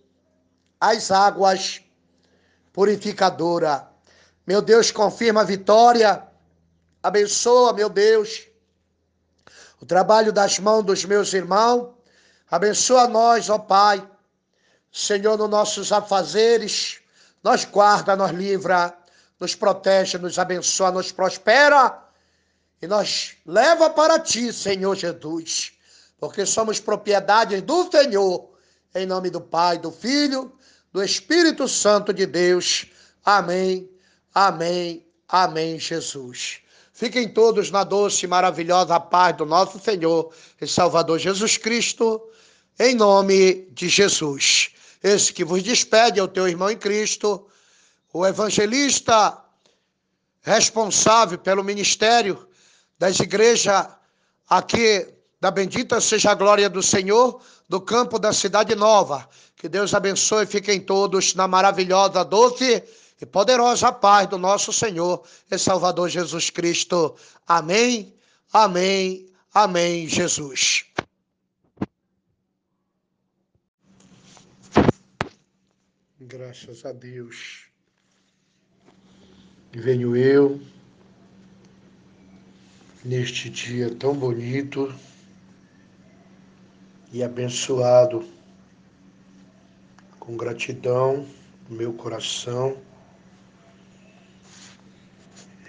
As 0.80 1.12
Águas 1.12 1.82
purificadora. 2.74 3.88
Meu 4.46 4.62
Deus, 4.62 4.92
confirma 4.92 5.42
a 5.42 5.46
vitória. 5.46 6.28
Abençoa, 7.02 7.72
meu 7.72 7.88
Deus, 7.88 8.48
o 9.80 9.86
trabalho 9.86 10.34
das 10.34 10.60
mãos 10.60 10.84
dos 10.84 11.06
meus 11.06 11.34
irmãos. 11.34 11.94
Abençoa 12.50 13.08
nós, 13.08 13.50
ó 13.50 13.60
Pai. 13.60 14.06
Senhor, 14.92 15.38
nos 15.38 15.50
nossos 15.50 15.92
afazeres, 15.92 17.00
nos 17.44 17.66
guarda, 17.66 18.16
nos 18.16 18.32
livra, 18.32 18.98
nos 19.40 19.54
protege, 19.54 20.18
nos 20.18 20.40
abençoa, 20.40 20.92
nos 20.92 21.12
prospera 21.12 22.02
e 22.82 22.88
nos 22.88 23.36
leva 23.46 23.90
para 23.90 24.20
ti, 24.20 24.52
Senhor 24.52 24.96
Jesus, 24.96 25.75
porque 26.18 26.46
somos 26.46 26.80
propriedades 26.80 27.62
do 27.62 27.90
Senhor, 27.92 28.50
em 28.94 29.06
nome 29.06 29.30
do 29.30 29.42
Pai, 29.42 29.78
do 29.78 29.92
Filho 29.92 30.52
do 30.96 31.04
Espírito 31.04 31.68
Santo 31.68 32.14
de 32.14 32.26
Deus. 32.26 32.86
Amém, 33.26 33.90
amém, 34.34 35.06
amém, 35.28 35.78
Jesus. 35.78 36.62
Fiquem 36.94 37.28
todos 37.28 37.70
na 37.70 37.84
doce 37.84 38.26
e 38.26 38.30
maravilhosa 38.30 38.98
paz 38.98 39.36
do 39.36 39.46
nosso 39.46 39.78
Senhor 39.78 40.34
e 40.62 40.66
Salvador 40.66 41.20
Jesus 41.20 41.58
Cristo, 41.58 42.26
em 42.80 42.96
nome 42.96 43.68
de 43.74 43.90
Jesus. 43.90 44.70
Esse 45.04 45.34
que 45.34 45.44
vos 45.44 45.62
despede 45.62 46.18
é 46.18 46.24
o 46.24 46.30
teu 46.30 46.48
irmão 46.48 46.72
em 46.72 46.78
Cristo, 46.78 47.46
o 48.14 48.26
evangelista 48.26 49.44
responsável 50.44 51.38
pelo 51.38 51.62
ministério 51.62 52.48
das 52.98 53.20
igrejas 53.20 53.86
aqui 54.50 55.14
da 55.40 55.52
bendita 55.52 56.02
seja 56.02 56.32
a 56.32 56.36
glória 56.36 56.70
do 56.70 56.82
Senhor 56.82 57.42
do 57.68 57.82
campo 57.82 58.20
da 58.20 58.32
cidade 58.32 58.76
nova 58.76 59.28
que 59.66 59.70
Deus 59.70 59.94
abençoe 59.94 60.44
e 60.44 60.48
fiquem 60.48 60.80
todos 60.80 61.34
na 61.34 61.48
maravilhosa, 61.48 62.24
doce 62.24 62.84
e 63.20 63.26
poderosa 63.26 63.92
paz 63.92 64.28
do 64.28 64.38
nosso 64.38 64.72
Senhor 64.72 65.26
e 65.50 65.58
Salvador 65.58 66.10
Jesus 66.10 66.50
Cristo. 66.50 67.16
Amém, 67.48 68.14
amém, 68.54 69.28
amém, 69.54 70.08
Jesus. 70.08 70.86
Graças 76.20 76.86
a 76.86 76.92
Deus. 76.92 77.66
Venho 79.72 80.16
eu 80.16 80.62
neste 83.04 83.50
dia 83.50 83.94
tão 83.96 84.14
bonito 84.14 84.94
e 87.16 87.24
abençoado 87.24 88.28
com 90.20 90.36
gratidão 90.36 91.26
no 91.70 91.78
meu 91.78 91.94
coração, 91.94 92.76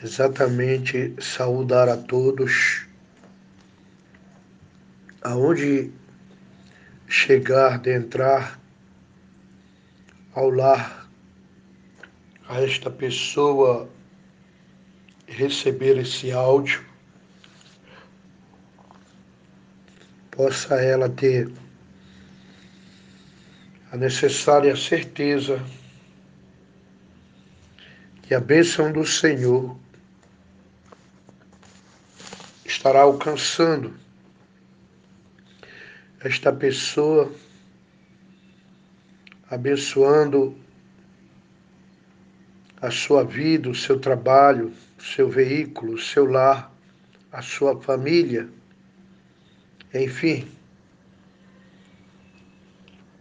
exatamente 0.02 1.14
saudar 1.20 1.88
a 1.88 1.96
todos, 1.96 2.88
aonde 5.22 5.92
chegar 7.06 7.78
de 7.78 7.94
entrar 7.94 8.60
ao 10.34 10.50
lar 10.50 11.08
a 12.48 12.60
esta 12.60 12.90
pessoa 12.90 13.88
receber 15.28 15.96
esse 15.96 16.32
áudio, 16.32 16.84
possa 20.36 20.74
ela 20.74 21.08
ter 21.08 21.50
a 23.90 23.96
necessária 23.96 24.76
certeza 24.76 25.64
que 28.22 28.34
a 28.34 28.40
bênção 28.40 28.92
do 28.92 29.06
Senhor 29.06 29.78
estará 32.66 33.00
alcançando 33.00 33.94
esta 36.20 36.52
pessoa, 36.52 37.32
abençoando 39.48 40.54
a 42.82 42.90
sua 42.90 43.24
vida, 43.24 43.70
o 43.70 43.74
seu 43.74 43.98
trabalho, 43.98 44.74
o 44.98 45.02
seu 45.02 45.30
veículo, 45.30 45.94
o 45.94 45.98
seu 45.98 46.26
lar, 46.26 46.70
a 47.32 47.40
sua 47.40 47.80
família, 47.80 48.50
enfim 50.02 50.50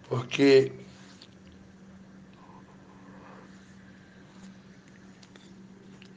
porque 0.10 0.72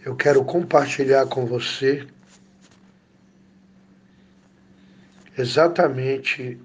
eu 0.04 0.16
quero 0.16 0.44
compartilhar 0.44 1.26
com 1.26 1.44
você 1.44 2.06
exatamente 5.36 6.58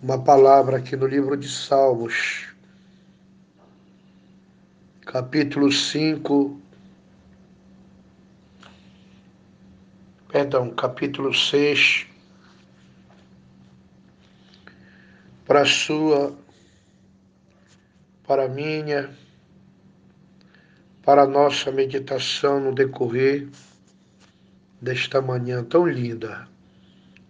uma 0.00 0.22
palavra 0.22 0.78
aqui 0.78 0.96
no 0.96 1.06
livro 1.06 1.36
de 1.36 1.48
Salmos, 1.48 2.48
capítulo 5.02 5.72
5, 5.72 6.61
perdão, 10.32 10.70
capítulo 10.70 11.34
6, 11.34 12.06
para 15.44 15.66
sua, 15.66 16.34
para 18.26 18.48
minha, 18.48 19.14
para 21.02 21.26
nossa 21.26 21.70
meditação 21.70 22.60
no 22.60 22.74
decorrer 22.74 23.46
desta 24.80 25.20
manhã 25.20 25.62
tão 25.62 25.86
linda, 25.86 26.48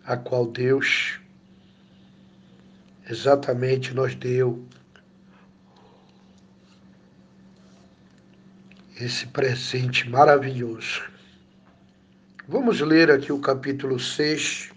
a 0.05 0.17
qual 0.17 0.47
Deus 0.47 1.19
exatamente 3.11 3.93
nos 3.93 4.15
deu 4.15 4.65
esse 9.01 9.27
presente 9.27 10.09
maravilhoso. 10.09 11.12
Vamos 12.49 12.81
ler 12.81 13.09
aqui 13.09 13.33
o 13.33 13.39
capítulo 13.39 14.01
6 14.01 14.73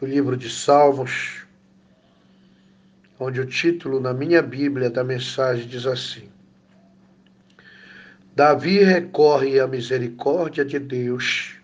do 0.00 0.04
livro 0.04 0.36
de 0.36 0.50
Salmos, 0.50 1.44
onde 3.20 3.40
o 3.40 3.46
título 3.46 4.00
na 4.00 4.12
minha 4.12 4.42
Bíblia 4.42 4.90
da 4.90 5.04
mensagem 5.04 5.68
diz 5.68 5.86
assim: 5.86 6.28
Davi 8.34 8.82
recorre 8.82 9.60
à 9.60 9.68
misericórdia 9.68 10.64
de 10.64 10.80
Deus 10.80 11.54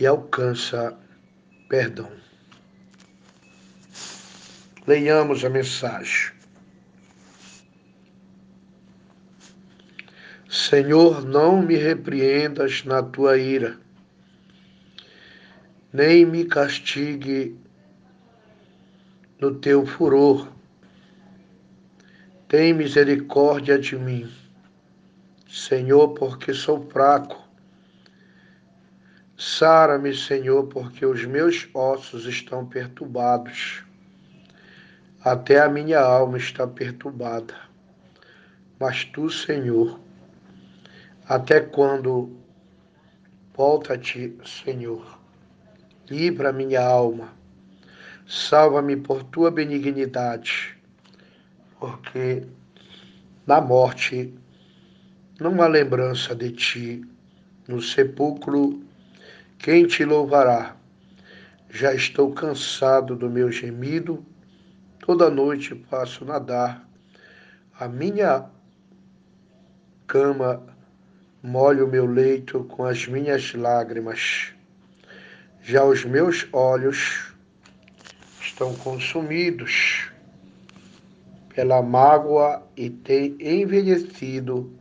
e 0.00 0.06
alcança 0.06 0.96
perdão. 1.68 2.10
Leiamos 4.86 5.44
a 5.44 5.50
mensagem. 5.50 6.33
Senhor, 10.54 11.24
não 11.24 11.60
me 11.60 11.74
repreendas 11.74 12.84
na 12.84 13.02
tua 13.02 13.36
ira, 13.36 13.76
nem 15.92 16.24
me 16.24 16.44
castigue 16.44 17.58
no 19.40 19.56
teu 19.56 19.84
furor. 19.84 20.48
Tem 22.46 22.72
misericórdia 22.72 23.76
de 23.76 23.96
mim, 23.96 24.32
Senhor, 25.48 26.10
porque 26.10 26.54
sou 26.54 26.88
fraco. 26.88 27.42
Sara-me, 29.36 30.14
Senhor, 30.14 30.68
porque 30.68 31.04
os 31.04 31.24
meus 31.24 31.68
ossos 31.74 32.26
estão 32.26 32.64
perturbados 32.64 33.82
até 35.20 35.58
a 35.58 35.68
minha 35.68 35.98
alma 35.98 36.38
está 36.38 36.64
perturbada. 36.64 37.54
Mas 38.78 39.04
tu, 39.06 39.28
Senhor, 39.28 40.03
até 41.28 41.60
quando 41.60 42.36
volta-te, 43.56 44.36
Senhor, 44.44 45.18
livra 46.08 46.52
minha 46.52 46.84
alma, 46.84 47.32
salva-me 48.26 48.96
por 48.96 49.22
tua 49.24 49.50
benignidade, 49.50 50.76
porque 51.78 52.46
na 53.46 53.60
morte 53.60 54.34
não 55.40 55.60
há 55.62 55.66
lembrança 55.66 56.34
de 56.34 56.50
ti, 56.50 57.04
no 57.68 57.80
sepulcro 57.80 58.84
quem 59.64 59.86
te 59.86 60.04
louvará? 60.04 60.76
Já 61.70 61.94
estou 61.94 62.30
cansado 62.34 63.16
do 63.16 63.30
meu 63.30 63.50
gemido. 63.50 64.22
Toda 64.98 65.30
noite 65.30 65.74
passo 65.74 66.22
nadar. 66.22 66.86
A 67.80 67.88
minha 67.88 68.44
cama 70.06 70.62
molha 71.46 71.84
o 71.84 71.88
meu 71.88 72.06
leito 72.06 72.64
com 72.64 72.84
as 72.84 73.06
minhas 73.06 73.52
lágrimas. 73.52 74.54
Já 75.62 75.84
os 75.84 76.02
meus 76.02 76.48
olhos 76.50 77.34
estão 78.40 78.74
consumidos 78.76 80.10
pela 81.54 81.82
mágoa 81.82 82.66
e 82.74 82.88
têm 82.88 83.36
envelhecido 83.38 84.72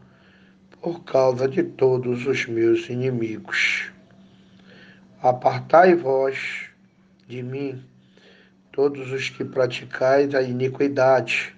por 0.81 1.03
causa 1.03 1.49
de 1.49 1.63
todos 1.63 2.25
os 2.25 2.45
meus 2.45 2.89
inimigos. 2.89 3.91
Apartai 5.21 5.95
vós 5.95 6.69
de 7.27 7.43
mim 7.43 7.83
todos 8.71 9.11
os 9.11 9.29
que 9.29 9.43
praticais 9.43 10.33
a 10.33 10.41
iniquidade, 10.41 11.53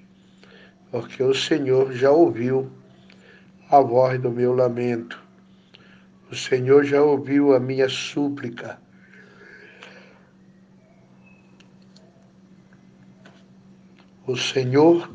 porque 0.89 1.21
o 1.21 1.35
Senhor 1.35 1.93
já 1.93 2.09
ouviu 2.09 2.71
a 3.70 3.80
voz 3.80 4.22
do 4.22 4.30
meu 4.30 4.53
lamento. 4.53 5.22
O 6.32 6.36
Senhor 6.36 6.84
já 6.84 7.01
ouviu 7.01 7.55
a 7.55 7.59
minha 7.59 7.89
súplica. 7.89 8.80
O 14.28 14.36
Senhor 14.36 15.11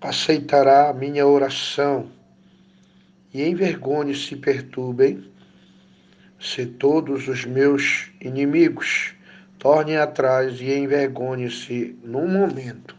aceitará 0.00 0.90
a 0.90 0.92
minha 0.92 1.26
oração 1.26 2.10
e 3.32 3.42
envergonhe 3.42 4.14
se 4.14 4.36
perturbem 4.36 5.30
se 6.38 6.66
todos 6.66 7.28
os 7.28 7.44
meus 7.44 8.10
inimigos 8.20 9.14
torne 9.58 9.96
atrás 9.96 10.60
e 10.60 10.72
envergonhe-se 10.72 11.98
num 12.02 12.28
momento. 12.28 12.96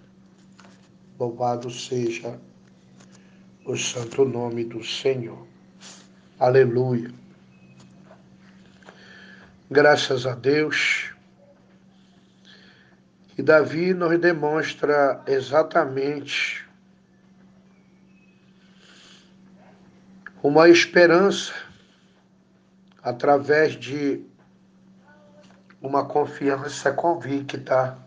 Louvado 1.19 1.69
seja 1.71 2.39
o 3.67 3.75
santo 3.75 4.23
nome 4.23 4.63
do 4.63 4.81
Senhor. 4.81 5.45
Aleluia. 6.39 7.11
Graças 9.69 10.25
a 10.25 10.33
Deus. 10.33 11.11
E 13.37 13.43
Davi 13.43 13.93
nos 13.93 14.17
demonstra 14.19 15.21
exatamente 15.27 16.65
uma 20.41 20.69
esperança 20.69 21.53
através 23.03 23.75
de 23.75 24.23
uma 25.81 26.05
confiança 26.05 26.93
convicta 26.93 27.99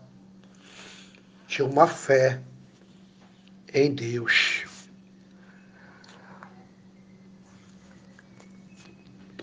de 1.47 1.61
uma 1.61 1.85
fé 1.85 2.41
em 3.71 3.93
Deus. 3.93 4.50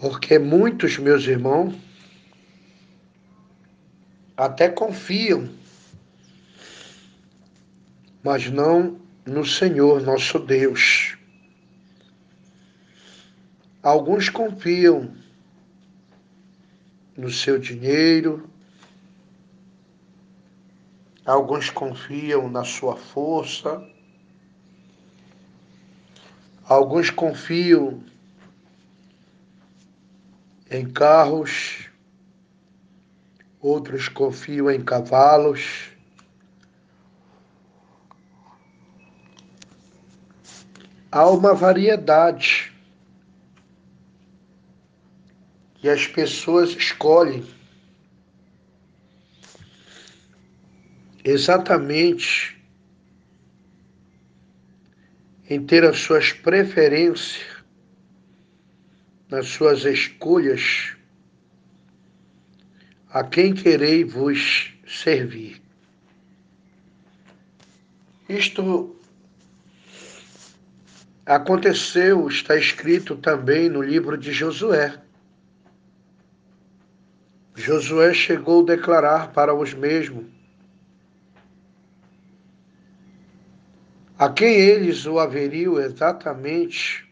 Porque 0.01 0.38
muitos 0.38 0.96
meus 0.99 1.24
irmãos 1.24 1.74
até 4.36 4.68
confiam, 4.68 5.49
mas 8.22 8.49
não 8.49 9.01
no 9.26 9.44
Senhor 9.44 10.01
nosso 10.01 10.38
Deus. 10.38 11.16
Alguns 13.82 14.28
confiam 14.28 15.12
no 17.16 17.30
seu 17.30 17.59
dinheiro, 17.59 18.49
alguns 21.24 21.70
confiam 21.70 22.49
na 22.49 22.64
sua 22.64 22.96
força, 22.96 23.84
alguns 26.64 27.11
confiam 27.11 28.05
em 30.71 30.89
carros, 30.91 31.89
outros 33.61 34.09
confiam 34.09 34.71
em 34.71 34.83
cavalos. 34.83 35.91
Há 41.11 41.29
uma 41.29 41.55
variedade 41.55 42.73
que 45.77 45.89
as 45.89 46.07
pessoas 46.07 46.71
escolhem 46.71 47.47
exatamente 51.25 52.59
em 55.49 55.64
ter 55.64 55.85
as 55.85 55.99
suas 55.99 56.33
preferências, 56.33 57.58
nas 59.31 59.47
suas 59.49 59.85
escolhas, 59.85 60.97
a 63.11 63.24
quem 63.24 63.55
querei 63.55 64.05
vos 64.05 64.74
servir. 64.87 65.61
Isto 68.29 68.97
aconteceu, 71.24 72.29
está 72.29 72.57
escrito 72.57 73.16
também 73.16 73.68
no 73.68 73.83
livro 73.83 74.16
de 74.16 74.33
Josué. 74.33 75.01
Josué 77.55 78.14
chegou 78.14 78.62
a 78.62 78.66
declarar 78.66 79.33
para 79.33 79.55
os 79.55 79.74
mesmos 79.74 80.26
a 84.18 84.29
quem 84.29 84.53
eles 84.53 85.07
o 85.07 85.18
haveriam 85.18 85.79
exatamente 85.79 87.08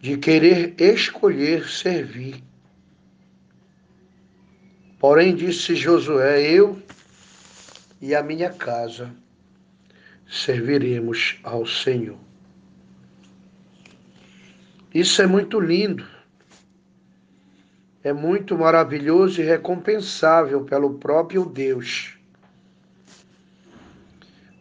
de 0.00 0.16
querer 0.16 0.74
escolher 0.80 1.68
servir. 1.68 2.42
Porém, 4.98 5.34
disse 5.34 5.74
Josué: 5.76 6.42
Eu 6.42 6.80
e 8.00 8.14
a 8.14 8.22
minha 8.22 8.50
casa 8.50 9.14
serviremos 10.28 11.38
ao 11.42 11.66
Senhor. 11.66 12.18
Isso 14.92 15.20
é 15.22 15.26
muito 15.26 15.60
lindo, 15.60 16.06
é 18.02 18.12
muito 18.12 18.56
maravilhoso 18.56 19.40
e 19.40 19.44
recompensável 19.44 20.64
pelo 20.64 20.94
próprio 20.94 21.44
Deus. 21.44 22.16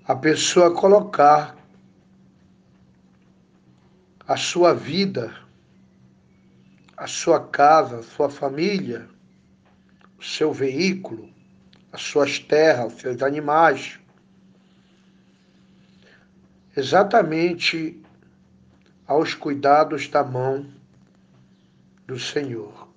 A 0.05 0.15
pessoa 0.15 0.73
colocar 0.73 1.58
a 4.29 4.37
sua 4.37 4.75
vida, 4.75 5.35
a 6.95 7.07
sua 7.07 7.47
casa, 7.47 7.97
a 7.97 8.03
sua 8.03 8.29
família, 8.29 9.09
o 10.19 10.23
seu 10.23 10.53
veículo, 10.53 11.33
as 11.91 12.03
suas 12.03 12.37
terras, 12.37 12.93
os 12.93 13.01
seus 13.01 13.23
animais, 13.23 13.99
exatamente 16.77 17.99
aos 19.07 19.33
cuidados 19.33 20.07
da 20.07 20.23
mão 20.23 20.63
do 22.05 22.19
Senhor. 22.19 22.87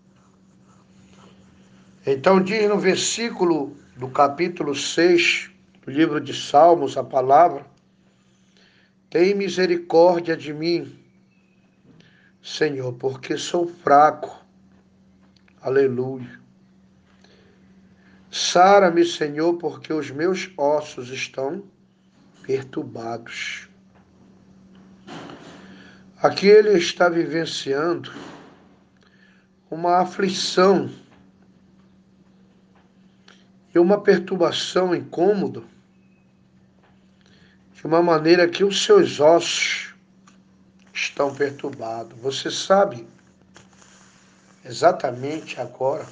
Então, 2.07 2.43
diz 2.43 2.69
no 2.69 2.79
versículo 2.79 3.75
do 3.97 4.11
capítulo 4.11 4.75
6 4.75 5.51
do 5.87 5.91
livro 5.91 6.21
de 6.21 6.35
Salmos 6.35 6.99
a 6.99 7.03
palavra: 7.03 7.65
Tem 9.09 9.35
misericórdia 9.35 10.37
de 10.37 10.53
mim, 10.53 11.02
Senhor, 12.43 12.93
porque 12.95 13.37
sou 13.39 13.69
fraco. 13.69 14.45
Aleluia. 15.61 16.41
Sara-me, 18.33 19.05
Senhor, 19.05 19.55
porque 19.59 19.93
os 19.93 20.11
meus 20.11 20.51
ossos 20.57 21.11
estão 21.11 21.63
perturbados. 22.43 23.69
Aqui 26.21 26.49
ele 26.49 26.71
está 26.71 27.09
vivenciando 27.09 28.13
uma 29.71 29.99
aflição 30.01 30.91
e 33.75 33.79
uma 33.79 34.01
perturbação 34.01 34.95
incômoda, 34.95 35.63
de 37.73 37.87
uma 37.87 38.03
maneira 38.03 38.49
que 38.49 38.65
os 38.65 38.85
seus 38.85 39.21
ossos 39.21 39.92
estão 40.93 41.35
perturbados. 41.35 42.19
Você 42.21 42.51
sabe 42.51 43.07
exatamente 44.65 45.61
agora 45.61 46.07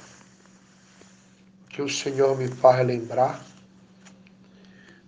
que 1.69 1.81
o 1.81 1.89
Senhor 1.89 2.37
me 2.37 2.47
faz 2.47 2.85
lembrar 2.85 3.43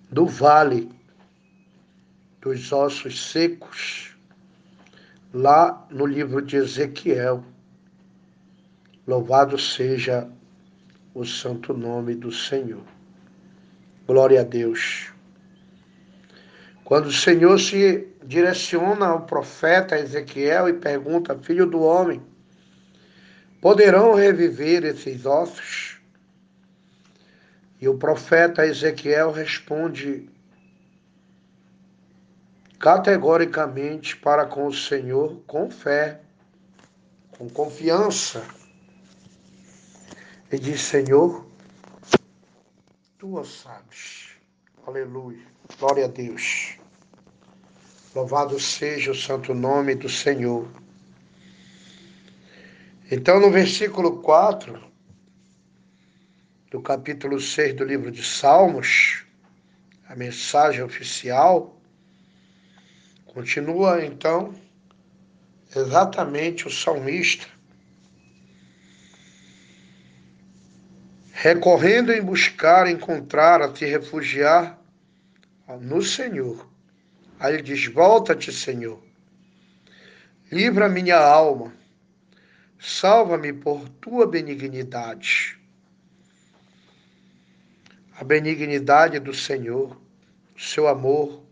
do 0.10 0.26
vale 0.26 0.90
dos 2.40 2.72
ossos 2.72 3.32
secos, 3.32 4.16
lá 5.34 5.88
no 5.90 6.06
livro 6.06 6.42
de 6.42 6.58
Ezequiel. 6.58 7.44
Louvado 9.08 9.58
seja 9.58 10.30
o 11.14 11.26
santo 11.26 11.74
nome 11.74 12.16
do 12.16 12.32
Senhor. 12.32 12.84
Glória 14.06 14.42
a 14.42 14.44
Deus. 14.44 15.13
Quando 16.84 17.08
o 17.08 17.14
Senhor 17.14 17.60
se 17.60 18.08
direciona 18.26 19.08
ao 19.08 19.22
profeta 19.26 19.98
Ezequiel 19.98 20.68
e 20.68 20.74
pergunta: 20.74 21.38
Filho 21.38 21.66
do 21.66 21.82
homem, 21.82 22.22
poderão 23.62 24.14
reviver 24.14 24.84
esses 24.84 25.26
ossos? 25.26 26.02
E 27.80 27.88
o 27.88 27.98
profeta 27.98 28.66
Ezequiel 28.66 29.32
responde 29.32 30.30
categoricamente 32.80 34.16
para 34.18 34.46
com 34.46 34.68
o 34.68 34.74
Senhor, 34.74 35.42
com 35.48 35.70
fé, 35.70 36.22
com 37.38 37.50
confiança. 37.50 38.46
E 40.52 40.60
diz: 40.60 40.82
Senhor, 40.82 41.46
tu 43.18 43.38
o 43.38 43.44
sabes. 43.44 44.32
Aleluia. 44.86 45.53
Glória 45.80 46.06
a 46.06 46.08
Deus. 46.08 46.78
Louvado 48.14 48.60
seja 48.60 49.12
o 49.12 49.16
santo 49.16 49.54
nome 49.54 49.96
do 49.96 50.10
Senhor. 50.10 50.68
Então, 53.10 53.40
no 53.40 53.50
versículo 53.50 54.22
4 54.22 54.84
do 56.70 56.82
capítulo 56.82 57.40
6 57.40 57.76
do 57.76 57.86
livro 57.86 58.12
de 58.12 58.24
Salmos, 58.24 59.24
a 60.08 60.16
mensagem 60.16 60.84
oficial, 60.84 61.80
continua 63.26 64.06
então 64.06 64.54
exatamente 65.76 66.68
o 66.68 66.72
salmista 66.72 67.48
recorrendo 71.32 72.14
em 72.14 72.22
buscar, 72.22 72.88
encontrar, 72.88 73.62
a 73.62 73.72
te 73.72 73.86
refugiar 73.86 74.83
no 75.78 76.02
Senhor. 76.02 76.68
Aí 77.40 77.56
ele 77.56 77.64
diz: 77.64 77.86
Volta-te, 77.88 78.52
Senhor, 78.52 79.02
livra 80.52 80.88
minha 80.88 81.18
alma, 81.18 81.74
salva-me 82.80 83.52
por 83.52 83.88
tua 83.90 84.28
benignidade. 84.28 85.60
A 88.16 88.24
benignidade 88.24 89.20
do 89.20 89.34
Senhor, 89.34 90.00
o 90.56 90.62
seu 90.62 90.88
amor, 90.88 91.44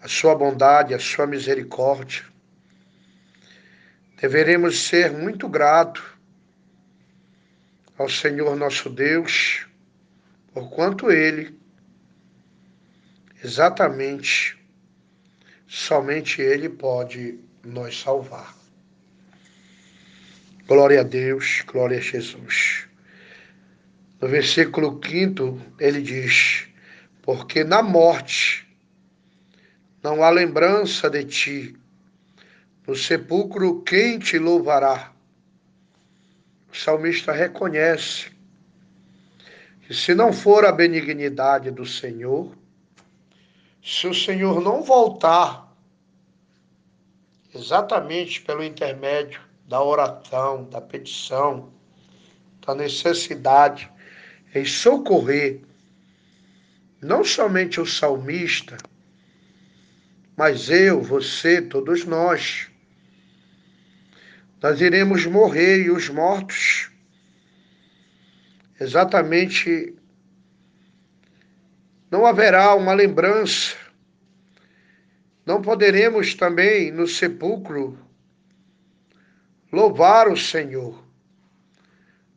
a 0.00 0.08
sua 0.08 0.34
bondade, 0.34 0.92
a 0.92 0.98
sua 0.98 1.26
misericórdia. 1.26 2.24
Deveremos 4.20 4.86
ser 4.86 5.12
muito 5.12 5.48
gratos 5.48 6.02
ao 7.96 8.08
Senhor 8.08 8.56
nosso 8.56 8.90
Deus, 8.90 9.66
porquanto 10.52 11.10
Ele 11.10 11.58
exatamente 13.44 14.58
somente 15.66 16.40
Ele 16.40 16.68
pode 16.68 17.38
nos 17.62 18.00
salvar. 18.00 18.56
Glória 20.66 21.00
a 21.00 21.02
Deus, 21.02 21.62
glória 21.66 21.98
a 21.98 22.00
Jesus. 22.00 22.86
No 24.18 24.28
versículo 24.28 24.98
5, 25.04 25.60
ele 25.78 26.00
diz: 26.00 26.66
Porque 27.20 27.62
na 27.62 27.82
morte 27.82 28.66
não 30.02 30.22
há 30.22 30.30
lembrança 30.30 31.10
de 31.10 31.24
ti, 31.24 31.76
no 32.86 32.96
sepulcro 32.96 33.82
quem 33.82 34.18
te 34.18 34.38
louvará? 34.38 35.12
O 36.72 36.76
salmista 36.76 37.30
reconhece 37.30 38.30
que 39.82 39.92
se 39.92 40.14
não 40.14 40.32
for 40.32 40.64
a 40.64 40.72
benignidade 40.72 41.70
do 41.70 41.84
Senhor, 41.84 42.56
se 43.84 44.06
o 44.06 44.14
Senhor 44.14 44.62
não 44.62 44.82
voltar 44.82 45.70
exatamente 47.54 48.40
pelo 48.40 48.64
intermédio 48.64 49.42
da 49.68 49.82
oração, 49.82 50.64
da 50.64 50.80
petição, 50.80 51.70
da 52.66 52.74
necessidade 52.74 53.90
em 54.54 54.64
socorrer 54.64 55.60
não 57.04 57.22
somente 57.22 57.78
o 57.78 57.84
salmista, 57.84 58.78
mas 60.34 60.70
eu, 60.70 61.02
você, 61.02 61.60
todos 61.60 62.06
nós. 62.06 62.70
Nós 64.62 64.80
iremos 64.80 65.26
morrer 65.26 65.84
e 65.84 65.90
os 65.90 66.08
mortos 66.08 66.90
exatamente 68.80 69.94
não 72.14 72.24
haverá 72.24 72.76
uma 72.76 72.94
lembrança. 72.94 73.74
Não 75.44 75.60
poderemos 75.60 76.32
também 76.32 76.92
no 76.92 77.08
sepulcro 77.08 77.98
louvar 79.72 80.28
o 80.28 80.36
Senhor. 80.36 81.04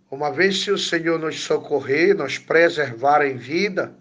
Uma 0.10 0.32
vez 0.32 0.64
se 0.64 0.72
o 0.72 0.80
Senhor 0.80 1.20
nos 1.20 1.40
socorrer, 1.42 2.16
nos 2.18 2.40
preservar 2.40 3.24
em 3.24 3.38
vida, 3.38 3.96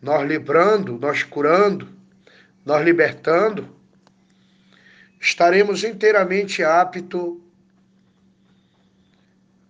nós 0.00 0.26
livrando, 0.26 0.98
nós 0.98 1.22
curando, 1.22 1.86
nós 2.64 2.82
libertando, 2.82 3.68
estaremos 5.20 5.84
inteiramente 5.84 6.62
aptos, 6.62 7.36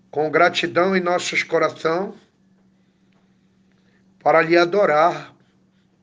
com 0.09 0.31
gratidão 0.31 0.97
em 0.97 1.01
nossos 1.01 1.43
corações, 1.43 2.15
para 4.27 4.43
lhe 4.43 4.57
adorar, 4.57 5.33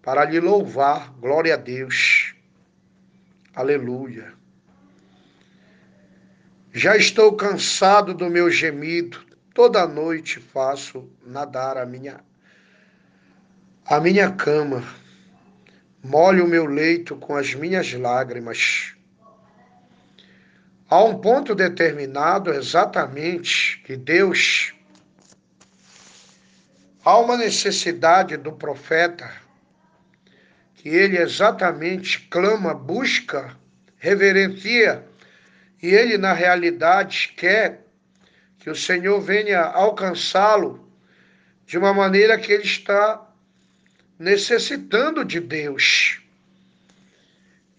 para 0.02 0.24
lhe 0.24 0.40
louvar. 0.40 1.12
Glória 1.20 1.56
a 1.56 1.58
Deus. 1.58 2.34
Aleluia. 3.54 4.32
Já 6.72 6.96
estou 6.96 7.36
cansado 7.36 8.14
do 8.14 8.30
meu 8.30 8.50
gemido, 8.50 9.20
toda 9.54 9.86
noite 9.86 10.40
faço 10.40 11.12
nadar 11.22 11.78
a 11.78 11.86
minha 11.86 12.22
a 13.86 14.00
minha 14.00 14.32
cama. 14.32 14.82
Molho 16.02 16.46
o 16.46 16.48
meu 16.48 16.66
leito 16.66 17.18
com 17.18 17.36
as 17.36 17.54
minhas 17.54 17.92
lágrimas. 17.92 18.96
Há 20.90 21.04
um 21.04 21.20
ponto 21.20 21.54
determinado 21.54 22.54
exatamente 22.54 23.82
que 23.86 23.98
Deus 23.98 24.74
há 27.04 27.18
uma 27.18 27.38
necessidade 27.38 28.38
do 28.38 28.52
profeta 28.52 29.32
que 30.76 30.90
ele 30.90 31.18
exatamente 31.18 32.20
clama, 32.30 32.74
busca, 32.74 33.56
reverencia 33.98 35.06
e 35.82 35.88
ele, 35.88 36.18
na 36.18 36.34
realidade, 36.34 37.34
quer 37.38 37.86
que 38.60 38.70
o 38.70 38.76
Senhor 38.76 39.20
venha 39.20 39.62
alcançá-lo 39.62 40.90
de 41.66 41.78
uma 41.78 41.94
maneira 41.94 42.38
que 42.38 42.52
ele 42.52 42.64
está 42.64 43.22
necessitando 44.18 45.26
de 45.26 45.40
Deus. 45.40 46.22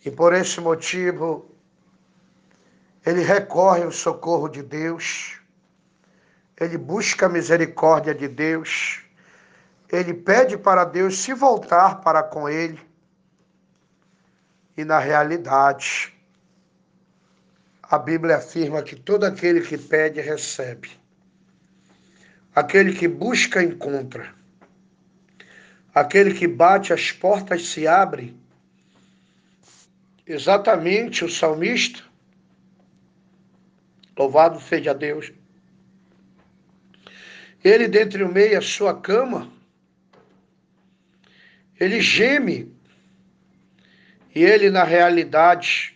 E 0.04 0.10
por 0.10 0.34
esse 0.34 0.60
motivo, 0.60 1.50
ele 3.06 3.22
recorre 3.22 3.82
ao 3.82 3.92
socorro 3.92 4.48
de 4.48 4.62
Deus, 4.62 5.40
ele 6.60 6.76
busca 6.76 7.26
a 7.26 7.30
misericórdia 7.30 8.14
de 8.14 8.28
Deus, 8.28 9.03
ele 9.94 10.14
pede 10.14 10.56
para 10.56 10.84
Deus 10.84 11.18
se 11.18 11.32
voltar 11.32 12.00
para 12.00 12.22
com 12.22 12.48
ele. 12.48 12.80
E 14.76 14.84
na 14.84 14.98
realidade, 14.98 16.12
a 17.82 17.98
Bíblia 17.98 18.36
afirma 18.36 18.82
que 18.82 18.96
todo 18.96 19.24
aquele 19.24 19.60
que 19.60 19.78
pede, 19.78 20.20
recebe. 20.20 20.90
Aquele 22.54 22.92
que 22.92 23.06
busca, 23.06 23.62
encontra. 23.62 24.34
Aquele 25.94 26.34
que 26.34 26.48
bate, 26.48 26.92
as 26.92 27.12
portas 27.12 27.68
se 27.68 27.86
abrem. 27.86 28.36
Exatamente 30.26 31.24
o 31.24 31.28
salmista, 31.28 32.02
louvado 34.16 34.58
seja 34.60 34.94
Deus, 34.94 35.32
ele, 37.62 37.88
dentre 37.88 38.22
o 38.22 38.32
meio 38.32 38.58
a 38.58 38.62
sua 38.62 38.98
cama, 38.98 39.53
ele 41.78 42.00
geme, 42.00 42.72
e 44.34 44.42
ele, 44.42 44.70
na 44.70 44.84
realidade, 44.84 45.94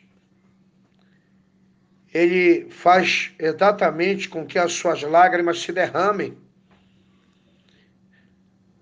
ele 2.12 2.70
faz 2.70 3.32
exatamente 3.38 4.28
com 4.28 4.46
que 4.46 4.58
as 4.58 4.72
suas 4.72 5.02
lágrimas 5.02 5.60
se 5.60 5.72
derramem, 5.72 6.36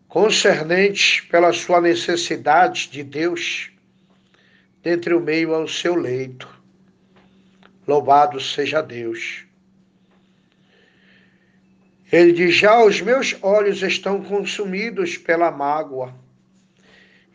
concernentes 0.09 1.20
pela 1.22 1.53
sua 1.53 1.80
necessidade 1.80 2.90
de 2.90 3.03
Deus, 3.03 3.70
dentre 4.82 5.14
o 5.14 5.20
meio 5.20 5.55
ao 5.55 5.66
seu 5.66 5.94
leito. 5.94 6.49
Louvado 7.86 8.40
seja 8.40 8.80
Deus. 8.82 9.44
Ele 12.11 12.32
diz: 12.32 12.55
Já 12.55 12.82
os 12.82 13.01
meus 13.01 13.36
olhos 13.42 13.82
estão 13.82 14.22
consumidos 14.22 15.16
pela 15.16 15.51
mágoa 15.51 16.14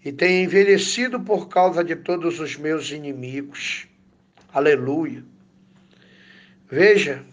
e 0.04 0.12
têm 0.12 0.44
envelhecido 0.44 1.20
por 1.20 1.48
causa 1.48 1.84
de 1.84 1.96
todos 1.96 2.40
os 2.40 2.56
meus 2.56 2.90
inimigos. 2.90 3.88
Aleluia. 4.52 5.24
Veja, 6.70 7.24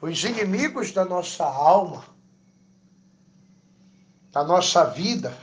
os 0.00 0.24
inimigos 0.24 0.90
da 0.92 1.04
nossa 1.04 1.44
alma, 1.44 2.04
da 4.32 4.42
nossa 4.42 4.84
vida, 4.84 5.36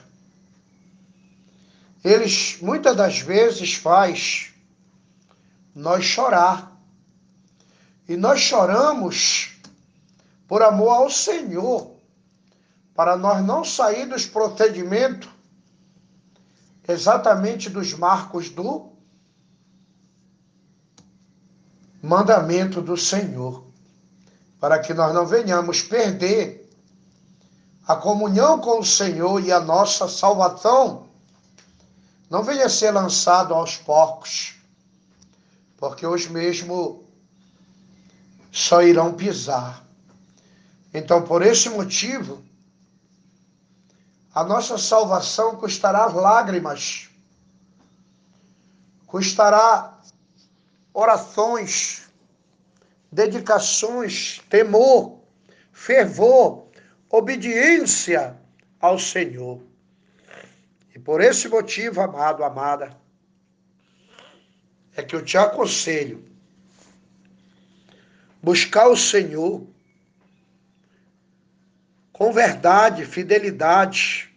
eles 2.04 2.58
muitas 2.62 2.96
das 2.96 3.20
vezes 3.20 3.76
faz 3.76 4.54
nós 5.74 6.04
chorar. 6.04 6.70
E 8.10 8.18
nós 8.18 8.42
choramos 8.42 9.56
por 10.48 10.62
amor 10.62 10.90
ao 10.90 11.10
Senhor, 11.10 11.96
para 12.94 13.16
nós 13.16 13.46
não 13.46 13.64
sair 13.64 14.06
dos 14.06 14.26
procedimentos 14.26 15.30
exatamente 16.88 17.70
dos 17.70 17.94
marcos 17.94 18.50
do 18.50 18.90
mandamento 22.02 22.82
do 22.82 22.98
Senhor, 22.98 23.64
para 24.60 24.80
que 24.80 24.94
nós 24.94 25.14
não 25.14 25.26
venhamos 25.26 25.82
perder 25.82 26.70
a 27.88 27.96
comunhão 27.96 28.60
com 28.60 28.80
o 28.80 28.86
Senhor 28.86 29.44
e 29.44 29.52
a 29.52 29.60
nossa 29.60 30.08
salvação 30.08 31.08
não 32.30 32.44
venha 32.44 32.70
ser 32.70 32.92
lançado 32.92 33.54
aos 33.54 33.76
porcos, 33.78 34.56
porque 35.78 36.08
os 36.08 36.28
mesmos 36.28 37.02
só 38.52 38.82
irão 38.82 39.14
pisar. 39.14 39.86
Então, 40.94 41.22
por 41.24 41.42
esse 41.42 41.70
motivo, 41.70 42.42
a 44.34 44.44
nossa 44.44 44.78
salvação 44.78 45.58
custará 45.58 46.06
lágrimas, 46.06 47.10
custará 49.06 50.00
orações, 50.94 52.10
dedicações, 53.12 54.40
temor, 54.50 55.20
fervor, 55.74 56.68
obediência 57.10 58.38
ao 58.80 58.98
Senhor. 58.98 59.62
E 60.96 61.00
por 61.00 61.20
esse 61.20 61.50
motivo, 61.50 62.00
amado, 62.00 62.44
amada, 62.44 62.98
é 64.96 65.04
que 65.04 65.16
eu 65.16 65.24
te 65.24 65.38
aconselho 65.38 66.26
buscar 68.42 68.88
o 68.88 68.96
Senhor 68.96 69.66
com 72.14 72.32
verdade, 72.32 73.06
fidelidade, 73.06 74.31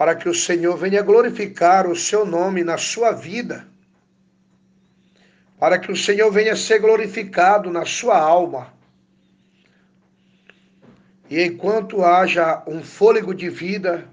para 0.00 0.14
que 0.14 0.30
o 0.30 0.34
Senhor 0.34 0.78
venha 0.78 1.02
glorificar 1.02 1.86
o 1.86 1.94
seu 1.94 2.24
nome 2.24 2.64
na 2.64 2.78
sua 2.78 3.12
vida 3.12 3.68
para 5.58 5.78
que 5.78 5.92
o 5.92 5.96
Senhor 5.96 6.32
venha 6.32 6.56
ser 6.56 6.78
glorificado 6.78 7.70
na 7.70 7.84
sua 7.84 8.18
alma. 8.18 8.72
E 11.28 11.44
enquanto 11.44 12.02
haja 12.02 12.64
um 12.66 12.82
fôlego 12.82 13.34
de 13.34 13.50
vida, 13.50 14.08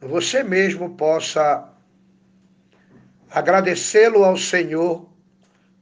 você 0.00 0.44
mesmo 0.44 0.94
possa 0.94 1.68
agradecê-lo 3.28 4.22
ao 4.22 4.36
Senhor 4.36 5.10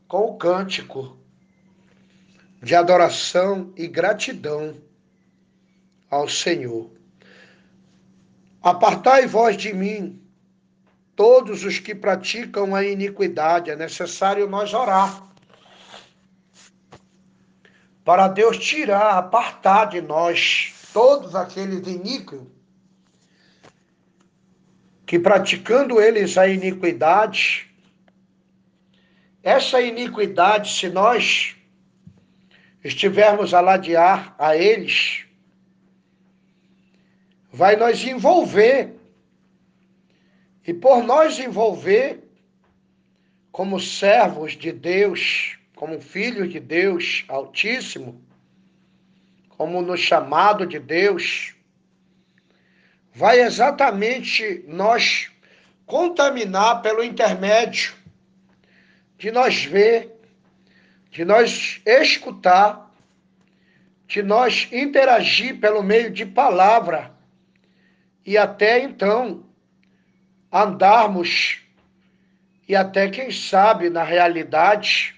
com 0.09 0.23
o 0.23 0.39
cântico 0.39 1.19
de 2.63 2.75
adoração 2.75 3.75
e 3.77 3.87
gratidão 3.87 4.75
ao 6.11 6.27
Senhor. 6.27 6.96
Apartai 8.67 9.29
vós 9.29 9.57
de 9.57 9.73
mim 9.73 10.21
todos 11.15 11.63
os 11.63 11.79
que 11.79 11.95
praticam 11.95 12.75
a 12.75 12.83
iniquidade. 12.83 13.71
É 13.71 13.77
necessário 13.77 14.49
nós 14.49 14.75
orar. 14.75 15.23
Para 18.05 18.27
Deus 18.27 18.59
tirar, 18.59 19.19
apartar 19.19 19.85
de 19.85 20.01
nós 20.01 20.75
todos 20.93 21.37
aqueles 21.37 21.87
iníquos 21.87 22.43
que 25.07 25.17
praticando 25.17 26.01
eles 26.01 26.37
a 26.37 26.49
iniquidade, 26.49 27.73
essa 29.45 29.81
iniquidade, 29.81 30.77
se 30.77 30.89
nós 30.89 31.55
estivermos 32.83 33.55
a 33.55 33.61
ladear 33.61 34.35
a 34.37 34.57
eles, 34.57 35.26
vai 37.57 37.75
nos 37.75 38.05
envolver. 38.05 38.95
E 40.67 40.75
por 40.75 41.03
nós 41.03 41.39
envolver 41.39 42.23
como 43.51 43.81
servos 43.81 44.53
de 44.53 44.71
Deus, 44.71 45.57
como 45.75 45.99
filhos 45.99 46.53
de 46.53 46.61
Deus 46.61 47.25
Altíssimo, 47.29 48.23
como 49.49 49.81
no 49.81 49.97
chamado 49.97 50.67
de 50.67 50.79
Deus, 50.79 51.55
vai 53.15 53.41
exatamente 53.41 54.63
nós 54.69 55.31
contaminar 55.87 56.83
pelo 56.83 57.03
intermédio 57.03 57.95
de 59.17 59.31
nós 59.31 59.65
ver, 59.65 60.15
de 61.11 61.25
nós 61.25 61.81
escutar, 61.87 62.95
de 64.07 64.23
nós 64.23 64.69
interagir 64.71 65.59
pelo 65.59 65.83
meio 65.83 66.11
de 66.11 66.27
palavra 66.27 67.16
e 68.27 68.37
até 68.37 68.81
então 68.81 69.45
andarmos 70.53 71.63
e 72.69 72.75
até 72.75 73.09
quem 73.09 73.31
sabe 73.31 73.89
na 73.89 74.03
realidade 74.03 75.15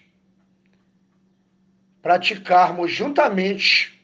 praticarmos 2.02 2.92
juntamente 2.92 3.98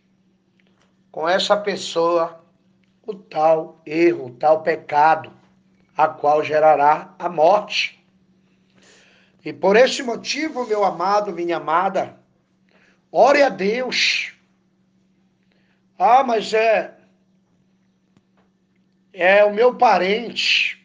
com 1.13 1.29
essa 1.29 1.55
pessoa 1.55 2.43
o 3.07 3.15
tal 3.15 3.83
erro, 3.85 4.27
o 4.27 4.31
tal 4.31 4.63
pecado, 4.63 5.31
a 5.95 6.09
qual 6.09 6.43
gerará 6.43 7.15
a 7.19 7.29
morte. 7.29 8.03
E 9.45 9.53
por 9.53 9.77
esse 9.77 10.03
motivo, 10.03 10.67
meu 10.67 10.83
amado, 10.83 11.31
minha 11.31 11.59
amada, 11.59 12.19
ore 13.13 13.43
a 13.43 13.51
Deus. 13.51 14.33
Ah, 15.99 16.25
mas 16.25 16.55
é 16.55 16.94
é 19.15 19.45
o 19.45 19.55
meu 19.55 19.77
parente. 19.77 20.85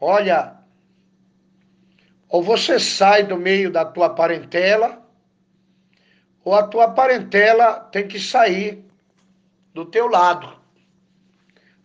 Olha, 0.00 0.56
ou 2.28 2.42
você 2.42 2.80
sai 2.80 3.22
do 3.22 3.36
meio 3.36 3.70
da 3.70 3.84
tua 3.84 4.10
parentela, 4.10 5.06
ou 6.42 6.54
a 6.54 6.66
tua 6.66 6.90
parentela 6.90 7.74
tem 7.92 8.08
que 8.08 8.18
sair 8.18 8.84
do 9.74 9.84
teu 9.84 10.08
lado. 10.08 10.58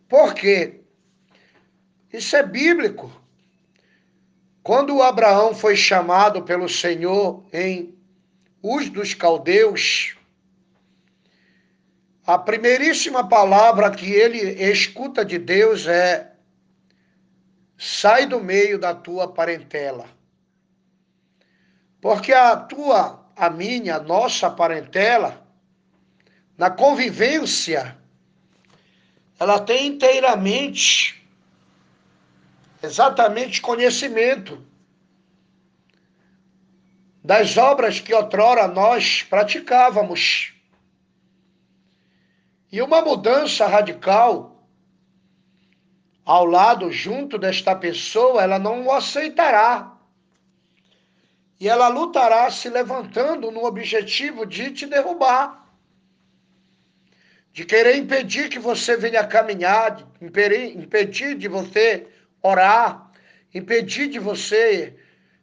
Por 0.07 0.33
quê? 0.33 0.81
Isso 2.11 2.35
é 2.35 2.41
bíblico. 2.41 3.11
Quando 4.63 5.01
Abraão 5.03 5.53
foi 5.53 5.75
chamado 5.75 6.43
pelo 6.43 6.67
Senhor 6.67 7.45
em 7.53 7.93
Uz 8.63 8.89
dos 8.89 9.13
Caldeus, 9.13 10.16
a 12.27 12.37
primeiríssima 12.37 13.29
palavra 13.29 13.89
que 13.89 14.11
ele 14.11 14.37
escuta 14.61 15.23
de 15.23 15.37
Deus 15.37 15.87
é: 15.87 16.33
sai 17.77 18.25
do 18.25 18.41
meio 18.41 18.77
da 18.77 18.93
tua 18.93 19.29
parentela. 19.29 20.05
Porque 22.01 22.33
a 22.33 22.57
tua, 22.57 23.25
a 23.33 23.49
minha, 23.49 23.95
a 23.95 24.03
nossa 24.03 24.49
parentela, 24.49 25.41
na 26.57 26.69
convivência, 26.69 27.97
ela 29.39 29.61
tem 29.61 29.87
inteiramente, 29.87 31.25
exatamente 32.83 33.61
conhecimento 33.61 34.61
das 37.23 37.55
obras 37.55 38.01
que 38.01 38.13
outrora 38.13 38.67
nós 38.67 39.23
praticávamos. 39.23 40.56
E 42.71 42.81
uma 42.81 43.01
mudança 43.01 43.65
radical 43.67 44.63
ao 46.25 46.45
lado, 46.45 46.91
junto 46.91 47.37
desta 47.37 47.75
pessoa, 47.75 48.43
ela 48.43 48.59
não 48.59 48.85
o 48.85 48.91
aceitará. 48.91 49.93
E 51.59 51.69
ela 51.69 51.87
lutará 51.87 52.51
se 52.51 52.69
levantando 52.69 53.49
no 53.49 53.65
objetivo 53.65 54.45
de 54.45 54.71
te 54.71 54.85
derrubar 54.85 55.67
de 57.57 57.65
querer 57.65 57.95
impedir 57.95 58.49
que 58.49 58.59
você 58.59 58.95
venha 58.95 59.25
caminhar, 59.25 60.07
impedir 60.21 61.35
de 61.35 61.47
você 61.47 62.05
orar, 62.39 63.11
impedir 63.51 64.07
de 64.07 64.19
você 64.19 64.93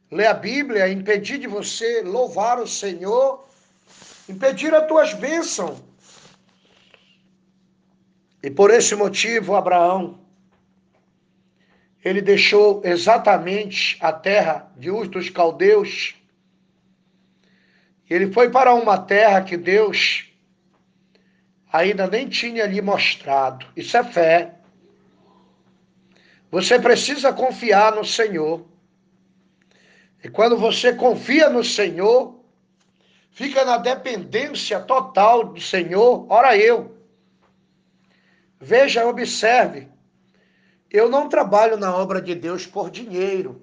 ler 0.09 0.27
a 0.27 0.33
Bíblia, 0.33 0.87
impedir 0.87 1.37
de 1.37 1.45
você 1.45 2.03
louvar 2.03 2.57
o 2.57 2.65
Senhor, 2.65 3.45
impedir 4.29 4.73
as 4.73 4.87
tuas 4.87 5.13
bênçãos. 5.13 5.83
E 8.45 8.51
por 8.51 8.69
esse 8.69 8.93
motivo, 8.93 9.55
Abraão, 9.55 10.19
ele 12.03 12.21
deixou 12.21 12.79
exatamente 12.85 13.97
a 13.99 14.13
terra 14.13 14.71
de 14.77 14.91
Ur 14.91 15.07
dos 15.07 15.31
Caldeus. 15.31 16.13
Ele 18.07 18.31
foi 18.31 18.51
para 18.51 18.71
uma 18.75 18.99
terra 18.99 19.41
que 19.41 19.57
Deus 19.57 20.31
ainda 21.73 22.05
nem 22.05 22.29
tinha 22.29 22.67
lhe 22.67 22.83
mostrado. 22.83 23.65
Isso 23.75 23.97
é 23.97 24.03
fé. 24.03 24.53
Você 26.51 26.77
precisa 26.77 27.33
confiar 27.33 27.95
no 27.95 28.05
Senhor. 28.05 28.63
E 30.23 30.29
quando 30.29 30.55
você 30.55 30.93
confia 30.93 31.49
no 31.49 31.63
Senhor, 31.63 32.39
fica 33.31 33.65
na 33.65 33.77
dependência 33.77 34.79
total 34.81 35.45
do 35.45 35.59
Senhor. 35.59 36.27
Ora 36.29 36.55
eu. 36.55 36.94
Veja, 38.65 39.05
observe. 39.05 39.87
Eu 40.89 41.09
não 41.09 41.29
trabalho 41.29 41.77
na 41.77 41.95
obra 41.95 42.21
de 42.21 42.33
Deus 42.33 42.65
por 42.65 42.89
dinheiro. 42.89 43.61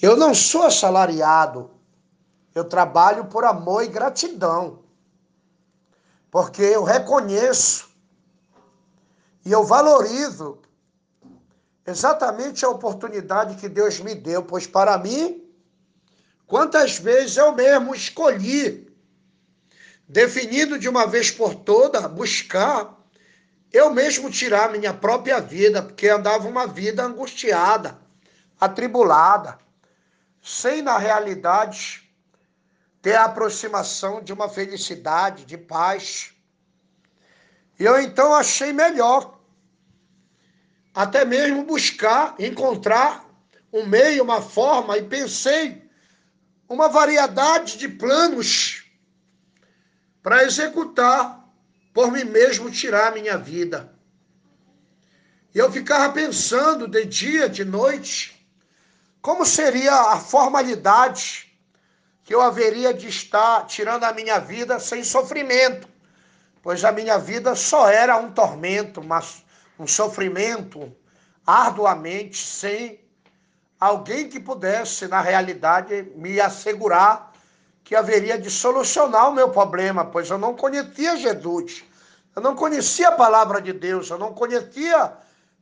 Eu 0.00 0.16
não 0.16 0.34
sou 0.34 0.62
assalariado. 0.62 1.70
Eu 2.54 2.64
trabalho 2.64 3.24
por 3.26 3.44
amor 3.44 3.82
e 3.82 3.88
gratidão 3.88 4.84
porque 6.34 6.62
eu 6.62 6.82
reconheço 6.82 7.88
e 9.46 9.52
eu 9.52 9.62
valorizo 9.62 10.58
exatamente 11.86 12.64
a 12.64 12.68
oportunidade 12.70 13.54
que 13.54 13.68
Deus 13.68 14.00
me 14.00 14.16
deu, 14.16 14.42
pois 14.42 14.66
para 14.66 14.98
mim, 14.98 15.48
quantas 16.44 16.98
vezes 16.98 17.36
eu 17.36 17.52
mesmo 17.52 17.94
escolhi, 17.94 18.83
definido 20.14 20.78
de 20.78 20.88
uma 20.88 21.08
vez 21.08 21.28
por 21.32 21.56
toda, 21.56 22.06
buscar 22.06 22.96
eu 23.72 23.92
mesmo 23.92 24.30
tirar 24.30 24.70
minha 24.70 24.94
própria 24.94 25.40
vida, 25.40 25.82
porque 25.82 26.08
andava 26.08 26.46
uma 26.46 26.68
vida 26.68 27.02
angustiada, 27.02 27.98
atribulada, 28.60 29.58
sem 30.40 30.82
na 30.82 30.98
realidade 30.98 32.08
ter 33.02 33.16
a 33.16 33.24
aproximação 33.24 34.22
de 34.22 34.32
uma 34.32 34.48
felicidade, 34.48 35.44
de 35.44 35.58
paz. 35.58 36.32
E 37.76 37.84
eu 37.84 38.00
então 38.00 38.32
achei 38.32 38.72
melhor 38.72 39.36
até 40.94 41.24
mesmo 41.24 41.64
buscar, 41.64 42.36
encontrar 42.38 43.28
um 43.72 43.84
meio, 43.84 44.22
uma 44.22 44.40
forma, 44.40 44.96
e 44.96 45.02
pensei 45.02 45.90
uma 46.68 46.88
variedade 46.88 47.76
de 47.76 47.88
planos 47.88 48.83
para 50.24 50.42
executar 50.42 51.46
por 51.92 52.10
mim 52.10 52.24
mesmo 52.24 52.70
tirar 52.70 53.08
a 53.08 53.10
minha 53.10 53.36
vida. 53.36 53.92
E 55.54 55.58
eu 55.58 55.70
ficava 55.70 56.10
pensando 56.14 56.88
de 56.88 57.04
dia, 57.04 57.46
de 57.46 57.62
noite, 57.62 58.34
como 59.20 59.44
seria 59.44 59.92
a 60.12 60.18
formalidade 60.18 61.54
que 62.24 62.34
eu 62.34 62.40
haveria 62.40 62.94
de 62.94 63.06
estar 63.06 63.66
tirando 63.66 64.04
a 64.04 64.14
minha 64.14 64.38
vida 64.38 64.80
sem 64.80 65.04
sofrimento, 65.04 65.86
pois 66.62 66.82
a 66.86 66.90
minha 66.90 67.18
vida 67.18 67.54
só 67.54 67.86
era 67.90 68.16
um 68.16 68.32
tormento, 68.32 69.04
mas 69.04 69.44
um 69.78 69.86
sofrimento 69.86 70.90
arduamente 71.46 72.38
sem 72.38 73.04
alguém 73.78 74.30
que 74.30 74.40
pudesse, 74.40 75.06
na 75.06 75.20
realidade, 75.20 76.10
me 76.16 76.40
assegurar 76.40 77.33
que 77.84 77.94
haveria 77.94 78.38
de 78.38 78.50
solucionar 78.50 79.28
o 79.28 79.34
meu 79.34 79.50
problema, 79.50 80.06
pois 80.06 80.30
eu 80.30 80.38
não 80.38 80.56
conhecia 80.56 81.16
Jesus, 81.16 81.84
eu 82.34 82.40
não 82.40 82.56
conhecia 82.56 83.08
a 83.08 83.12
palavra 83.12 83.60
de 83.60 83.74
Deus, 83.74 84.08
eu 84.08 84.18
não 84.18 84.32
conhecia 84.32 85.12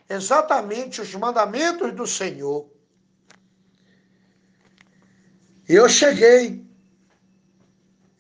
exatamente 0.09 1.01
os 1.01 1.13
mandamentos 1.17 1.93
do 1.93 2.07
Senhor. 2.07 2.71
Eu 5.69 5.89
cheguei 5.89 6.65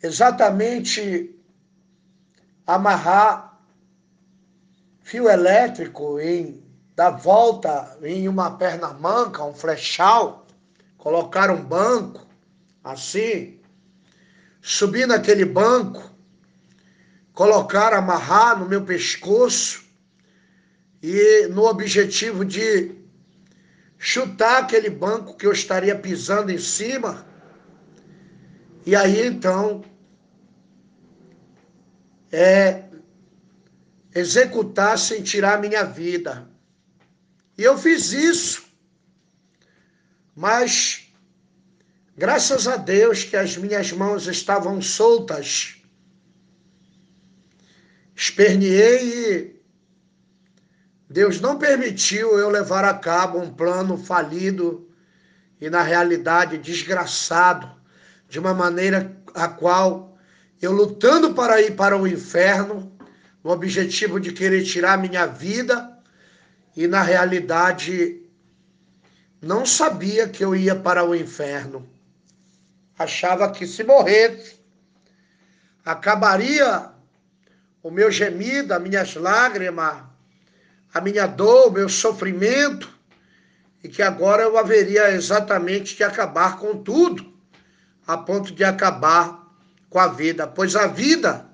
exatamente 0.02 1.38
a 2.66 2.74
amarrar 2.74 3.56
fio 5.00 5.28
elétrico 5.28 6.18
em 6.18 6.60
dar 6.96 7.10
volta 7.10 7.96
em 8.02 8.28
uma 8.28 8.56
perna 8.56 8.92
manca, 8.94 9.44
um 9.44 9.54
flechal, 9.54 10.46
colocar 10.98 11.50
um 11.50 11.62
banco 11.62 12.26
assim, 12.82 13.61
subir 14.62 15.06
naquele 15.06 15.44
banco, 15.44 16.10
colocar, 17.34 17.92
amarrar 17.92 18.58
no 18.58 18.66
meu 18.66 18.82
pescoço 18.82 19.84
e 21.02 21.48
no 21.48 21.64
objetivo 21.64 22.44
de 22.44 22.94
chutar 23.98 24.62
aquele 24.62 24.88
banco 24.88 25.36
que 25.36 25.46
eu 25.46 25.52
estaria 25.52 25.94
pisando 25.94 26.50
em 26.50 26.58
cima 26.58 27.26
e 28.84 28.96
aí 28.96 29.26
então 29.26 29.84
é 32.30 32.84
executassem 34.14 35.22
tirar 35.22 35.60
minha 35.60 35.84
vida. 35.84 36.48
E 37.56 37.62
eu 37.62 37.78
fiz 37.78 38.12
isso. 38.12 38.64
Mas, 40.34 41.01
graças 42.22 42.68
a 42.68 42.76
Deus 42.76 43.24
que 43.24 43.36
as 43.36 43.56
minhas 43.56 43.90
mãos 43.90 44.28
estavam 44.28 44.80
soltas, 44.80 45.82
esperneei 48.14 49.32
e 49.32 49.60
Deus 51.10 51.40
não 51.40 51.58
permitiu 51.58 52.38
eu 52.38 52.48
levar 52.48 52.84
a 52.84 52.94
cabo 52.94 53.40
um 53.40 53.52
plano 53.52 53.98
falido 53.98 54.88
e, 55.60 55.68
na 55.68 55.82
realidade, 55.82 56.58
desgraçado, 56.58 57.68
de 58.28 58.38
uma 58.38 58.54
maneira 58.54 59.20
a 59.34 59.48
qual 59.48 60.16
eu 60.60 60.70
lutando 60.70 61.34
para 61.34 61.60
ir 61.60 61.74
para 61.74 61.98
o 61.98 62.06
inferno, 62.06 62.96
no 63.42 63.50
objetivo 63.50 64.20
de 64.20 64.30
querer 64.30 64.62
tirar 64.62 64.96
minha 64.96 65.26
vida, 65.26 65.98
e 66.76 66.86
na 66.86 67.02
realidade 67.02 68.22
não 69.40 69.66
sabia 69.66 70.28
que 70.28 70.44
eu 70.44 70.54
ia 70.54 70.76
para 70.76 71.04
o 71.04 71.16
inferno. 71.16 71.90
Achava 73.02 73.50
que 73.50 73.66
se 73.66 73.82
morresse, 73.82 74.60
acabaria 75.84 76.90
o 77.82 77.90
meu 77.90 78.10
gemido, 78.10 78.72
as 78.72 78.82
minhas 78.82 79.14
lágrimas, 79.14 80.04
a 80.94 81.00
minha 81.00 81.26
dor, 81.26 81.68
o 81.68 81.72
meu 81.72 81.88
sofrimento, 81.88 82.88
e 83.82 83.88
que 83.88 84.02
agora 84.02 84.42
eu 84.42 84.56
haveria 84.56 85.10
exatamente 85.10 85.96
de 85.96 86.04
acabar 86.04 86.58
com 86.58 86.82
tudo, 86.82 87.32
a 88.06 88.16
ponto 88.16 88.52
de 88.54 88.62
acabar 88.62 89.42
com 89.90 89.98
a 89.98 90.06
vida, 90.08 90.46
pois 90.46 90.76
a 90.76 90.86
vida 90.86 91.46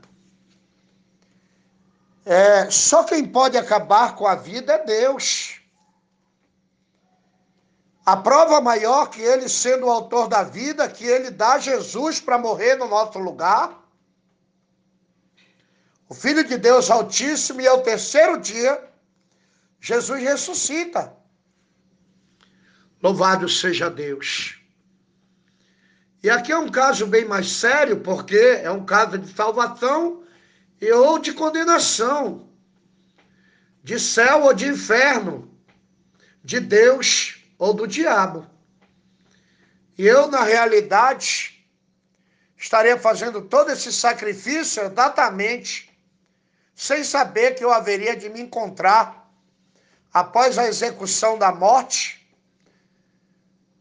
é 2.26 2.70
só 2.70 3.04
quem 3.04 3.26
pode 3.26 3.56
acabar 3.56 4.14
com 4.14 4.26
a 4.26 4.34
vida 4.34 4.74
é 4.74 4.84
Deus. 4.84 5.57
A 8.08 8.16
prova 8.16 8.58
maior 8.62 9.10
que 9.10 9.20
ele, 9.20 9.50
sendo 9.50 9.84
o 9.84 9.90
autor 9.90 10.28
da 10.28 10.42
vida, 10.42 10.88
que 10.88 11.04
ele 11.04 11.30
dá 11.30 11.58
Jesus 11.58 12.18
para 12.18 12.38
morrer 12.38 12.74
no 12.76 12.88
nosso 12.88 13.18
lugar, 13.18 13.86
o 16.08 16.14
Filho 16.14 16.42
de 16.42 16.56
Deus 16.56 16.90
Altíssimo, 16.90 17.60
e 17.60 17.66
ao 17.66 17.82
terceiro 17.82 18.40
dia, 18.40 18.82
Jesus 19.78 20.22
ressuscita. 20.22 21.14
Louvado 23.02 23.46
seja 23.46 23.90
Deus. 23.90 24.58
E 26.22 26.30
aqui 26.30 26.50
é 26.50 26.56
um 26.58 26.70
caso 26.70 27.06
bem 27.06 27.26
mais 27.26 27.52
sério, 27.52 28.00
porque 28.00 28.38
é 28.62 28.70
um 28.70 28.86
caso 28.86 29.18
de 29.18 29.30
salvação 29.34 30.24
e 30.80 30.90
ou 30.92 31.18
de 31.18 31.34
condenação, 31.34 32.48
de 33.84 34.00
céu 34.00 34.44
ou 34.44 34.54
de 34.54 34.66
inferno, 34.66 35.54
de 36.42 36.58
Deus 36.58 37.37
ou 37.58 37.74
do 37.74 37.86
diabo. 37.86 38.46
E 39.96 40.06
eu, 40.06 40.28
na 40.28 40.44
realidade, 40.44 41.66
estaria 42.56 42.98
fazendo 42.98 43.42
todo 43.42 43.70
esse 43.70 43.92
sacrifício 43.92 44.82
exatamente 44.82 45.88
sem 46.74 47.02
saber 47.02 47.56
que 47.56 47.64
eu 47.64 47.72
haveria 47.72 48.16
de 48.16 48.28
me 48.28 48.40
encontrar 48.40 49.28
após 50.12 50.56
a 50.56 50.68
execução 50.68 51.36
da 51.36 51.52
morte, 51.52 52.16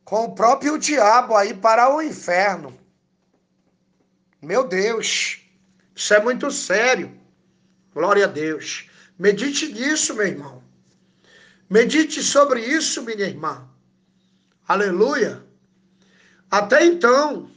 com 0.03 0.23
o 0.25 0.33
próprio 0.33 0.77
diabo 0.77 1.35
aí 1.35 1.53
para 1.53 1.93
o 1.93 2.01
inferno. 2.01 2.75
Meu 4.41 4.67
Deus, 4.67 5.41
isso 5.95 6.13
é 6.13 6.19
muito 6.19 6.49
sério. 6.49 7.19
Glória 7.93 8.25
a 8.25 8.27
Deus. 8.27 8.89
Medite 9.17 9.71
nisso, 9.71 10.13
meu 10.13 10.27
irmão. 10.27 10.63
Medite 11.69 12.23
sobre 12.23 12.61
isso, 12.61 13.03
minha 13.03 13.25
irmã. 13.25 13.66
Aleluia. 14.67 15.47
Até 16.51 16.85
então, 16.85 17.49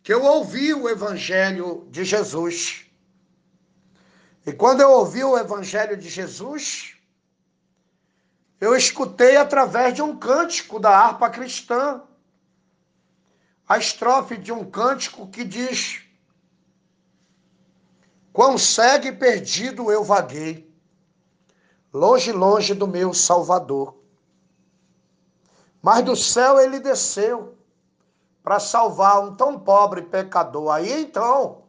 que 0.00 0.14
eu 0.14 0.22
ouvi 0.22 0.72
o 0.72 0.88
Evangelho 0.88 1.88
de 1.90 2.04
Jesus. 2.04 2.86
E 4.46 4.52
quando 4.52 4.80
eu 4.80 4.92
ouvi 4.92 5.24
o 5.24 5.36
Evangelho 5.36 5.96
de 5.96 6.08
Jesus, 6.08 6.96
eu 8.60 8.76
escutei 8.76 9.36
através 9.36 9.92
de 9.92 10.02
um 10.02 10.16
cântico 10.16 10.78
da 10.78 10.96
harpa 10.96 11.28
cristã. 11.28 12.00
A 13.68 13.76
estrofe 13.76 14.36
de 14.36 14.52
um 14.52 14.70
cântico 14.70 15.26
que 15.26 15.42
diz: 15.42 16.00
Quão 18.32 18.56
cego 18.56 19.08
e 19.08 19.12
perdido 19.12 19.90
eu 19.90 20.04
vaguei, 20.04 20.72
longe, 21.92 22.30
longe 22.30 22.72
do 22.72 22.86
meu 22.86 23.12
Salvador. 23.12 24.05
Mas 25.86 26.04
do 26.04 26.16
céu 26.16 26.58
ele 26.58 26.80
desceu 26.80 27.56
para 28.42 28.58
salvar 28.58 29.20
um 29.20 29.36
tão 29.36 29.56
pobre 29.56 30.02
pecador. 30.02 30.68
Aí 30.72 31.02
então, 31.02 31.62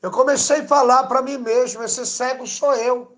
eu 0.00 0.10
comecei 0.10 0.62
a 0.62 0.66
falar 0.66 1.06
para 1.08 1.20
mim 1.20 1.36
mesmo: 1.36 1.82
esse 1.82 2.06
cego 2.06 2.46
sou 2.46 2.74
eu. 2.74 3.14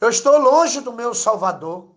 Eu 0.00 0.10
estou 0.10 0.36
longe 0.36 0.80
do 0.80 0.92
meu 0.92 1.14
Salvador. 1.14 1.94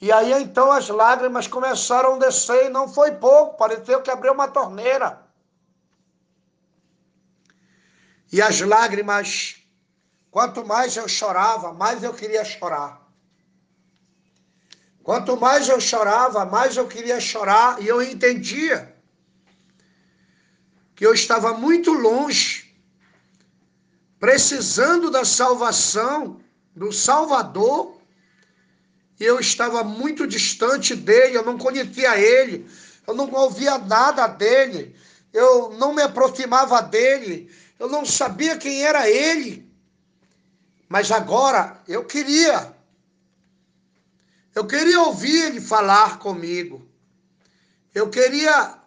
E 0.00 0.10
aí 0.10 0.32
então 0.42 0.72
as 0.72 0.88
lágrimas 0.88 1.46
começaram 1.46 2.16
a 2.16 2.18
descer 2.18 2.66
e 2.66 2.68
não 2.68 2.88
foi 2.88 3.12
pouco, 3.12 3.56
pareceu 3.56 4.02
que 4.02 4.10
abriu 4.10 4.32
uma 4.32 4.48
torneira. 4.48 5.24
E 8.32 8.42
as 8.42 8.60
lágrimas, 8.60 9.61
quanto 10.32 10.66
mais 10.66 10.96
eu 10.96 11.06
chorava, 11.06 11.74
mais 11.74 12.02
eu 12.02 12.14
queria 12.14 12.42
chorar. 12.42 13.06
Quanto 15.02 15.36
mais 15.36 15.68
eu 15.68 15.78
chorava, 15.78 16.46
mais 16.46 16.76
eu 16.76 16.88
queria 16.88 17.20
chorar, 17.20 17.82
e 17.82 17.86
eu 17.86 18.00
entendia 18.02 18.96
que 20.96 21.04
eu 21.04 21.12
estava 21.12 21.52
muito 21.52 21.92
longe 21.92 22.74
precisando 24.18 25.10
da 25.10 25.24
salvação 25.24 26.40
do 26.74 26.90
Salvador, 26.92 28.00
e 29.20 29.24
eu 29.24 29.38
estava 29.38 29.84
muito 29.84 30.26
distante 30.26 30.96
dele, 30.96 31.36
eu 31.36 31.44
não 31.44 31.58
conhecia 31.58 32.18
ele, 32.18 32.66
eu 33.06 33.14
não 33.14 33.30
ouvia 33.32 33.76
nada 33.76 34.26
dele, 34.28 34.96
eu 35.30 35.72
não 35.72 35.92
me 35.92 36.00
aproximava 36.00 36.80
dele, 36.80 37.50
eu 37.78 37.88
não 37.90 38.06
sabia 38.06 38.56
quem 38.56 38.82
era 38.82 39.10
ele. 39.10 39.61
Mas 40.92 41.10
agora 41.10 41.80
eu 41.88 42.04
queria. 42.04 42.76
Eu 44.54 44.66
queria 44.66 45.00
ouvir 45.00 45.46
ele 45.46 45.58
falar 45.58 46.18
comigo. 46.18 46.86
Eu 47.94 48.10
queria 48.10 48.78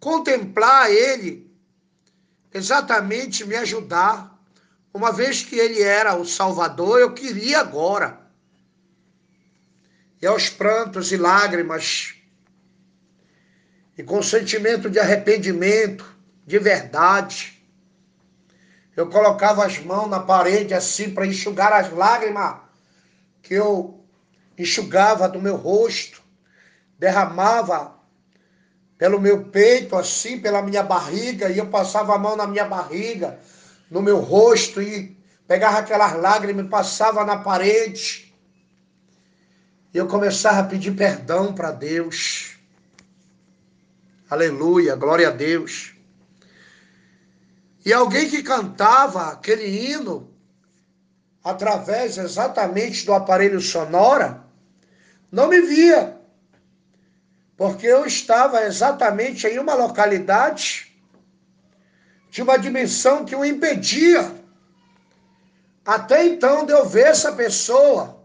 contemplar 0.00 0.90
ele, 0.90 1.54
exatamente 2.50 3.44
me 3.44 3.56
ajudar. 3.56 4.42
Uma 4.90 5.12
vez 5.12 5.44
que 5.44 5.56
ele 5.56 5.82
era 5.82 6.16
o 6.16 6.24
Salvador, 6.24 6.98
eu 6.98 7.12
queria 7.12 7.60
agora. 7.60 8.18
E 10.22 10.26
aos 10.26 10.48
prantos 10.48 11.12
e 11.12 11.18
lágrimas, 11.18 12.14
e 13.98 14.02
com 14.02 14.22
sentimento 14.22 14.88
de 14.88 14.98
arrependimento, 14.98 16.10
de 16.46 16.58
verdade, 16.58 17.57
eu 18.98 19.08
colocava 19.08 19.64
as 19.64 19.78
mãos 19.78 20.08
na 20.08 20.18
parede 20.18 20.74
assim 20.74 21.14
para 21.14 21.24
enxugar 21.24 21.72
as 21.72 21.92
lágrimas 21.92 22.56
que 23.40 23.54
eu 23.54 24.04
enxugava 24.58 25.28
do 25.28 25.40
meu 25.40 25.54
rosto, 25.54 26.20
derramava 26.98 27.94
pelo 28.98 29.20
meu 29.20 29.44
peito, 29.44 29.94
assim, 29.94 30.40
pela 30.40 30.62
minha 30.62 30.82
barriga, 30.82 31.48
e 31.48 31.58
eu 31.58 31.68
passava 31.68 32.16
a 32.16 32.18
mão 32.18 32.34
na 32.34 32.44
minha 32.48 32.64
barriga 32.64 33.38
no 33.88 34.02
meu 34.02 34.18
rosto 34.18 34.82
e 34.82 35.16
pegava 35.46 35.78
aquelas 35.78 36.14
lágrimas 36.14 36.66
e 36.66 36.68
passava 36.68 37.24
na 37.24 37.36
parede. 37.36 38.34
E 39.94 39.96
eu 39.96 40.08
começava 40.08 40.58
a 40.58 40.64
pedir 40.64 40.96
perdão 40.96 41.54
para 41.54 41.70
Deus. 41.70 42.56
Aleluia, 44.28 44.96
glória 44.96 45.28
a 45.28 45.30
Deus. 45.30 45.97
E 47.84 47.92
alguém 47.92 48.28
que 48.28 48.42
cantava 48.42 49.28
aquele 49.28 49.66
hino 49.66 50.32
através 51.42 52.18
exatamente 52.18 53.06
do 53.06 53.14
aparelho 53.14 53.60
sonora 53.60 54.44
não 55.30 55.48
me 55.48 55.60
via, 55.60 56.18
porque 57.56 57.86
eu 57.86 58.04
estava 58.06 58.64
exatamente 58.64 59.46
em 59.46 59.58
uma 59.58 59.74
localidade 59.74 60.94
de 62.30 62.42
uma 62.42 62.58
dimensão 62.58 63.24
que 63.24 63.34
o 63.34 63.44
impedia 63.44 64.36
até 65.84 66.26
então 66.26 66.66
de 66.66 66.72
eu 66.72 66.86
ver 66.86 67.06
essa 67.06 67.32
pessoa, 67.32 68.22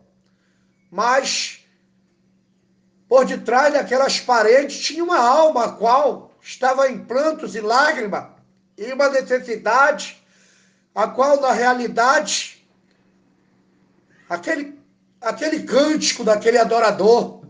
mas 0.91 1.65
por 3.07 3.25
detrás 3.25 3.73
daquelas 3.73 4.19
paredes 4.19 4.79
tinha 4.79 5.03
uma 5.03 5.17
alma 5.17 5.65
a 5.65 5.71
qual 5.71 6.31
estava 6.41 6.89
em 6.89 7.05
prantos 7.05 7.55
e 7.55 7.61
lágrimas, 7.61 8.32
e 8.77 8.91
uma 8.91 9.09
necessidade 9.09 10.23
a 10.93 11.07
qual 11.07 11.39
na 11.39 11.51
realidade 11.51 12.67
aquele 14.29 14.81
aquele 15.21 15.63
cântico 15.63 16.23
daquele 16.23 16.57
adorador 16.57 17.43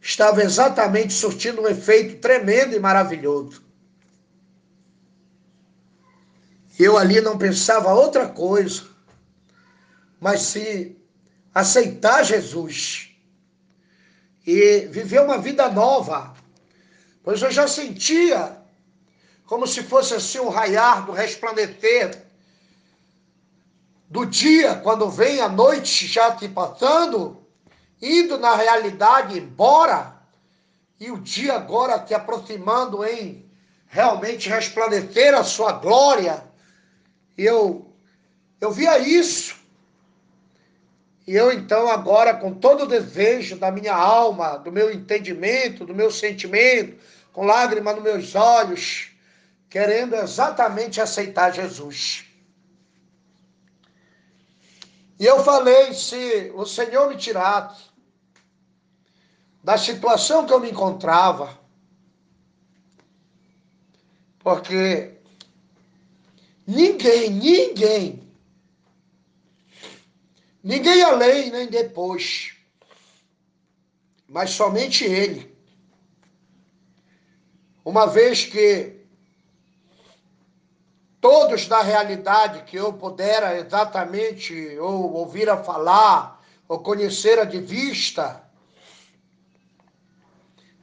estava 0.00 0.42
exatamente 0.42 1.12
surtindo 1.12 1.62
um 1.62 1.68
efeito 1.68 2.20
tremendo 2.20 2.74
e 2.74 2.78
maravilhoso. 2.78 3.62
Eu 6.78 6.96
ali 6.96 7.20
não 7.20 7.36
pensava 7.36 7.92
outra 7.92 8.28
coisa, 8.28 8.86
mas 10.20 10.42
se 10.42 10.96
aceitar 11.52 12.24
Jesus 12.24 13.10
e 14.46 14.86
viver 14.86 15.20
uma 15.20 15.38
vida 15.38 15.68
nova, 15.68 16.34
pois 17.22 17.42
eu 17.42 17.50
já 17.50 17.66
sentia 17.66 18.56
como 19.48 19.66
se 19.66 19.82
fosse 19.82 20.12
assim 20.12 20.38
um 20.38 20.50
raiar 20.50 21.06
do 21.06 21.12
resplandecer 21.12 22.22
do 24.10 24.26
dia, 24.26 24.74
quando 24.76 25.10
vem 25.10 25.40
a 25.40 25.48
noite 25.48 26.06
já 26.06 26.36
te 26.36 26.46
passando, 26.46 27.42
indo 28.00 28.38
na 28.38 28.54
realidade 28.54 29.38
embora, 29.38 30.14
e 31.00 31.10
o 31.10 31.18
dia 31.18 31.54
agora 31.54 31.98
te 31.98 32.12
aproximando 32.12 33.02
em 33.04 33.50
realmente 33.86 34.50
resplandecer 34.50 35.34
a 35.34 35.42
sua 35.42 35.72
glória. 35.72 36.44
Eu, 37.36 37.90
eu 38.60 38.70
via 38.70 38.98
isso. 38.98 39.56
E 41.26 41.34
eu 41.34 41.50
então 41.52 41.88
agora, 41.88 42.34
com 42.34 42.52
todo 42.52 42.84
o 42.84 42.88
desejo 42.88 43.56
da 43.56 43.70
minha 43.70 43.94
alma, 43.94 44.58
do 44.58 44.70
meu 44.70 44.90
entendimento, 44.90 45.86
do 45.86 45.94
meu 45.94 46.10
sentimento, 46.10 46.98
com 47.32 47.46
lágrima 47.46 47.94
nos 47.94 48.02
meus 48.02 48.34
olhos, 48.34 49.07
querendo 49.68 50.14
exatamente 50.14 51.00
aceitar 51.00 51.52
Jesus. 51.52 52.24
E 55.18 55.24
eu 55.24 55.42
falei: 55.44 55.92
se 55.92 56.50
o 56.54 56.64
Senhor 56.64 57.08
me 57.08 57.16
tirasse 57.16 57.88
da 59.62 59.76
situação 59.76 60.46
que 60.46 60.52
eu 60.52 60.60
me 60.60 60.70
encontrava, 60.70 61.58
porque 64.38 65.18
ninguém, 66.66 67.30
ninguém, 67.30 68.32
ninguém 70.62 71.02
além 71.02 71.50
nem 71.50 71.66
depois, 71.66 72.56
mas 74.26 74.50
somente 74.50 75.04
Ele. 75.04 75.56
Uma 77.84 78.06
vez 78.06 78.44
que 78.44 78.97
todos 81.28 81.66
da 81.66 81.82
realidade 81.82 82.62
que 82.62 82.74
eu 82.74 82.90
pudera 82.90 83.54
exatamente 83.58 84.78
ou 84.78 85.12
ouvir 85.12 85.50
a 85.50 85.62
falar 85.62 86.42
ou 86.66 86.78
conhecer 86.78 87.38
a 87.38 87.44
de 87.44 87.60
vista, 87.60 88.42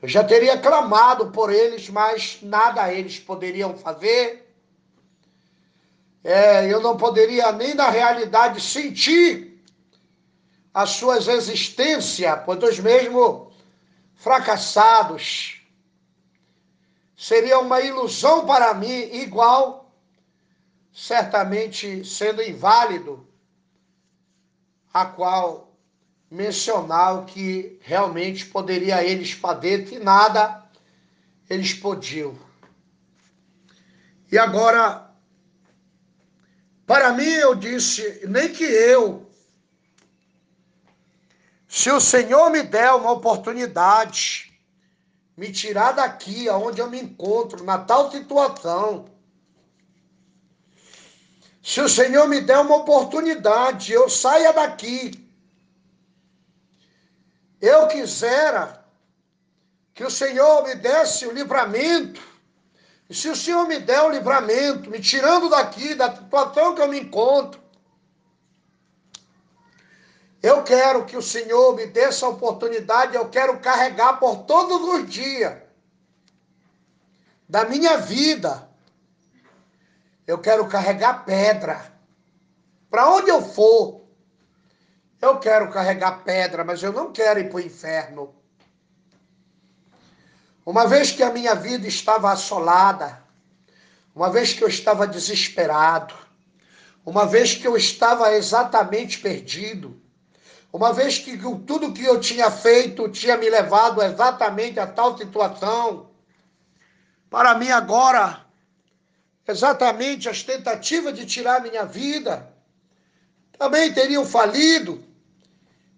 eu 0.04 0.08
já 0.08 0.24
teria 0.24 0.56
clamado 0.60 1.32
por 1.32 1.52
eles, 1.52 1.90
mas 1.90 2.38
nada 2.44 2.94
eles 2.94 3.18
poderiam 3.18 3.76
fazer. 3.76 4.56
É, 6.24 6.72
eu 6.72 6.80
não 6.80 6.96
poderia 6.96 7.52
nem 7.52 7.74
na 7.74 7.90
realidade 7.90 8.62
sentir 8.62 9.60
as 10.72 10.92
suas 10.92 11.28
existências, 11.28 12.40
pois 12.46 12.62
os 12.62 12.78
mesmo 12.80 13.52
fracassados. 14.14 15.60
Seria 17.18 17.58
uma 17.58 17.82
ilusão 17.82 18.46
para 18.46 18.76
mim, 18.76 19.10
igual 19.12 19.85
certamente 20.96 22.06
sendo 22.06 22.42
inválido, 22.42 23.28
a 24.94 25.06
qual 25.06 25.78
mencionar 26.32 27.20
o 27.20 27.26
que 27.26 27.78
realmente 27.82 28.46
poderia 28.46 29.04
eles 29.04 29.34
fazer, 29.34 29.86
que 29.86 30.00
nada 30.00 30.64
eles 31.50 31.74
podiam. 31.74 32.40
E 34.32 34.38
agora, 34.38 35.12
para 36.88 37.12
mim, 37.12 37.30
eu 37.30 37.54
disse, 37.56 38.26
nem 38.26 38.54
que 38.54 38.64
eu, 38.64 39.30
se 41.68 41.92
o 41.92 42.00
Senhor 42.00 42.50
me 42.50 42.64
der 42.64 42.94
uma 42.94 43.12
oportunidade, 43.12 44.58
me 45.36 45.52
tirar 45.52 45.92
daqui, 45.92 46.48
aonde 46.48 46.80
eu 46.80 46.90
me 46.90 47.02
encontro, 47.02 47.66
na 47.66 47.78
tal 47.78 48.10
situação, 48.10 49.14
se 51.66 51.82
o 51.82 51.90
Senhor 51.90 52.28
me 52.28 52.42
der 52.42 52.60
uma 52.60 52.76
oportunidade, 52.76 53.92
eu 53.92 54.08
saia 54.08 54.54
daqui. 54.54 55.28
Eu 57.60 57.88
quisera 57.88 58.86
que 59.92 60.04
o 60.04 60.12
Senhor 60.12 60.64
me 60.64 60.76
desse 60.76 61.26
o 61.26 61.32
livramento. 61.32 62.22
E 63.10 63.16
se 63.16 63.28
o 63.30 63.36
Senhor 63.36 63.68
me 63.68 63.80
der 63.80 64.00
o 64.04 64.12
livramento, 64.12 64.92
me 64.92 65.02
tirando 65.02 65.50
daqui, 65.50 65.96
da 65.96 66.16
situação 66.16 66.76
que 66.76 66.82
eu 66.84 66.88
me 66.88 67.00
encontro, 67.00 67.60
eu 70.44 70.64
quero 70.64 71.04
que 71.08 71.18
o 71.18 71.22
Senhor 71.22 71.76
me 71.76 71.88
dê 71.88 72.02
essa 72.02 72.28
oportunidade, 72.28 73.16
eu 73.16 73.28
quero 73.30 73.60
carregar 73.60 74.20
por 74.20 74.44
todos 74.44 74.88
os 74.88 75.10
dias 75.10 75.58
da 77.50 77.66
minha 77.66 77.98
vida 77.98 78.65
eu 80.28 80.40
quero 80.40 80.68
carregar 80.68 81.26
pedra. 81.26 81.94
Para 82.90 83.10
onde 83.10 83.30
eu 83.30 83.42
for, 83.42 84.06
eu 85.22 85.40
quero 85.40 85.70
carregar 85.72 86.24
pedra, 86.24 86.64
mas 86.64 86.82
eu 86.82 86.92
não 86.92 87.12
quero 87.12 87.40
ir 87.40 87.50
para 87.50 87.58
o 87.58 87.62
inferno. 87.62 88.36
Uma 90.66 90.88
vez 90.88 91.12
que 91.12 91.22
a 91.22 91.32
minha 91.32 91.54
vida 91.54 91.88
estava 91.88 92.32
assolada, 92.32 93.24
uma 94.16 94.30
vez 94.30 94.54
que 94.54 94.64
eu 94.64 94.68
estava 94.68 95.06
desesperado, 95.06 96.16
uma 97.06 97.26
vez 97.26 97.54
que 97.54 97.68
eu 97.68 97.78
estava 97.78 98.34
exatamente 98.34 99.20
perdido, 99.20 100.02
uma 100.74 100.92
vez 100.92 101.20
que 101.20 101.38
tudo 101.38 101.94
que 101.94 102.04
eu 102.04 102.20
tinha 102.20 102.50
feito 102.50 103.08
tinha 103.10 103.38
me 103.38 103.50
levado 103.50 104.02
exatamente 104.02 104.80
a 104.80 104.88
tal 104.88 105.16
situação, 105.18 106.10
para 107.30 107.56
mim 107.56 107.70
agora 107.70 108.45
exatamente 109.48 110.28
as 110.28 110.44
tentativas 110.44 111.14
de 111.14 111.26
tirar 111.26 111.62
minha 111.62 111.86
vida 111.86 112.52
também 113.58 113.94
teriam 113.94 114.26
falido. 114.26 115.04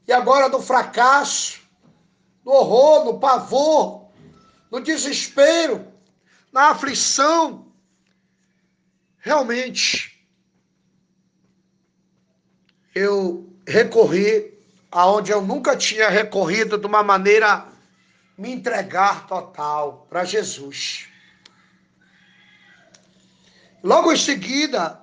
E 0.07 0.13
agora 0.13 0.47
no 0.47 0.61
fracasso, 0.61 1.59
no 2.45 2.51
horror, 2.51 3.05
no 3.05 3.19
pavor, 3.19 4.09
no 4.71 4.79
desespero, 4.79 5.85
na 6.51 6.69
aflição, 6.69 7.71
realmente 9.17 10.25
eu 12.95 13.47
recorri 13.67 14.57
aonde 14.91 15.31
eu 15.31 15.41
nunca 15.41 15.75
tinha 15.75 16.09
recorrido 16.09 16.77
de 16.77 16.87
uma 16.87 17.03
maneira 17.03 17.67
me 18.37 18.51
entregar 18.51 19.27
total 19.27 20.07
para 20.09 20.23
Jesus. 20.23 21.07
Logo 23.87 24.11
em 24.11 24.17
seguida, 24.17 24.99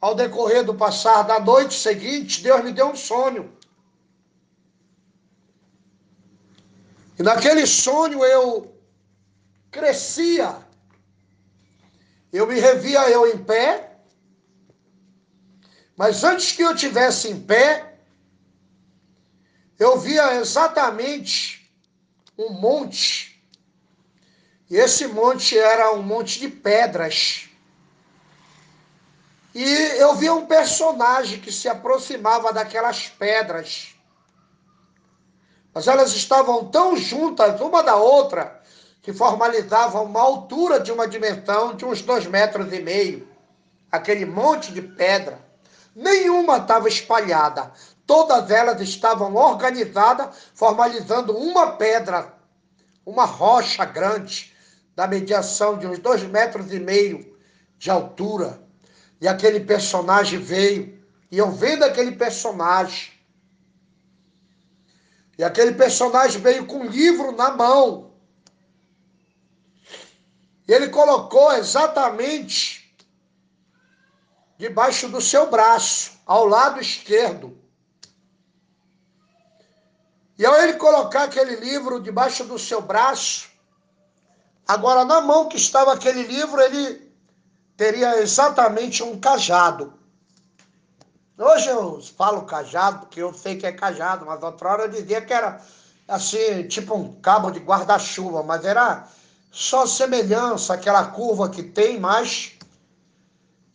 ao 0.00 0.14
decorrer 0.14 0.64
do 0.64 0.74
passar 0.74 1.20
da 1.24 1.38
noite 1.38 1.74
seguinte, 1.74 2.42
Deus 2.42 2.64
me 2.64 2.72
deu 2.72 2.86
um 2.88 2.96
sonho. 2.96 3.54
E 7.18 7.22
naquele 7.22 7.66
sonho 7.66 8.24
eu 8.24 8.74
crescia. 9.70 10.66
Eu 12.32 12.46
me 12.46 12.58
revia 12.58 13.10
eu 13.10 13.26
em 13.30 13.36
pé. 13.44 13.98
Mas 15.94 16.24
antes 16.24 16.52
que 16.52 16.62
eu 16.62 16.74
tivesse 16.74 17.28
em 17.28 17.38
pé, 17.38 17.98
eu 19.78 20.00
via 20.00 20.36
exatamente 20.36 21.70
um 22.38 22.54
monte 22.54 23.35
e 24.68 24.76
esse 24.76 25.06
monte 25.06 25.56
era 25.56 25.92
um 25.92 26.02
monte 26.02 26.40
de 26.40 26.48
pedras. 26.48 27.48
E 29.54 29.64
eu 29.98 30.14
via 30.16 30.34
um 30.34 30.44
personagem 30.44 31.40
que 31.40 31.52
se 31.52 31.68
aproximava 31.68 32.52
daquelas 32.52 33.08
pedras. 33.08 33.94
Mas 35.72 35.86
elas 35.86 36.12
estavam 36.14 36.66
tão 36.66 36.96
juntas 36.96 37.60
uma 37.60 37.82
da 37.82 37.96
outra 37.96 38.60
que 39.02 39.12
formalizavam 39.12 40.04
uma 40.04 40.20
altura 40.20 40.80
de 40.80 40.90
uma 40.90 41.06
dimensão 41.06 41.74
de 41.74 41.84
uns 41.84 42.02
dois 42.02 42.26
metros 42.26 42.72
e 42.72 42.80
meio. 42.80 43.28
Aquele 43.90 44.26
monte 44.26 44.72
de 44.72 44.82
pedra. 44.82 45.38
Nenhuma 45.94 46.58
estava 46.58 46.88
espalhada. 46.88 47.72
Todas 48.04 48.50
elas 48.50 48.80
estavam 48.80 49.34
organizadas, 49.36 50.36
formalizando 50.54 51.36
uma 51.36 51.72
pedra, 51.72 52.34
uma 53.04 53.24
rocha 53.24 53.84
grande 53.84 54.55
da 54.96 55.06
mediação 55.06 55.78
de 55.78 55.86
uns 55.86 55.98
dois 55.98 56.22
metros 56.22 56.72
e 56.72 56.80
meio 56.80 57.36
de 57.76 57.90
altura. 57.90 58.60
E 59.20 59.28
aquele 59.28 59.60
personagem 59.60 60.38
veio. 60.38 61.04
E 61.30 61.36
eu 61.36 61.52
vendo 61.52 61.84
aquele 61.84 62.12
personagem. 62.12 63.12
E 65.36 65.44
aquele 65.44 65.72
personagem 65.74 66.40
veio 66.40 66.66
com 66.66 66.78
um 66.78 66.86
livro 66.86 67.32
na 67.32 67.50
mão. 67.50 68.14
E 70.66 70.72
ele 70.72 70.88
colocou 70.88 71.52
exatamente 71.52 72.96
debaixo 74.56 75.08
do 75.08 75.20
seu 75.20 75.50
braço, 75.50 76.12
ao 76.24 76.46
lado 76.46 76.80
esquerdo. 76.80 77.56
E 80.38 80.46
ao 80.46 80.54
ele 80.62 80.74
colocar 80.74 81.24
aquele 81.24 81.56
livro 81.56 82.00
debaixo 82.00 82.44
do 82.44 82.58
seu 82.58 82.80
braço, 82.80 83.55
agora 84.66 85.04
na 85.04 85.20
mão 85.20 85.48
que 85.48 85.56
estava 85.56 85.92
aquele 85.92 86.22
livro, 86.22 86.60
ele 86.60 87.12
teria 87.76 88.20
exatamente 88.20 89.02
um 89.02 89.18
cajado. 89.18 89.92
Hoje 91.38 91.68
eu 91.68 92.00
falo 92.16 92.42
cajado 92.42 93.00
porque 93.00 93.20
eu 93.20 93.32
sei 93.34 93.56
que 93.56 93.66
é 93.66 93.72
cajado, 93.72 94.24
mas 94.24 94.42
outra 94.42 94.70
hora 94.70 94.82
eu 94.84 94.88
dizia 94.88 95.20
que 95.20 95.32
era 95.32 95.60
assim, 96.08 96.66
tipo 96.66 96.94
um 96.94 97.20
cabo 97.20 97.50
de 97.50 97.58
guarda-chuva, 97.58 98.42
mas 98.42 98.64
era 98.64 99.06
só 99.50 99.86
semelhança, 99.86 100.74
aquela 100.74 101.04
curva 101.06 101.48
que 101.48 101.62
tem, 101.62 102.00
mas 102.00 102.52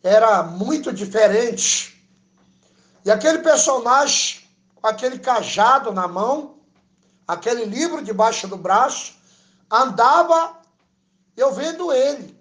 era 0.02 0.42
muito 0.42 0.92
diferente. 0.92 2.04
E 3.04 3.10
aquele 3.10 3.38
personagem, 3.38 4.40
com 4.74 4.86
aquele 4.86 5.18
cajado 5.18 5.92
na 5.92 6.08
mão, 6.08 6.56
aquele 7.26 7.64
livro 7.64 8.02
debaixo 8.02 8.48
do 8.48 8.56
braço, 8.56 9.14
andava 9.70 10.61
eu 11.36 11.52
vendo 11.52 11.92
ele. 11.92 12.40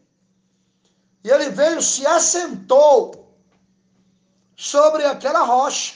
E 1.24 1.30
ele 1.30 1.50
veio, 1.50 1.82
se 1.82 2.06
assentou 2.06 3.36
sobre 4.56 5.06
aquela 5.06 5.42
rocha. 5.42 5.96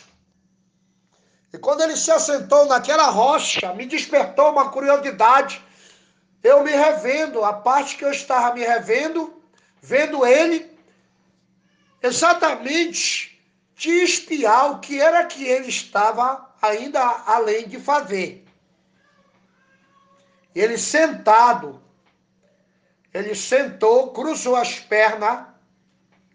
E 1.52 1.58
quando 1.58 1.82
ele 1.82 1.96
se 1.96 2.12
assentou 2.12 2.66
naquela 2.66 3.10
rocha, 3.10 3.74
me 3.74 3.86
despertou 3.86 4.52
uma 4.52 4.70
curiosidade. 4.70 5.62
Eu 6.44 6.64
me 6.64 6.72
revendo, 6.72 7.44
a 7.44 7.54
parte 7.54 7.96
que 7.98 8.06
eu 8.06 8.12
estava 8.12 8.54
me 8.54 8.62
revendo, 8.62 9.42
vendo 9.82 10.26
ele, 10.26 10.70
exatamente 12.02 13.42
de 13.76 13.90
espiar 13.90 14.72
o 14.72 14.80
que 14.80 15.00
era 15.00 15.26
que 15.26 15.44
ele 15.44 15.70
estava 15.70 16.54
ainda 16.62 17.02
além 17.26 17.68
de 17.68 17.80
fazer. 17.80 18.46
Ele 20.54 20.78
sentado, 20.78 21.82
ele 23.16 23.34
sentou, 23.34 24.12
cruzou 24.12 24.58
as 24.58 24.78
pernas, 24.78 25.46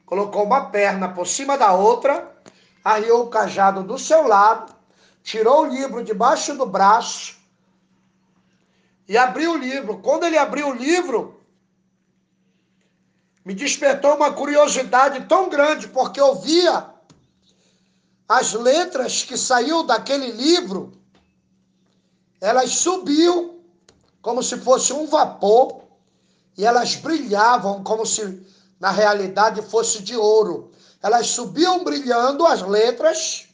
colocou 0.06 0.44
uma 0.44 0.70
perna 0.70 1.12
por 1.12 1.26
cima 1.26 1.58
da 1.58 1.74
outra, 1.74 2.34
arriou 2.82 3.24
o 3.24 3.28
cajado 3.28 3.82
do 3.82 3.98
seu 3.98 4.26
lado, 4.26 4.74
tirou 5.22 5.64
o 5.64 5.66
livro 5.66 6.02
debaixo 6.02 6.54
do 6.56 6.64
braço 6.64 7.36
e 9.06 9.14
abriu 9.14 9.52
o 9.52 9.58
livro. 9.58 9.98
Quando 9.98 10.24
ele 10.24 10.38
abriu 10.38 10.68
o 10.68 10.74
livro, 10.74 11.44
me 13.44 13.52
despertou 13.52 14.16
uma 14.16 14.32
curiosidade 14.32 15.26
tão 15.26 15.50
grande, 15.50 15.86
porque 15.86 16.18
eu 16.18 16.36
via 16.36 16.94
as 18.26 18.54
letras 18.54 19.22
que 19.22 19.36
saiu 19.36 19.82
daquele 19.82 20.30
livro, 20.30 20.92
elas 22.40 22.70
subiam 22.70 23.60
como 24.22 24.42
se 24.42 24.56
fosse 24.56 24.94
um 24.94 25.06
vapor 25.06 25.79
e 26.60 26.64
elas 26.66 26.94
brilhavam 26.94 27.82
como 27.82 28.04
se 28.04 28.46
na 28.78 28.90
realidade 28.90 29.62
fosse 29.62 30.02
de 30.02 30.14
ouro. 30.14 30.70
Elas 31.02 31.28
subiam 31.28 31.82
brilhando 31.82 32.44
as 32.44 32.60
letras 32.60 33.48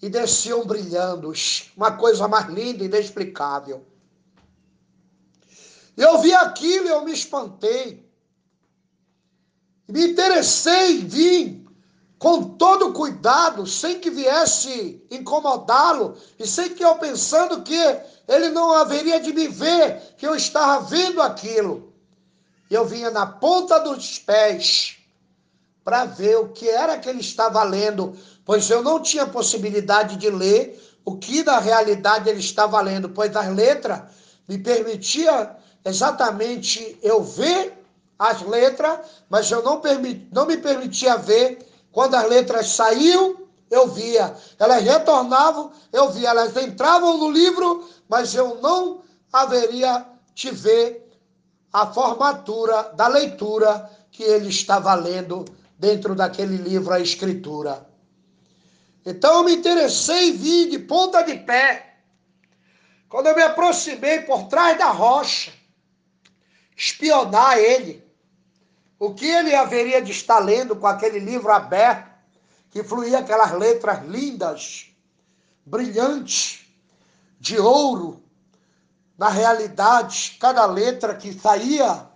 e 0.00 0.08
desciam 0.08 0.64
brilhando, 0.64 1.32
uma 1.76 1.96
coisa 1.96 2.28
mais 2.28 2.46
linda 2.46 2.84
e 2.84 2.86
inexplicável. 2.86 3.84
Eu 5.96 6.20
vi 6.20 6.32
aquilo 6.32 6.86
e 6.86 6.90
eu 6.90 7.04
me 7.04 7.12
espantei 7.12 8.06
me 9.88 10.08
interessei 10.08 11.00
em 11.00 11.06
vir 11.06 11.66
com 12.18 12.42
todo 12.56 12.92
cuidado, 12.92 13.66
sem 13.66 14.00
que 14.00 14.10
viesse 14.10 15.04
incomodá-lo 15.10 16.16
e 16.38 16.46
sem 16.46 16.70
que 16.74 16.84
eu 16.84 16.96
pensando 16.96 17.62
que 17.62 17.78
ele 18.26 18.48
não 18.48 18.72
haveria 18.72 19.20
de 19.20 19.32
me 19.32 19.46
ver, 19.46 20.14
que 20.16 20.26
eu 20.26 20.34
estava 20.34 20.84
vendo 20.86 21.22
aquilo. 21.22 21.85
Eu 22.70 22.84
vinha 22.84 23.10
na 23.10 23.26
ponta 23.26 23.78
dos 23.78 24.18
pés 24.18 24.96
para 25.84 26.04
ver 26.04 26.36
o 26.36 26.48
que 26.48 26.68
era 26.68 26.98
que 26.98 27.08
ele 27.08 27.20
estava 27.20 27.62
lendo, 27.62 28.16
pois 28.44 28.68
eu 28.68 28.82
não 28.82 29.00
tinha 29.00 29.26
possibilidade 29.26 30.16
de 30.16 30.28
ler 30.28 30.82
o 31.04 31.16
que 31.16 31.44
na 31.44 31.60
realidade 31.60 32.28
ele 32.28 32.40
estava 32.40 32.80
lendo, 32.80 33.08
pois 33.10 33.34
as 33.36 33.54
letras 33.54 34.02
me 34.48 34.58
permitia 34.58 35.56
exatamente 35.84 36.98
eu 37.00 37.22
ver 37.22 37.72
as 38.18 38.42
letras, 38.42 38.98
mas 39.28 39.50
eu 39.50 39.62
não, 39.62 39.80
permit, 39.80 40.28
não 40.32 40.46
me 40.46 40.56
permitia 40.56 41.16
ver. 41.16 41.64
Quando 41.92 42.16
as 42.16 42.28
letras 42.28 42.70
saíam, 42.70 43.36
eu 43.70 43.88
via. 43.88 44.34
Elas 44.58 44.82
retornavam, 44.82 45.70
eu 45.92 46.10
via. 46.10 46.30
Elas 46.30 46.56
entravam 46.56 47.16
no 47.18 47.30
livro, 47.30 47.88
mas 48.08 48.34
eu 48.34 48.60
não 48.60 49.02
haveria 49.32 50.04
de 50.34 50.50
ver 50.50 51.05
a 51.76 51.92
formatura 51.92 52.84
da 52.94 53.06
leitura 53.06 53.90
que 54.10 54.22
ele 54.22 54.48
estava 54.48 54.94
lendo 54.94 55.44
dentro 55.78 56.14
daquele 56.14 56.56
livro, 56.56 56.90
a 56.90 57.00
escritura. 57.00 57.86
Então 59.04 59.34
eu 59.34 59.44
me 59.44 59.54
interessei 59.56 60.30
e 60.30 60.32
vi 60.32 60.70
de 60.70 60.78
ponta 60.78 61.20
de 61.20 61.34
pé. 61.34 61.98
Quando 63.10 63.26
eu 63.26 63.36
me 63.36 63.42
aproximei 63.42 64.20
por 64.20 64.44
trás 64.44 64.78
da 64.78 64.86
rocha, 64.86 65.52
espionar 66.74 67.58
ele, 67.58 68.02
o 68.98 69.12
que 69.12 69.26
ele 69.26 69.54
haveria 69.54 70.00
de 70.00 70.12
estar 70.12 70.38
lendo 70.38 70.76
com 70.76 70.86
aquele 70.86 71.18
livro 71.18 71.52
aberto, 71.52 72.10
que 72.70 72.82
fluía 72.82 73.18
aquelas 73.18 73.52
letras 73.52 74.02
lindas, 74.06 74.86
brilhantes, 75.66 76.66
de 77.38 77.58
ouro? 77.58 78.25
Na 79.16 79.28
realidade, 79.28 80.36
cada 80.40 80.66
letra 80.66 81.14
que 81.14 81.32
saía, 81.32 82.08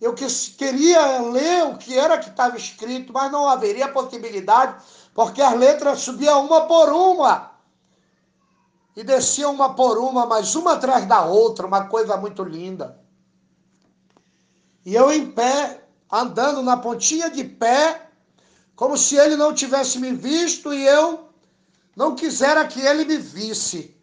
eu 0.00 0.14
queria 0.14 1.20
ler 1.20 1.64
o 1.64 1.78
que 1.78 1.98
era 1.98 2.18
que 2.18 2.28
estava 2.28 2.56
escrito, 2.56 3.12
mas 3.12 3.30
não 3.30 3.48
haveria 3.48 3.92
possibilidade, 3.92 4.82
porque 5.14 5.42
as 5.42 5.54
letras 5.56 6.00
subiam 6.00 6.44
uma 6.46 6.62
por 6.66 6.92
uma 6.92 7.52
e 8.96 9.02
desciam 9.02 9.52
uma 9.52 9.74
por 9.74 9.98
uma, 9.98 10.26
mas 10.26 10.54
uma 10.54 10.74
atrás 10.74 11.06
da 11.06 11.24
outra, 11.24 11.66
uma 11.66 11.86
coisa 11.86 12.16
muito 12.16 12.44
linda. 12.44 13.00
E 14.84 14.94
eu 14.94 15.12
em 15.12 15.30
pé, 15.30 15.84
andando 16.10 16.62
na 16.62 16.76
pontinha 16.76 17.30
de 17.30 17.44
pé, 17.44 18.08
como 18.74 18.98
se 18.98 19.16
ele 19.16 19.36
não 19.36 19.54
tivesse 19.54 19.98
me 19.98 20.12
visto 20.12 20.72
e 20.72 20.86
eu 20.86 21.28
não 21.96 22.14
quisera 22.14 22.66
que 22.66 22.80
ele 22.80 23.04
me 23.04 23.16
visse. 23.16 23.96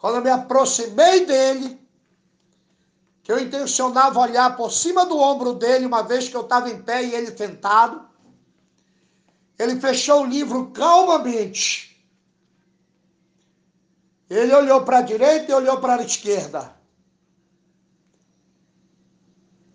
Quando 0.00 0.16
eu 0.16 0.22
me 0.22 0.30
aproximei 0.30 1.26
dele, 1.26 1.80
que 3.22 3.30
eu 3.30 3.38
intencionava 3.38 4.18
olhar 4.18 4.56
por 4.56 4.72
cima 4.72 5.04
do 5.04 5.18
ombro 5.18 5.54
dele, 5.54 5.86
uma 5.86 6.02
vez 6.02 6.28
que 6.28 6.36
eu 6.36 6.40
estava 6.40 6.70
em 6.70 6.82
pé 6.82 7.04
e 7.04 7.14
ele 7.14 7.36
sentado, 7.36 8.08
ele 9.58 9.78
fechou 9.78 10.22
o 10.22 10.26
livro 10.26 10.70
calmamente. 10.70 11.88
Ele 14.28 14.54
olhou 14.54 14.84
para 14.84 14.98
a 14.98 15.02
direita 15.02 15.50
e 15.50 15.54
olhou 15.54 15.78
para 15.80 15.96
a 15.96 16.02
esquerda. 16.02 16.74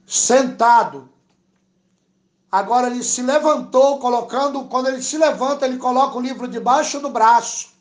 Sentado, 0.07 1.09
Agora 2.55 2.87
ele 2.87 3.03
se 3.03 3.21
levantou, 3.21 3.99
colocando, 3.99 4.63
quando 4.69 4.87
ele 4.87 5.01
se 5.01 5.17
levanta, 5.17 5.65
ele 5.65 5.77
coloca 5.77 6.17
o 6.17 6.21
livro 6.21 6.47
debaixo 6.47 7.01
do 7.01 7.09
braço. 7.09 7.74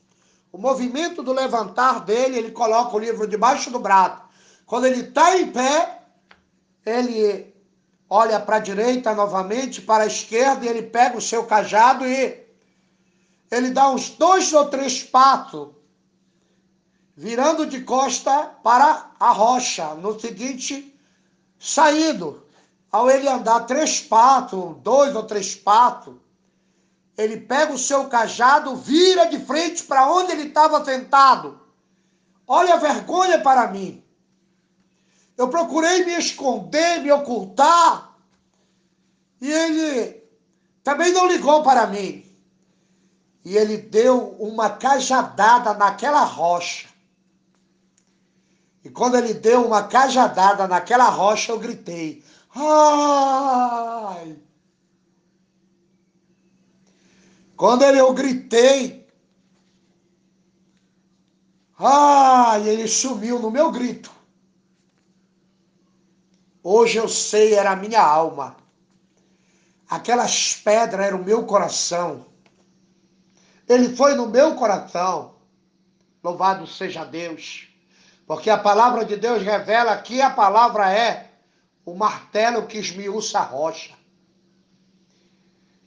O 0.55 0.59
movimento 0.59 1.21
do 1.21 1.33
levantar 1.33 2.05
dele, 2.05 2.39
ele 2.39 2.53
coloca 2.53 2.95
o 2.95 2.99
livro 3.01 3.27
debaixo 3.27 3.73
do 3.73 3.81
braço. 3.81 4.23
Quando 4.65 4.85
ele 4.85 5.01
está 5.01 5.37
em 5.37 5.51
pé, 5.51 6.03
ele 6.87 7.53
olha 8.09 8.39
para 8.39 8.57
a 8.59 8.61
direita 8.61 9.13
novamente, 9.17 9.83
para 9.83 10.05
a 10.05 10.07
esquerda, 10.07 10.65
e 10.65 10.69
ele 10.69 10.83
pega 10.83 11.19
o 11.19 11.21
seu 11.21 11.45
cajado 11.45 12.07
e 12.07 12.47
ele 13.51 13.71
dá 13.73 13.91
uns 13.91 14.11
dois 14.11 14.53
ou 14.53 14.67
três 14.67 15.03
passos, 15.03 15.71
virando 17.17 17.67
de 17.67 17.81
costa 17.81 18.55
para 18.63 19.11
a 19.19 19.33
rocha, 19.33 19.97
no 19.97 20.21
seguinte, 20.21 20.97
saindo. 21.59 22.47
Ao 22.93 23.11
ele 23.11 23.29
andar 23.29 23.67
três 23.67 24.01
patos, 24.01 24.77
dois 24.85 25.17
ou 25.17 25.25
três 25.25 25.53
patos, 25.57 26.15
ele 27.17 27.39
pega 27.39 27.73
o 27.73 27.79
seu 27.79 28.09
cajado, 28.09 28.77
vira 28.77 29.27
de 29.27 29.39
frente 29.39 29.85
para 29.85 30.11
onde 30.11 30.33
ele 30.33 30.49
estava 30.49 30.85
sentado. 30.85 31.61
Olha 32.47 32.75
a 32.75 32.79
vergonha 32.79 33.41
para 33.41 33.69
mim. 33.69 34.03
Eu 35.37 35.49
procurei 35.49 36.05
me 36.05 36.13
esconder, 36.17 37.01
me 37.01 37.11
ocultar. 37.11 38.17
E 39.41 39.51
ele 39.51 40.23
também 40.83 41.13
não 41.13 41.27
ligou 41.27 41.63
para 41.63 41.87
mim. 41.87 42.25
E 43.45 43.57
ele 43.57 43.77
deu 43.77 44.31
uma 44.39 44.71
cajadada 44.71 45.75
naquela 45.75 46.25
rocha. 46.25 46.89
E 48.83 48.91
quando 48.91 49.17
ele 49.17 49.35
deu 49.35 49.65
uma 49.65 49.85
cajadada 49.85 50.67
naquela 50.67 51.09
rocha, 51.09 51.53
eu 51.53 51.59
gritei: 51.59 52.25
Ai! 52.55 54.37
Quando 57.57 57.85
eu 57.85 58.13
gritei, 58.13 59.07
ai, 61.79 62.69
ele 62.69 62.89
sumiu 62.89 63.39
no 63.39 63.51
meu 63.51 63.71
grito. 63.71 64.11
Hoje 66.63 66.99
eu 66.99 67.09
sei, 67.09 67.55
era 67.55 67.73
a 67.73 67.77
minha 67.77 68.03
alma. 68.03 68.57
Aquelas 69.89 70.55
pedras 70.55 71.07
eram 71.07 71.21
o 71.21 71.25
meu 71.25 71.45
coração. 71.45 72.27
Ele 73.69 73.95
foi 73.95 74.15
no 74.15 74.29
meu 74.29 74.57
coração. 74.57 75.35
Louvado 76.23 76.67
seja 76.67 77.05
Deus. 77.05 77.69
Porque 78.27 78.49
a 78.49 78.59
palavra 78.59 79.05
de 79.05 79.17
Deus 79.17 79.43
revela 79.43 79.97
que 79.99 80.21
a 80.21 80.31
palavra 80.31 80.91
é 80.91 81.31
o 81.85 81.95
martelo 81.95 82.67
que 82.67 82.79
esmiuça 82.79 83.39
a 83.39 83.43
rocha. 83.43 83.95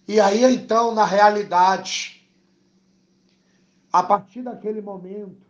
E 0.07 0.21
aí 0.21 0.43
então, 0.43 0.93
na 0.95 1.03
realidade, 1.03 2.25
a 3.91 4.01
partir 4.01 4.41
daquele 4.41 4.81
momento, 4.81 5.45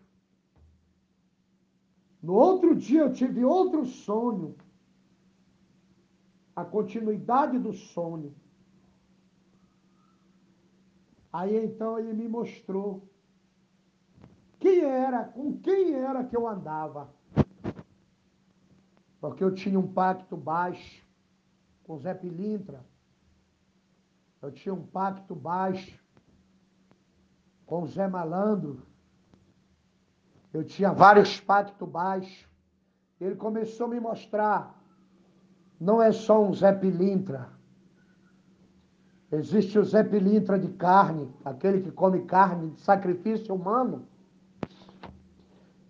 no 2.23 2.33
outro 2.33 2.75
dia 2.75 3.01
eu 3.01 3.13
tive 3.13 3.45
outro 3.45 3.85
sonho, 3.85 4.55
a 6.55 6.65
continuidade 6.65 7.59
do 7.59 7.71
sonho. 7.71 8.35
Aí 11.31 11.55
então 11.55 11.99
ele 11.99 12.13
me 12.13 12.27
mostrou 12.27 13.07
quem 14.59 14.79
era, 14.79 15.23
com 15.25 15.59
quem 15.59 15.93
era 15.93 16.23
que 16.23 16.35
eu 16.35 16.47
andava. 16.47 17.13
Porque 19.21 19.43
eu 19.43 19.53
tinha 19.53 19.79
um 19.79 19.93
pacto 19.93 20.35
baixo 20.35 21.05
com 21.83 21.99
Zé 21.99 22.15
Pilintra. 22.15 22.83
Eu 24.47 24.51
tinha 24.53 24.73
um 24.73 24.81
pacto 24.81 25.35
baixo 25.35 25.99
com 27.65 27.85
Zé 27.85 28.07
Malandro. 28.07 28.81
Eu 30.53 30.63
tinha 30.63 30.93
vários 30.93 31.37
pactos 31.37 31.85
baixos. 31.85 32.47
Ele 33.19 33.35
começou 33.35 33.87
a 33.87 33.89
me 33.89 33.99
mostrar. 33.99 34.81
Não 35.77 36.01
é 36.01 36.13
só 36.13 36.41
um 36.41 36.53
Zé 36.53 36.71
Pilintra. 36.71 37.49
Existe 39.33 39.77
o 39.77 39.83
Zé 39.83 40.01
Pilintra 40.01 40.57
de 40.57 40.69
carne, 40.69 41.29
aquele 41.43 41.81
que 41.81 41.91
come 41.91 42.21
carne 42.21 42.69
de 42.69 42.79
sacrifício 42.79 43.53
humano. 43.53 44.07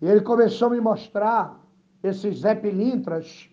E 0.02 0.06
ele 0.08 0.22
começou 0.22 0.66
a 0.66 0.70
me 0.72 0.80
mostrar 0.80 1.64
esses 2.02 2.40
Zé 2.40 2.56
Pilintras. 2.56 3.48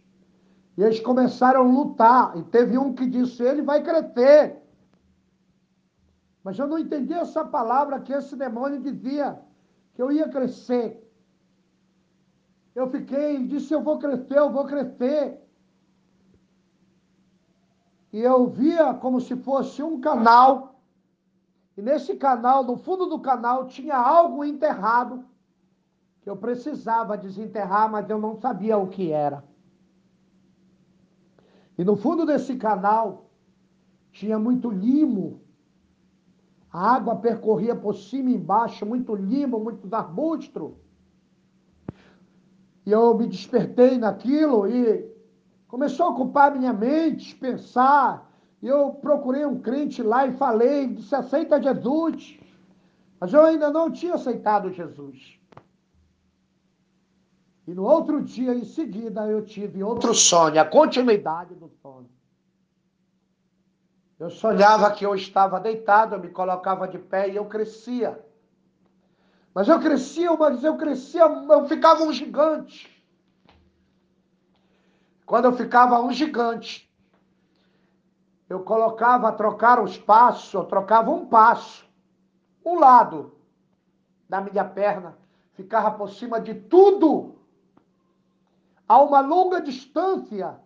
E 0.75 0.81
eles 0.81 0.99
começaram 0.99 1.59
a 1.59 1.63
lutar. 1.63 2.35
E 2.39 2.41
teve 2.41 2.75
um 2.75 2.91
que 2.95 3.05
disse: 3.05 3.43
ele 3.43 3.61
vai 3.61 3.83
crescer. 3.83 4.64
Mas 6.45 6.59
eu 6.59 6.67
não 6.67 6.77
entendi 6.77 7.11
essa 7.11 7.43
palavra 7.43 7.99
que 7.99 8.13
esse 8.13 8.35
demônio 8.35 8.79
dizia, 8.79 9.41
que 9.95 10.01
eu 10.01 10.11
ia 10.11 10.29
crescer. 10.29 10.87
Eu 12.75 12.87
fiquei, 12.91 13.47
disse: 13.47 13.73
eu 13.73 13.81
vou 13.81 13.97
crescer, 13.97 14.37
eu 14.37 14.51
vou 14.51 14.65
crescer. 14.65 15.41
E 18.13 18.19
eu 18.19 18.47
via 18.47 18.93
como 18.93 19.19
se 19.19 19.35
fosse 19.37 19.81
um 19.81 19.99
canal. 19.99 20.79
E 21.75 21.81
nesse 21.81 22.15
canal, 22.15 22.63
no 22.63 22.77
fundo 22.77 23.07
do 23.07 23.19
canal, 23.19 23.65
tinha 23.65 23.97
algo 23.97 24.45
enterrado 24.45 25.25
que 26.21 26.29
eu 26.29 26.37
precisava 26.37 27.17
desenterrar, 27.17 27.89
mas 27.89 28.07
eu 28.07 28.19
não 28.19 28.35
sabia 28.35 28.77
o 28.77 28.87
que 28.87 29.11
era. 29.11 29.43
E 31.75 31.83
no 31.83 31.95
fundo 31.95 32.23
desse 32.23 32.55
canal 32.55 33.31
tinha 34.11 34.37
muito 34.37 34.69
limo. 34.69 35.44
A 36.75 36.95
água 36.95 37.15
percorria 37.15 37.73
por 37.73 37.95
cima 37.95 38.29
e 38.29 38.35
embaixo, 38.35 38.85
muito 38.85 39.15
limo, 39.15 39.57
muitos 39.57 39.93
arbustos. 39.93 40.73
E 42.85 42.91
eu 42.91 43.17
me 43.17 43.27
despertei 43.27 43.97
naquilo 43.97 44.67
e 44.67 45.09
começou 45.69 46.07
a 46.07 46.09
ocupar 46.09 46.53
minha 46.53 46.73
mente, 46.73 47.33
pensar. 47.33 48.29
E 48.61 48.67
eu 48.67 48.91
procurei 48.91 49.45
um 49.45 49.57
crente 49.57 50.03
lá 50.03 50.27
e 50.27 50.33
falei, 50.33 50.87
disse, 50.87 51.15
aceita 51.15 51.63
Jesus. 51.63 52.37
Mas 53.21 53.31
eu 53.31 53.45
ainda 53.45 53.69
não 53.69 53.89
tinha 53.89 54.15
aceitado 54.15 54.69
Jesus. 54.69 55.39
E 57.65 57.73
no 57.73 57.85
outro 57.85 58.21
dia, 58.21 58.53
em 58.53 58.65
seguida, 58.65 59.25
eu 59.27 59.45
tive 59.45 59.81
outro 59.81 60.13
sonho, 60.13 60.59
a 60.59 60.65
continuidade 60.65 61.55
do 61.55 61.69
sonho. 61.81 62.09
Eu 64.17 64.29
sonhava 64.29 64.91
que 64.91 65.05
eu 65.05 65.13
estava 65.13 65.59
deitado, 65.59 66.15
eu 66.15 66.19
me 66.19 66.29
colocava 66.29 66.87
de 66.87 66.97
pé 66.97 67.29
e 67.29 67.35
eu 67.35 67.45
crescia. 67.45 68.23
Mas 69.53 69.67
eu 69.67 69.79
crescia, 69.79 70.31
mas 70.33 70.63
eu 70.63 70.77
crescia, 70.77 71.23
eu 71.23 71.67
ficava 71.67 72.03
um 72.03 72.13
gigante. 72.13 72.91
Quando 75.25 75.45
eu 75.45 75.53
ficava 75.53 75.99
um 76.01 76.11
gigante, 76.11 76.89
eu 78.47 78.63
colocava, 78.63 79.31
trocar 79.31 79.81
os 79.81 79.97
passos, 79.97 80.53
eu 80.53 80.63
trocava 80.65 81.09
um 81.09 81.25
passo, 81.25 81.85
um 82.63 82.79
lado 82.79 83.35
da 84.29 84.39
minha 84.39 84.63
perna, 84.63 85.17
ficava 85.53 85.91
por 85.91 86.09
cima 86.09 86.39
de 86.39 86.53
tudo 86.53 87.35
a 88.87 89.01
uma 89.01 89.19
longa 89.19 89.59
distância. 89.59 90.59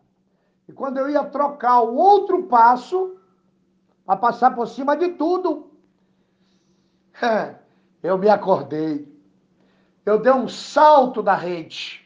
E 0.68 0.74
quando 0.74 0.98
eu 0.98 1.10
ia 1.10 1.24
trocar 1.24 1.82
o 1.82 1.96
outro 1.96 2.44
passo, 2.44 3.19
para 4.10 4.18
passar 4.18 4.56
por 4.56 4.68
cima 4.68 4.98
de 4.98 5.10
tudo, 5.10 5.70
eu 8.02 8.18
me 8.18 8.28
acordei. 8.28 9.08
Eu 10.04 10.20
dei 10.20 10.32
um 10.32 10.48
salto 10.48 11.22
da 11.22 11.36
rede. 11.36 12.04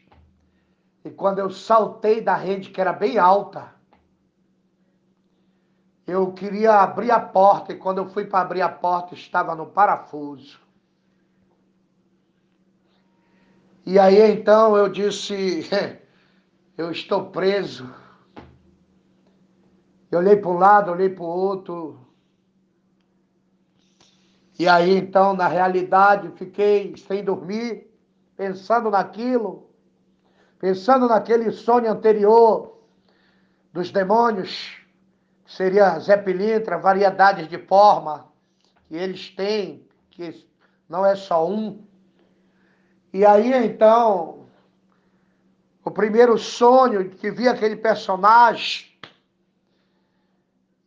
E 1.06 1.10
quando 1.10 1.40
eu 1.40 1.50
saltei 1.50 2.20
da 2.20 2.36
rede, 2.36 2.72
que 2.72 2.82
era 2.82 2.92
bem 2.92 3.18
alta, 3.18 3.74
eu 6.06 6.34
queria 6.34 6.82
abrir 6.82 7.10
a 7.10 7.22
porta. 7.22 7.72
E 7.72 7.78
quando 7.78 8.00
eu 8.00 8.10
fui 8.10 8.26
para 8.26 8.42
abrir 8.42 8.62
a 8.62 8.68
porta, 8.68 9.14
estava 9.14 9.56
no 9.56 9.68
parafuso. 9.68 10.60
E 13.86 13.98
aí 13.98 14.30
então 14.30 14.76
eu 14.76 14.90
disse: 14.90 15.70
eu 16.78 16.92
estou 16.92 17.32
preso. 17.32 18.03
Eu 20.14 20.19
olhei 20.19 20.35
para 20.35 20.52
um 20.52 20.57
lado, 20.60 20.91
olhei 20.91 21.10
para 21.10 21.23
o 21.23 21.27
outro. 21.27 21.98
E 24.60 24.68
aí, 24.68 24.95
então, 24.95 25.34
na 25.34 25.48
realidade, 25.48 26.30
fiquei 26.35 26.95
sem 26.95 27.23
dormir, 27.23 27.91
pensando 28.38 28.91
naquilo, 28.91 29.72
pensando 30.60 31.07
naquele 31.07 31.49
sonho 31.52 31.90
anterior 31.90 32.77
dos 33.72 33.90
demônios, 33.90 34.77
que 35.45 35.52
seria 35.52 35.98
Zé 35.98 36.15
Pilintra, 36.15 36.77
variedades 36.77 37.48
de 37.48 37.57
forma 37.57 38.31
que 38.84 38.95
eles 38.95 39.31
têm, 39.31 39.88
que 40.11 40.48
não 40.88 41.03
é 41.03 41.15
só 41.15 41.49
um. 41.49 41.84
E 43.11 43.26
aí, 43.26 43.52
então, 43.65 44.45
o 45.84 45.90
primeiro 45.90 46.38
sonho 46.38 47.10
que 47.10 47.31
vi 47.31 47.48
aquele 47.48 47.77
personagem. 47.77 48.93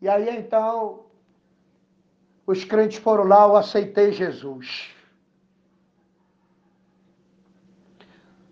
E 0.00 0.08
aí 0.08 0.28
então 0.36 1.06
os 2.46 2.64
crentes 2.64 2.98
foram 2.98 3.24
lá, 3.24 3.44
eu 3.44 3.56
aceitei 3.56 4.12
Jesus. 4.12 4.90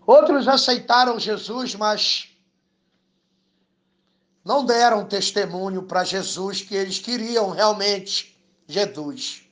Outros 0.07 0.49
aceitaram 0.49 1.19
Jesus, 1.19 1.75
mas 1.75 2.29
não 4.45 4.65
deram 4.65 5.07
testemunho 5.07 5.83
para 5.85 6.05
Jesus 6.05 6.61
que 6.61 6.75
eles 6.75 6.99
queriam 6.99 7.51
realmente 7.51 8.37
Jesus. 8.67 9.43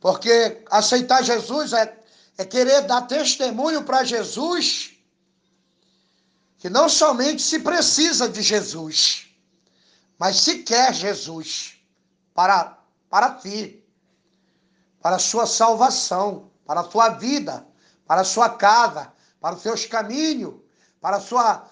Porque 0.00 0.62
aceitar 0.70 1.22
Jesus 1.22 1.72
é, 1.72 1.98
é 2.38 2.44
querer 2.44 2.82
dar 2.82 3.02
testemunho 3.02 3.82
para 3.84 4.04
Jesus 4.04 4.94
que 6.58 6.68
não 6.68 6.88
somente 6.88 7.42
se 7.42 7.60
precisa 7.60 8.28
de 8.28 8.42
Jesus, 8.42 9.27
mas 10.18 10.40
se 10.40 10.62
quer 10.64 10.92
Jesus 10.92 11.78
para, 12.34 12.76
para 13.08 13.34
ti, 13.34 13.84
para 15.00 15.18
sua 15.18 15.46
salvação, 15.46 16.50
para 16.66 16.80
a 16.80 16.84
tua 16.84 17.10
vida, 17.10 17.66
para 18.06 18.22
a 18.22 18.24
sua 18.24 18.50
casa, 18.50 19.12
para 19.40 19.54
os 19.54 19.62
seus 19.62 19.86
caminhos, 19.86 20.54
para 21.00 21.20
sua, 21.20 21.66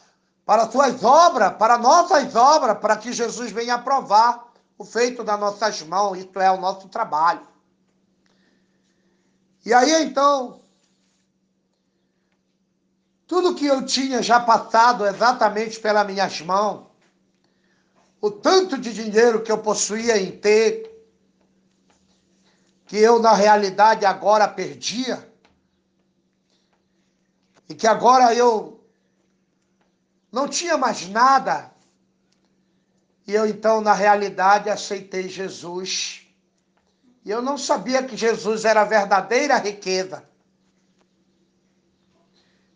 para 0.44 0.70
suas 0.70 1.02
obras, 1.02 1.56
para 1.56 1.76
nossas 1.76 2.36
obras, 2.36 2.78
para 2.78 2.96
que 2.96 3.12
Jesus 3.12 3.50
venha 3.50 3.74
aprovar 3.74 4.46
o 4.78 4.84
feito 4.84 5.24
das 5.24 5.40
nossas 5.40 5.82
mãos, 5.82 6.18
isto 6.18 6.38
é, 6.40 6.50
o 6.50 6.60
nosso 6.60 6.88
trabalho. 6.88 7.46
E 9.64 9.74
aí 9.74 10.04
então, 10.04 10.60
tudo 13.26 13.56
que 13.56 13.66
eu 13.66 13.84
tinha 13.84 14.22
já 14.22 14.38
passado 14.38 15.04
exatamente 15.04 15.80
pelas 15.80 16.06
minhas 16.06 16.40
mãos, 16.40 16.85
o 18.26 18.30
tanto 18.30 18.76
de 18.76 18.92
dinheiro 18.92 19.40
que 19.40 19.52
eu 19.52 19.58
possuía 19.58 20.18
em 20.18 20.32
ter, 20.32 20.92
que 22.84 22.96
eu 22.96 23.20
na 23.20 23.32
realidade 23.32 24.04
agora 24.04 24.48
perdia, 24.48 25.32
e 27.68 27.74
que 27.74 27.86
agora 27.86 28.34
eu 28.34 28.84
não 30.32 30.48
tinha 30.48 30.76
mais 30.76 31.08
nada, 31.08 31.70
e 33.28 33.32
eu 33.32 33.46
então 33.46 33.80
na 33.80 33.92
realidade 33.92 34.68
aceitei 34.68 35.28
Jesus. 35.28 36.26
E 37.24 37.30
eu 37.30 37.40
não 37.40 37.56
sabia 37.56 38.02
que 38.02 38.16
Jesus 38.16 38.64
era 38.64 38.82
a 38.82 38.84
verdadeira 38.84 39.56
riqueza. 39.56 40.28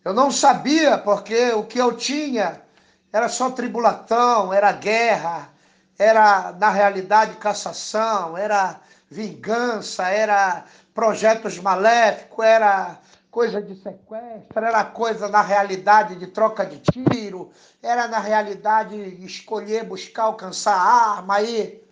Eu 0.05 0.13
não 0.13 0.31
sabia 0.31 0.97
porque 0.99 1.53
o 1.53 1.65
que 1.65 1.79
eu 1.79 1.97
tinha 1.97 2.63
era 3.13 3.29
só 3.29 3.51
tribulação, 3.51 4.53
era 4.53 4.73
guerra, 4.73 5.51
era 5.99 6.53
na 6.53 6.71
realidade 6.71 7.37
cassação, 7.37 8.37
era 8.37 8.81
vingança, 9.11 10.09
era 10.09 10.65
projetos 10.95 11.59
maléficos, 11.59 12.45
era 12.45 12.99
coisa 13.31 13.61
de 13.61 13.75
sequestro, 13.75 14.65
era 14.65 14.85
coisa 14.85 15.29
na 15.29 15.43
realidade 15.43 16.17
de 16.17 16.29
troca 16.29 16.65
de 16.65 16.79
tiro, 16.79 17.51
era 17.83 18.07
na 18.07 18.19
realidade 18.19 18.97
escolher, 19.25 19.85
buscar, 19.85 20.25
alcançar 20.25 20.75
arma, 20.75 21.37
aí 21.37 21.83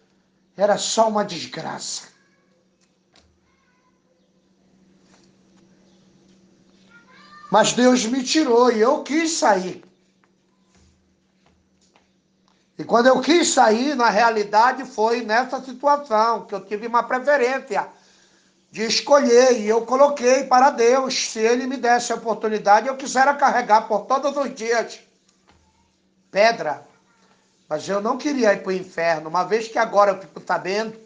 era 0.56 0.76
só 0.76 1.08
uma 1.08 1.24
desgraça. 1.24 2.08
Mas 7.50 7.72
Deus 7.72 8.04
me 8.04 8.22
tirou 8.22 8.70
e 8.70 8.80
eu 8.80 9.02
quis 9.02 9.32
sair. 9.32 9.87
E 12.78 12.84
quando 12.84 13.08
eu 13.08 13.20
quis 13.20 13.48
sair, 13.48 13.96
na 13.96 14.08
realidade 14.08 14.84
foi 14.84 15.22
nessa 15.22 15.60
situação 15.60 16.46
que 16.46 16.54
eu 16.54 16.64
tive 16.64 16.86
uma 16.86 17.02
preferência 17.02 17.88
de 18.70 18.84
escolher 18.84 19.58
e 19.58 19.68
eu 19.68 19.84
coloquei 19.84 20.44
para 20.44 20.70
Deus, 20.70 21.30
se 21.30 21.40
Ele 21.40 21.66
me 21.66 21.76
desse 21.76 22.12
a 22.12 22.16
oportunidade, 22.16 22.86
eu 22.86 22.96
quisera 22.96 23.34
carregar 23.34 23.88
por 23.88 24.02
todos 24.02 24.36
os 24.36 24.54
dias 24.54 25.00
pedra. 26.30 26.86
Mas 27.68 27.88
eu 27.88 28.00
não 28.00 28.16
queria 28.16 28.52
ir 28.52 28.62
para 28.62 28.70
o 28.70 28.72
inferno, 28.72 29.28
uma 29.28 29.42
vez 29.42 29.66
que 29.66 29.78
agora 29.78 30.12
eu 30.12 30.20
fico 30.20 30.40
sabendo 30.46 30.96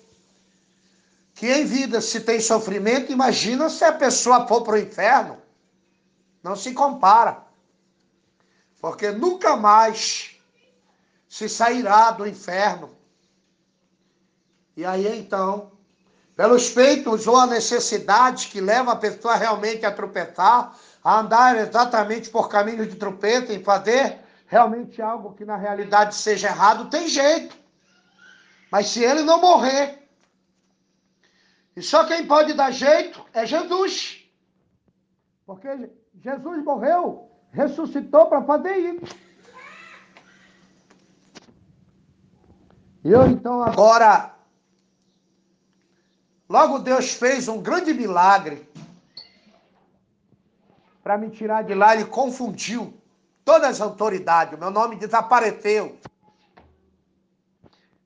que 1.34 1.50
em 1.50 1.64
vida 1.64 2.02
se 2.02 2.20
tem 2.20 2.38
sofrimento, 2.38 3.10
imagina 3.10 3.70
se 3.70 3.82
a 3.82 3.92
pessoa 3.92 4.46
for 4.46 4.62
para 4.62 4.74
o 4.74 4.78
inferno. 4.78 5.38
Não 6.42 6.54
se 6.54 6.72
compara. 6.72 7.38
Porque 8.80 9.10
nunca 9.10 9.56
mais 9.56 10.31
se 11.32 11.48
sairá 11.48 12.10
do 12.10 12.26
inferno. 12.26 12.90
E 14.76 14.84
aí 14.84 15.18
então, 15.18 15.72
pelos 16.36 16.68
feitos 16.68 17.26
ou 17.26 17.38
a 17.38 17.46
necessidade 17.46 18.48
que 18.48 18.60
leva 18.60 18.92
a 18.92 18.96
pessoa 18.96 19.34
realmente 19.34 19.86
a 19.86 19.90
tropeçar, 19.90 20.76
a 21.02 21.20
andar 21.20 21.56
exatamente 21.56 22.28
por 22.28 22.50
caminho 22.50 22.86
de 22.86 22.96
tropeço, 22.96 23.50
em 23.50 23.64
fazer 23.64 24.20
realmente 24.46 25.00
algo 25.00 25.32
que 25.32 25.42
na 25.42 25.56
realidade 25.56 26.14
seja 26.16 26.48
errado, 26.48 26.90
tem 26.90 27.08
jeito. 27.08 27.56
Mas 28.70 28.88
se 28.88 29.02
ele 29.02 29.22
não 29.22 29.40
morrer, 29.40 30.06
e 31.74 31.80
só 31.80 32.04
quem 32.04 32.26
pode 32.26 32.52
dar 32.52 32.72
jeito 32.72 33.24
é 33.32 33.46
Jesus. 33.46 34.22
Porque 35.46 35.90
Jesus 36.22 36.62
morreu, 36.62 37.30
ressuscitou 37.52 38.26
para 38.26 38.44
fazer 38.44 38.76
isso. 38.76 39.31
Eu 43.04 43.26
então 43.26 43.60
agora, 43.60 44.32
logo 46.48 46.78
Deus 46.78 47.12
fez 47.14 47.48
um 47.48 47.60
grande 47.60 47.92
milagre 47.92 48.68
para 51.02 51.18
me 51.18 51.28
tirar 51.30 51.62
de 51.62 51.74
lá. 51.74 51.96
Ele 51.96 52.04
confundiu 52.04 52.94
todas 53.44 53.70
as 53.70 53.80
autoridades. 53.80 54.54
O 54.54 54.60
meu 54.60 54.70
nome 54.70 54.94
desapareceu. 54.96 55.98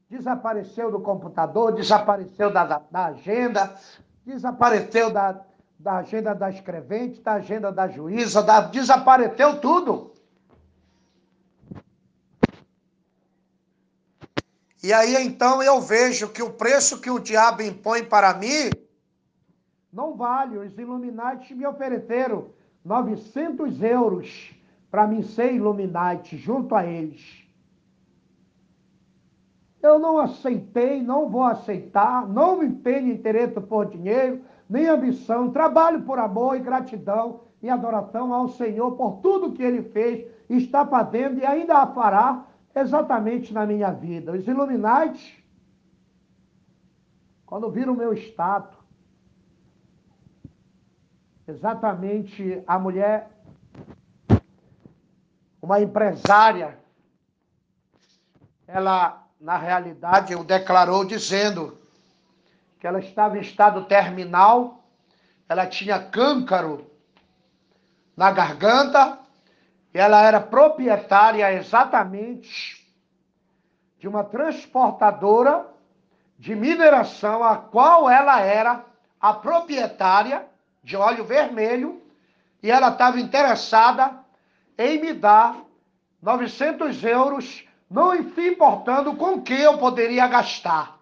Desapareceu 0.08 0.90
do 0.90 1.00
computador, 1.00 1.74
desapareceu 1.74 2.50
da, 2.50 2.64
da 2.90 3.06
agenda, 3.06 3.76
desapareceu 4.24 5.10
da, 5.10 5.42
da 5.78 5.98
agenda 5.98 6.34
da 6.34 6.48
escrevente, 6.48 7.20
da 7.20 7.34
agenda 7.34 7.70
da 7.70 7.86
juíza, 7.86 8.42
da... 8.42 8.60
desapareceu 8.62 9.60
tudo. 9.60 10.15
E 14.86 14.92
aí 14.92 15.16
então 15.16 15.60
eu 15.60 15.80
vejo 15.80 16.28
que 16.28 16.40
o 16.40 16.52
preço 16.52 17.00
que 17.00 17.10
o 17.10 17.18
diabo 17.18 17.60
impõe 17.60 18.04
para 18.04 18.32
mim 18.34 18.70
não 19.92 20.16
vale. 20.16 20.58
Os 20.58 20.78
Illuminati 20.78 21.56
me 21.56 21.66
ofereceram 21.66 22.50
900 22.84 23.82
euros 23.82 24.54
para 24.88 25.04
mim 25.08 25.24
ser 25.24 25.52
Illuminati 25.54 26.36
junto 26.36 26.72
a 26.76 26.86
eles. 26.86 27.20
Eu 29.82 29.98
não 29.98 30.18
aceitei, 30.18 31.02
não 31.02 31.28
vou 31.28 31.42
aceitar, 31.42 32.24
não 32.28 32.58
me 32.58 32.70
tenho 32.70 33.12
interesse 33.12 33.60
por 33.60 33.86
dinheiro, 33.86 34.40
nem 34.70 34.86
ambição, 34.86 35.50
trabalho 35.50 36.02
por 36.02 36.20
amor 36.20 36.54
e 36.54 36.60
gratidão 36.60 37.40
e 37.60 37.68
adoração 37.68 38.32
ao 38.32 38.50
Senhor 38.50 38.92
por 38.92 39.16
tudo 39.16 39.52
que 39.52 39.64
Ele 39.64 39.82
fez, 39.82 40.24
está 40.48 40.86
fazendo 40.86 41.40
e 41.40 41.44
ainda 41.44 41.84
fará 41.88 42.46
exatamente 42.76 43.52
na 43.54 43.64
minha 43.64 43.90
vida. 43.90 44.32
Os 44.32 44.46
Illuminati, 44.46 45.42
quando 47.46 47.70
viram 47.70 47.94
o 47.94 47.96
meu 47.96 48.12
status, 48.12 48.76
exatamente 51.48 52.62
a 52.66 52.78
mulher, 52.78 53.30
uma 55.62 55.80
empresária, 55.80 56.78
ela, 58.66 59.26
na 59.40 59.56
realidade, 59.56 60.34
o 60.34 60.44
declarou 60.44 61.04
dizendo 61.04 61.78
que 62.78 62.86
ela 62.86 62.98
estava 62.98 63.38
em 63.38 63.40
estado 63.40 63.86
terminal, 63.86 64.84
ela 65.48 65.66
tinha 65.66 65.98
câncaro 66.10 66.90
na 68.16 68.30
garganta, 68.32 69.25
ela 69.98 70.22
era 70.22 70.40
proprietária 70.40 71.52
exatamente 71.52 72.86
de 73.98 74.06
uma 74.06 74.22
transportadora 74.24 75.66
de 76.38 76.54
mineração, 76.54 77.42
a 77.42 77.56
qual 77.56 78.08
ela 78.10 78.40
era 78.40 78.84
a 79.20 79.32
proprietária 79.32 80.46
de 80.82 80.96
óleo 80.96 81.24
vermelho, 81.24 82.02
e 82.62 82.70
ela 82.70 82.90
estava 82.90 83.18
interessada 83.18 84.20
em 84.76 85.00
me 85.00 85.12
dar 85.12 85.56
900 86.20 87.02
euros, 87.04 87.66
não 87.90 88.14
importando 88.14 89.16
com 89.16 89.40
que 89.40 89.54
eu 89.54 89.78
poderia 89.78 90.26
gastar. 90.26 90.98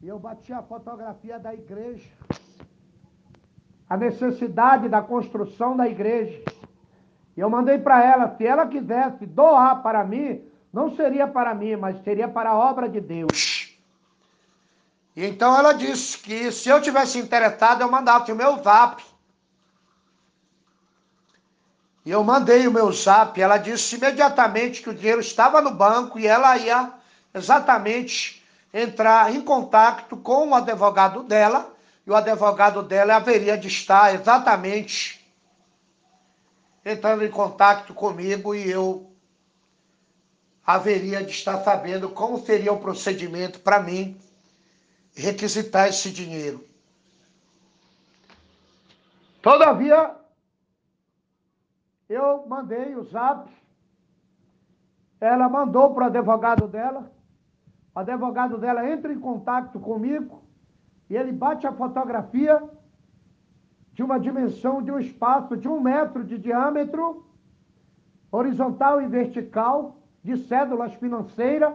E 0.00 0.08
eu 0.08 0.18
bati 0.18 0.52
a 0.52 0.62
fotografia 0.62 1.38
da 1.38 1.54
igreja. 1.54 2.10
A 3.92 3.96
necessidade 3.98 4.88
da 4.88 5.02
construção 5.02 5.76
da 5.76 5.86
igreja. 5.86 6.42
E 7.36 7.40
eu 7.40 7.50
mandei 7.50 7.76
para 7.76 8.02
ela, 8.02 8.34
se 8.38 8.46
ela 8.46 8.66
quisesse 8.66 9.26
doar 9.26 9.82
para 9.82 10.02
mim, 10.02 10.40
não 10.72 10.96
seria 10.96 11.26
para 11.26 11.54
mim, 11.54 11.76
mas 11.76 12.02
seria 12.02 12.26
para 12.26 12.48
a 12.48 12.56
obra 12.56 12.88
de 12.88 13.02
Deus. 13.02 13.76
E 15.14 15.26
então 15.26 15.54
ela 15.54 15.74
disse 15.74 16.16
que 16.16 16.50
se 16.50 16.70
eu 16.70 16.80
tivesse 16.80 17.18
interessado, 17.18 17.82
eu 17.82 17.90
mandasse 17.90 18.32
o 18.32 18.34
meu 18.34 18.62
zap. 18.62 19.04
E 22.06 22.10
eu 22.10 22.24
mandei 22.24 22.66
o 22.66 22.72
meu 22.72 22.90
zap. 22.92 23.38
Ela 23.38 23.58
disse 23.58 23.96
imediatamente 23.96 24.80
que 24.80 24.88
o 24.88 24.94
dinheiro 24.94 25.20
estava 25.20 25.60
no 25.60 25.70
banco 25.70 26.18
e 26.18 26.26
ela 26.26 26.56
ia 26.56 26.90
exatamente 27.34 28.42
entrar 28.72 29.34
em 29.34 29.42
contato 29.42 30.16
com 30.16 30.48
o 30.48 30.54
advogado 30.54 31.22
dela, 31.24 31.70
e 32.06 32.10
o 32.10 32.14
advogado 32.16 32.82
dela 32.82 33.16
haveria 33.16 33.56
de 33.56 33.68
estar 33.68 34.14
exatamente 34.14 35.20
entrando 36.84 37.24
em 37.24 37.30
contato 37.30 37.94
comigo 37.94 38.54
e 38.54 38.68
eu 38.68 39.14
haveria 40.66 41.22
de 41.22 41.30
estar 41.30 41.62
sabendo 41.62 42.08
como 42.10 42.44
seria 42.44 42.72
o 42.72 42.80
procedimento 42.80 43.60
para 43.60 43.80
mim 43.80 44.20
requisitar 45.14 45.88
esse 45.88 46.10
dinheiro. 46.10 46.66
Todavia, 49.40 50.16
eu 52.08 52.46
mandei 52.46 52.96
o 52.96 53.04
zap, 53.04 53.50
ela 55.20 55.48
mandou 55.48 55.94
para 55.94 56.04
o 56.04 56.06
advogado 56.06 56.66
dela, 56.66 57.12
o 57.94 57.98
advogado 57.98 58.58
dela 58.58 58.88
entra 58.88 59.12
em 59.12 59.20
contato 59.20 59.78
comigo 59.78 60.42
e 61.12 61.16
ele 61.16 61.30
bate 61.30 61.66
a 61.66 61.72
fotografia 61.72 62.62
de 63.92 64.02
uma 64.02 64.18
dimensão 64.18 64.82
de 64.82 64.90
um 64.90 64.98
espaço 64.98 65.58
de 65.58 65.68
um 65.68 65.78
metro 65.78 66.24
de 66.24 66.38
diâmetro, 66.38 67.26
horizontal 68.30 69.02
e 69.02 69.06
vertical, 69.06 69.98
de 70.24 70.38
cédulas 70.38 70.94
financeiras, 70.94 71.74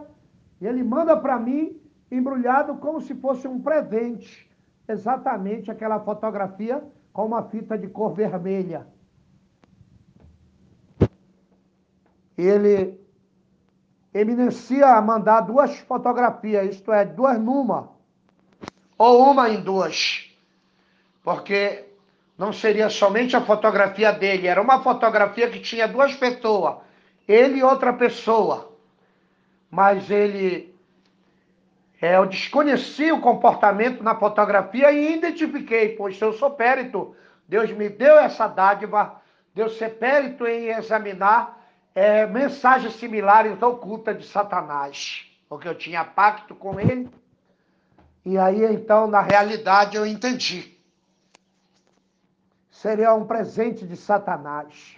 e 0.60 0.66
ele 0.66 0.82
manda 0.82 1.16
para 1.16 1.38
mim 1.38 1.80
embrulhado 2.10 2.78
como 2.78 3.00
se 3.00 3.14
fosse 3.14 3.46
um 3.46 3.62
presente, 3.62 4.50
exatamente 4.88 5.70
aquela 5.70 6.00
fotografia 6.00 6.82
com 7.12 7.24
uma 7.24 7.44
fita 7.44 7.78
de 7.78 7.86
cor 7.86 8.14
vermelha. 8.14 8.88
Ele 12.36 13.00
eminencia 14.12 14.96
a 14.96 15.00
mandar 15.00 15.42
duas 15.42 15.78
fotografias, 15.78 16.74
isto 16.74 16.92
é, 16.92 17.04
duas 17.04 17.38
numa, 17.38 17.97
ou 18.98 19.30
uma 19.30 19.48
em 19.48 19.60
duas, 19.60 20.28
porque 21.22 21.84
não 22.36 22.52
seria 22.52 22.90
somente 22.90 23.36
a 23.36 23.40
fotografia 23.40 24.12
dele, 24.12 24.48
era 24.48 24.60
uma 24.60 24.82
fotografia 24.82 25.48
que 25.48 25.60
tinha 25.60 25.86
duas 25.86 26.14
pessoas, 26.16 26.76
ele 27.26 27.58
e 27.58 27.62
outra 27.62 27.92
pessoa. 27.92 28.76
Mas 29.70 30.10
ele. 30.10 30.74
É, 32.00 32.16
eu 32.16 32.26
desconheci 32.26 33.10
o 33.10 33.20
comportamento 33.20 34.02
na 34.02 34.14
fotografia 34.14 34.90
e 34.92 35.16
identifiquei, 35.16 35.90
pois 35.96 36.20
eu 36.20 36.32
sou 36.32 36.52
périto, 36.52 37.14
Deus 37.46 37.70
me 37.72 37.88
deu 37.88 38.16
essa 38.18 38.46
dádiva, 38.46 39.20
Deus 39.52 39.76
ser 39.76 39.98
périto 39.98 40.46
em 40.46 40.68
examinar 40.68 41.58
é, 41.94 42.24
mensagens 42.26 42.94
similares 42.94 43.60
ocultas 43.60 44.16
de 44.16 44.24
Satanás, 44.24 45.26
porque 45.48 45.66
eu 45.66 45.74
tinha 45.74 46.04
pacto 46.04 46.54
com 46.54 46.78
ele. 46.78 47.10
E 48.24 48.36
aí 48.36 48.64
então, 48.64 49.06
na 49.06 49.20
realidade, 49.20 49.96
eu 49.96 50.06
entendi 50.06 50.78
seria 52.78 53.12
um 53.12 53.26
presente 53.26 53.84
de 53.84 53.96
Satanás. 53.96 54.96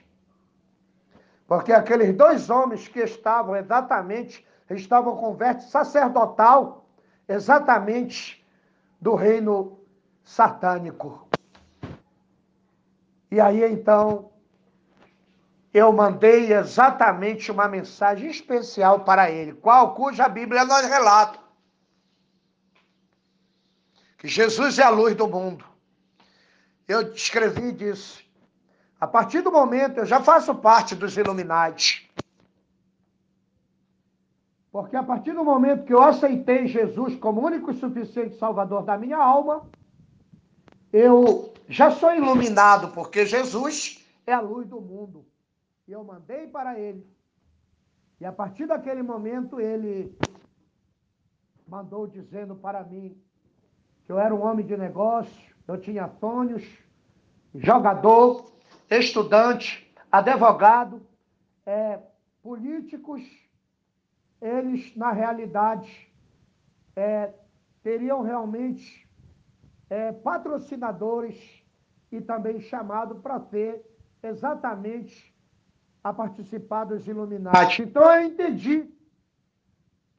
Porque 1.47 1.73
aqueles 1.73 2.15
dois 2.15 2.51
homens 2.51 2.87
que 2.87 3.01
estavam 3.01 3.57
exatamente, 3.57 4.47
estavam 4.69 5.17
com 5.17 5.35
veste 5.35 5.71
sacerdotal, 5.71 6.87
exatamente 7.27 8.45
do 9.01 9.15
reino 9.15 9.81
satânico. 10.23 11.27
E 13.31 13.41
aí 13.41 13.65
então, 13.65 14.31
eu 15.73 15.91
mandei 15.91 16.53
exatamente 16.53 17.51
uma 17.51 17.67
mensagem 17.67 18.29
especial 18.29 19.01
para 19.01 19.31
ele, 19.31 19.55
qual 19.55 19.95
cuja 19.95 20.29
Bíblia 20.29 20.67
nos 20.67 20.83
relata. 20.83 21.40
Que 24.21 24.29
Jesus 24.29 24.79
é 24.79 24.85
a 24.85 24.91
luz 24.91 25.17
do 25.17 25.27
mundo 25.27 25.65
eu 26.91 27.13
escrevi 27.13 27.71
disso. 27.71 28.21
A 29.01 29.07
partir 29.07 29.43
do 29.43 29.53
momento, 29.53 29.99
eu 29.99 30.05
já 30.05 30.21
faço 30.21 30.53
parte 30.57 30.97
dos 30.97 31.17
Illuminati. 31.17 32.11
Porque 34.73 34.97
a 34.97 35.03
partir 35.03 35.33
do 35.33 35.45
momento 35.45 35.85
que 35.85 35.95
eu 35.95 36.03
aceitei 36.03 36.67
Jesus 36.67 37.15
como 37.17 37.45
único 37.45 37.71
e 37.71 37.79
suficiente 37.79 38.37
Salvador 38.37 38.83
da 38.83 38.99
minha 38.99 39.17
alma, 39.17 39.69
eu 40.93 41.55
já 41.69 41.93
sou 41.93 42.13
iluminado, 42.13 42.93
porque 42.93 43.25
Jesus 43.25 44.05
é 44.27 44.33
a 44.33 44.41
luz 44.41 44.67
do 44.69 44.81
mundo. 44.81 45.25
E 45.87 45.93
eu 45.93 46.03
mandei 46.03 46.49
para 46.49 46.79
ele. 46.79 47.07
E 48.21 48.25
a 48.25 48.33
partir 48.33 48.67
daquele 48.67 49.03
momento, 49.03 49.61
ele 49.61 50.17
mandou 51.67 52.07
dizendo 52.09 52.57
para 52.57 52.83
mim 52.83 53.17
eu 54.11 54.19
era 54.19 54.35
um 54.35 54.45
homem 54.45 54.67
de 54.67 54.77
negócio, 54.77 55.55
eu 55.69 55.81
tinha 55.81 56.09
sonhos, 56.19 56.65
jogador, 57.55 58.53
estudante, 58.91 59.89
advogado, 60.11 61.01
é, 61.65 62.01
políticos, 62.43 63.23
eles, 64.43 64.97
na 64.97 65.13
realidade, 65.13 66.13
é, 66.97 67.33
teriam 67.85 68.23
realmente 68.23 69.09
é, 69.89 70.11
patrocinadores 70.11 71.39
e 72.11 72.21
também 72.21 72.59
chamado 72.61 73.17
para 73.17 73.39
ter 73.39 73.81
exatamente 74.25 75.33
a 76.03 76.13
participar 76.13 76.85
dos 76.85 77.07
Illuminati. 77.07 77.83
Então 77.83 78.03
eu 78.13 78.23
entendi 78.25 78.93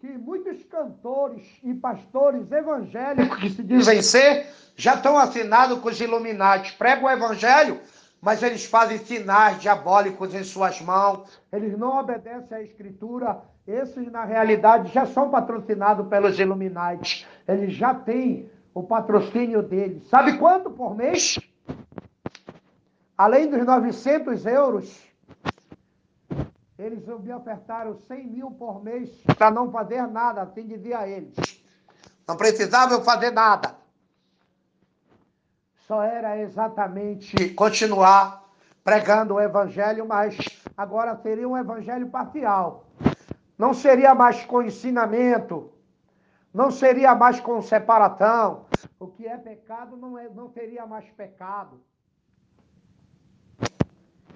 que 0.01 0.07
muitos 0.17 0.63
cantores 0.63 1.47
e 1.63 1.75
pastores 1.75 2.51
evangélicos 2.51 3.37
que 3.37 3.51
se 3.51 3.61
dizem 3.61 4.01
ser 4.01 4.47
já 4.75 4.95
estão 4.95 5.15
assinados 5.15 5.77
com 5.77 5.89
os 5.89 6.01
Illuminati. 6.01 6.73
Pregam 6.75 7.05
o 7.05 7.09
evangelho, 7.09 7.79
mas 8.19 8.41
eles 8.41 8.65
fazem 8.65 8.97
sinais 8.97 9.61
diabólicos 9.61 10.33
em 10.33 10.43
suas 10.43 10.81
mãos. 10.81 11.39
Eles 11.53 11.77
não 11.77 11.99
obedecem 11.99 12.57
à 12.57 12.63
escritura. 12.63 13.43
Esses, 13.67 14.11
na 14.11 14.25
realidade, 14.25 14.91
já 14.91 15.05
são 15.05 15.29
patrocinados 15.29 16.07
pelos 16.07 16.39
Illuminati. 16.39 17.27
Eles 17.47 17.71
já 17.75 17.93
têm 17.93 18.49
o 18.73 18.81
patrocínio 18.81 19.61
deles. 19.61 20.07
Sabe 20.09 20.39
quanto 20.39 20.71
por 20.71 20.95
mês? 20.95 21.39
Além 23.15 23.47
dos 23.47 23.63
900 23.63 24.47
euros 24.47 25.10
eles 26.81 27.05
me 27.05 27.31
ofertaram 27.31 27.95
100 28.07 28.27
mil 28.27 28.51
por 28.51 28.83
mês 28.83 29.09
para 29.37 29.51
não 29.51 29.71
fazer 29.71 30.07
nada, 30.07 30.41
assim 30.41 30.65
dizia 30.65 30.99
a 30.99 31.07
eles. 31.07 31.35
Não 32.27 32.35
precisava 32.35 32.93
eu 32.93 33.03
fazer 33.03 33.29
nada. 33.31 33.75
Só 35.85 36.01
era 36.01 36.39
exatamente 36.39 37.49
continuar 37.53 38.49
pregando 38.83 39.35
o 39.35 39.41
evangelho, 39.41 40.07
mas 40.07 40.35
agora 40.75 41.15
seria 41.17 41.47
um 41.47 41.57
evangelho 41.57 42.09
parcial. 42.09 42.87
Não 43.57 43.75
seria 43.75 44.15
mais 44.15 44.43
com 44.45 44.63
ensinamento, 44.63 45.71
não 46.51 46.71
seria 46.71 47.13
mais 47.13 47.39
com 47.39 47.61
separação. 47.61 48.65
O 48.99 49.07
que 49.07 49.27
é 49.27 49.37
pecado 49.37 49.95
não, 49.95 50.17
é, 50.17 50.27
não 50.29 50.49
seria 50.49 50.87
mais 50.87 51.05
pecado. 51.11 51.79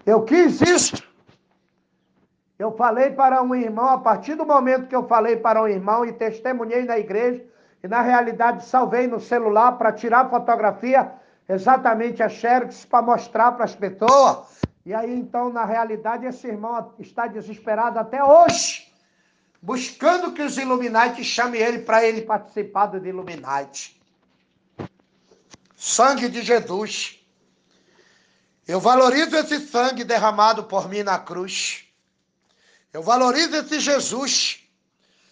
Eu 0.06 0.24
quis 0.24 0.62
isso 0.62 1.15
eu 2.58 2.72
falei 2.76 3.12
para 3.12 3.42
um 3.42 3.54
irmão, 3.54 3.90
a 3.90 3.98
partir 3.98 4.36
do 4.36 4.46
momento 4.46 4.88
que 4.88 4.96
eu 4.96 5.08
falei 5.08 5.36
para 5.36 5.62
um 5.62 5.68
irmão 5.68 6.06
e 6.06 6.14
testemunhei 6.14 6.84
na 6.84 6.98
igreja, 6.98 7.44
e 7.84 7.88
na 7.88 8.02
realidade 8.02 8.66
salvei 8.66 9.08
no 9.08 9.20
celular 9.20 9.74
para 9.74 9.92
tirar 9.92 10.30
fotografia, 10.30 11.12
exatamente 11.48 12.24
a 12.24 12.30
Xerox, 12.30 12.86
para 12.86 13.02
mostrar 13.02 13.52
para 13.52 13.66
as 13.66 13.76
pessoas. 13.76 14.62
E 14.86 14.94
aí 14.94 15.14
então, 15.14 15.52
na 15.52 15.66
realidade, 15.66 16.26
esse 16.26 16.48
irmão 16.48 16.94
está 16.98 17.28
desesperado 17.28 18.00
até 18.00 18.24
hoje, 18.24 18.92
buscando 19.62 20.32
que 20.32 20.42
os 20.42 20.58
Illuminati 20.58 21.24
chamem 21.24 21.62
ele 21.62 21.80
para 21.80 22.06
ele 22.06 22.22
participar 22.22 22.88
do 22.88 23.06
Illuminati. 23.06 24.02
Sangue 25.76 26.30
de 26.30 26.42
Jesus. 26.42 27.20
Eu 28.68 28.80
valorizo 28.80 29.36
esse 29.36 29.60
sangue 29.60 30.04
derramado 30.04 30.64
por 30.64 30.90
mim 30.90 31.04
na 31.04 31.20
cruz. 31.20 31.85
Eu 32.96 33.04
valorizo 33.04 33.58
esse 33.58 33.78
Jesus 33.78 34.60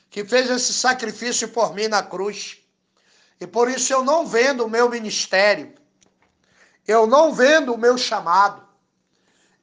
que 0.09 0.25
fez 0.25 0.49
esse 0.49 0.73
sacrifício 0.73 1.47
por 1.47 1.73
mim 1.73 1.87
na 1.87 2.03
cruz. 2.03 2.57
E 3.39 3.47
por 3.47 3.69
isso 3.69 3.93
eu 3.93 4.03
não 4.03 4.27
vendo 4.27 4.65
o 4.65 4.69
meu 4.69 4.89
ministério. 4.89 5.73
Eu 6.85 7.07
não 7.07 7.31
vendo 7.33 7.73
o 7.73 7.77
meu 7.77 7.97
chamado. 7.97 8.67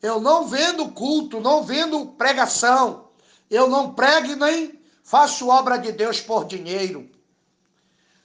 Eu 0.00 0.18
não 0.18 0.48
vendo 0.48 0.88
culto, 0.92 1.40
não 1.40 1.62
vendo 1.62 2.06
pregação. 2.12 3.10
Eu 3.50 3.68
não 3.68 3.92
prego 3.92 4.34
nem 4.34 4.80
faço 5.04 5.48
obra 5.48 5.76
de 5.76 5.92
Deus 5.92 6.22
por 6.22 6.46
dinheiro. 6.46 7.06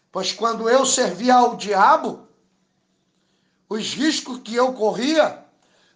Pois 0.10 0.32
quando 0.32 0.70
eu 0.70 0.86
servia 0.86 1.36
ao 1.36 1.58
diabo, 1.58 2.26
os 3.68 3.94
riscos 3.94 4.40
que 4.40 4.56
eu 4.56 4.72
corria, 4.72 5.44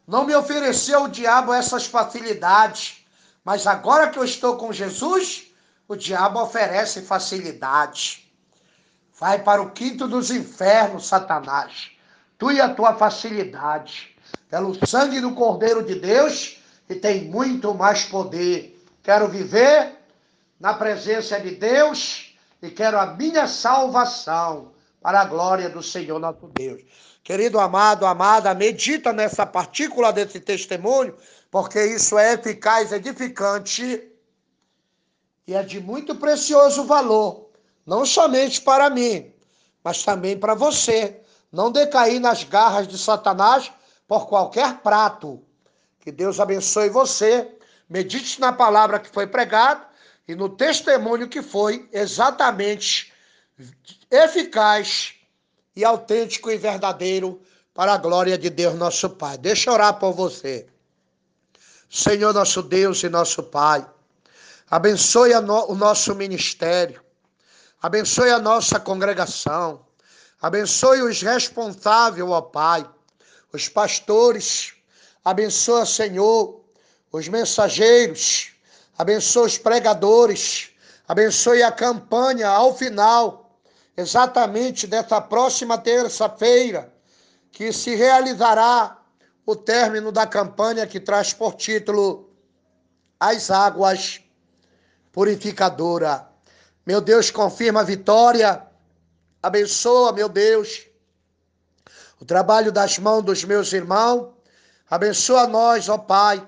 não 0.06 0.26
me 0.26 0.36
oferecia 0.36 1.00
o 1.00 1.08
diabo 1.08 1.54
essas 1.54 1.86
facilidades. 1.86 2.99
Mas 3.44 3.66
agora 3.66 4.10
que 4.10 4.20
eu 4.20 4.24
estou 4.24 4.58
com 4.58 4.72
Jesus, 4.72 5.52
o 5.88 5.96
diabo 5.96 6.42
oferece 6.42 7.02
facilidade. 7.02 8.32
Vai 9.20 9.40
para 9.40 9.62
o 9.62 9.72
quinto 9.72 10.08
dos 10.08 10.32
infernos, 10.32 11.08
Satanás. 11.08 11.92
Tu 12.38 12.52
e 12.52 12.62
a 12.62 12.74
tua 12.74 12.96
facilidade. 12.96 14.16
Pelo 14.50 14.74
sangue 14.88 15.20
do 15.20 15.34
Cordeiro 15.34 15.84
de 15.84 15.96
Deus, 15.96 16.62
que 16.88 16.96
tem 16.96 17.26
muito 17.26 17.74
mais 17.74 18.04
poder. 18.06 18.82
Quero 19.04 19.28
viver 19.28 19.96
na 20.60 20.74
presença 20.74 21.40
de 21.40 21.52
Deus 21.52 22.36
e 22.62 22.70
quero 22.70 23.00
a 23.00 23.08
minha 23.08 23.48
salvação 23.48 24.72
para 25.02 25.22
a 25.22 25.26
glória 25.26 25.70
do 25.70 25.82
Senhor 25.82 26.20
nosso 26.20 26.50
Deus. 26.54 26.82
Querido 27.24 27.60
amado, 27.60 28.06
amada, 28.06 28.54
medita 28.54 29.14
nessa 29.14 29.46
partícula 29.46 30.12
desse 30.12 30.40
testemunho 30.40 31.16
porque 31.52 31.84
isso 31.84 32.18
é 32.18 32.34
eficaz, 32.34 32.92
edificante 32.92 34.10
e 35.48 35.54
é 35.54 35.64
de 35.64 35.80
muito 35.82 36.14
precioso 36.16 36.84
valor, 36.84 37.50
não 37.86 38.06
somente 38.06 38.62
para 38.62 38.90
mim, 38.90 39.34
mas 39.84 40.04
também 40.04 40.38
para 40.38 40.54
você. 40.54 41.22
Não 41.52 41.72
decair 41.72 42.20
nas 42.20 42.44
garras 42.44 42.88
de 42.88 42.96
Satanás 42.98 43.72
por 44.08 44.28
qualquer 44.28 44.78
prato. 44.82 45.44
Que 46.00 46.12
Deus 46.12 46.40
abençoe 46.40 46.90
você. 46.90 47.58
Medite 47.90 48.40
na 48.40 48.54
palavra 48.54 49.00
que 49.00 49.10
foi 49.10 49.26
pregada 49.26 49.88
e 50.28 50.36
no 50.36 50.50
testemunho 50.50 51.28
que 51.28 51.42
foi 51.42 51.90
exatamente 51.92 53.12
eficaz 54.12 55.16
e 55.76 55.84
autêntico 55.84 56.52
e 56.52 56.58
verdadeiro 56.58 57.42
para 57.74 57.94
a 57.94 57.98
glória 57.98 58.38
de 58.38 58.52
Deus 58.52 58.76
nosso 58.76 59.10
Pai. 59.10 59.40
Deixa 59.40 59.72
eu 59.72 59.74
orar 59.74 59.98
por 59.98 60.14
você. 60.14 60.68
Senhor 61.90 62.32
nosso 62.32 62.62
Deus 62.62 63.02
e 63.02 63.10
nosso 63.10 63.42
Pai, 63.42 63.84
abençoe 64.70 65.34
no, 65.42 65.72
o 65.72 65.76
nosso 65.76 66.14
ministério, 66.14 67.02
abençoe 67.82 68.30
a 68.30 68.38
nossa 68.38 68.80
congregação, 68.80 69.84
abençoe 70.40 71.02
os 71.02 71.24
responsáveis, 71.24 72.24
ó 72.30 72.42
Pai, 72.42 72.88
os 73.52 73.68
pastores, 73.68 74.74
abençoa, 75.26 75.84
Senhor, 75.84 76.62
os 77.12 77.28
mensageiros, 77.28 78.52
abençoe 78.96 79.48
os 79.48 79.58
pregadores, 79.58 80.70
abençoe 81.08 81.64
a 81.64 81.72
campanha 81.72 82.50
ao 82.50 82.78
final, 82.78 83.50
exatamente 83.98 84.86
dessa 84.86 85.20
próxima 85.20 85.76
terça-feira, 85.76 86.94
que 87.52 87.74
se 87.74 87.96
realizará 87.96 88.99
o 89.50 89.56
término 89.56 90.12
da 90.12 90.28
campanha 90.28 90.86
que 90.86 91.00
traz 91.00 91.34
por 91.34 91.56
título 91.56 92.30
As 93.20 93.50
Águas 93.50 94.22
Purificadora. 95.12 96.30
Meu 96.86 97.02
Deus, 97.02 97.32
confirma 97.32 97.80
a 97.80 97.84
vitória, 97.84 98.62
abençoa, 99.42 100.14
meu 100.14 100.30
Deus, 100.30 100.86
o 102.22 102.26
trabalho 102.26 102.72
das 102.72 103.00
mãos 103.00 103.24
dos 103.24 103.44
meus 103.44 103.74
irmãos, 103.74 104.32
abençoa 104.88 105.48
nós, 105.48 105.90
ó 105.90 105.98
Pai, 105.98 106.48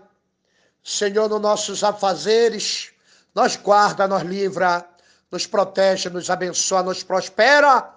Senhor, 0.84 1.28
nos 1.28 1.42
nossos 1.42 1.84
afazeres, 1.84 2.92
nos 3.34 3.56
guarda, 3.56 4.08
nos 4.08 4.22
livra, 4.22 4.88
nos 5.32 5.48
protege, 5.48 6.08
nos 6.08 6.30
abençoa, 6.30 6.84
nos 6.84 7.02
prospera. 7.02 7.96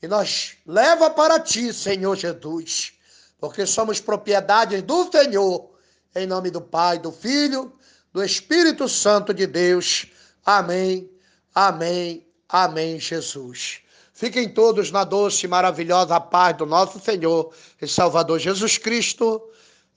E 0.00 0.06
nos 0.06 0.56
leva 0.64 1.10
para 1.10 1.40
ti, 1.40 1.74
Senhor 1.74 2.14
Jesus 2.16 2.99
porque 3.40 3.64
somos 3.64 4.00
propriedades 4.00 4.82
do 4.82 5.10
Senhor, 5.10 5.70
em 6.14 6.26
nome 6.26 6.50
do 6.50 6.60
Pai, 6.60 6.98
do 6.98 7.10
Filho, 7.10 7.72
do 8.12 8.22
Espírito 8.22 8.88
Santo 8.88 9.32
de 9.32 9.46
Deus. 9.46 10.06
Amém, 10.44 11.10
amém, 11.54 12.26
amém, 12.48 13.00
Jesus. 13.00 13.80
Fiquem 14.12 14.52
todos 14.52 14.90
na 14.90 15.04
doce 15.04 15.46
e 15.46 15.48
maravilhosa 15.48 16.20
paz 16.20 16.54
do 16.56 16.66
nosso 16.66 17.00
Senhor 17.00 17.54
e 17.80 17.88
Salvador 17.88 18.38
Jesus 18.38 18.76
Cristo, 18.76 19.42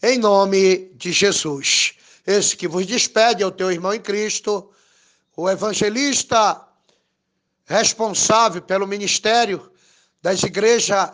em 0.02 0.18
nome 0.18 0.92
de 0.96 1.12
Jesus. 1.12 1.96
Esse 2.26 2.56
que 2.56 2.68
vos 2.68 2.86
despede 2.86 3.44
é 3.44 3.46
o 3.46 3.52
teu 3.52 3.70
irmão 3.70 3.94
em 3.94 4.00
Cristo, 4.00 4.72
o 5.36 5.50
evangelista 5.50 6.66
responsável 7.66 8.62
pelo 8.62 8.88
ministério 8.88 9.70
das 10.22 10.42
igrejas 10.44 11.12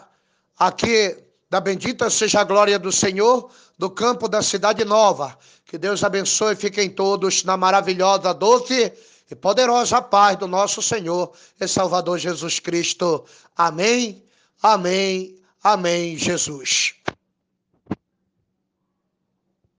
aqui 0.58 1.29
da 1.50 1.60
bendita 1.60 2.10
seja 2.10 2.42
a 2.42 2.44
glória 2.44 2.78
do 2.78 2.92
Senhor, 2.92 3.50
do 3.78 3.90
campo 3.90 4.28
da 4.28 4.42
cidade 4.42 4.86
nova. 4.86 5.38
Que 5.66 5.78
Deus 5.78 6.04
abençoe 6.04 6.54
e 6.54 6.58
fiquem 6.58 6.90
todos 6.90 7.44
na 7.44 7.58
maravilhosa, 7.58 8.34
doce 8.34 8.94
e 9.30 9.36
poderosa 9.36 10.02
paz 10.02 10.38
do 10.38 10.48
nosso 10.48 10.82
Senhor 10.82 11.32
e 11.60 11.68
Salvador 11.68 12.20
Jesus 12.20 12.60
Cristo. 12.60 13.26
Amém, 13.56 14.24
amém, 14.62 15.40
amém, 15.64 16.18
Jesus. 16.18 16.99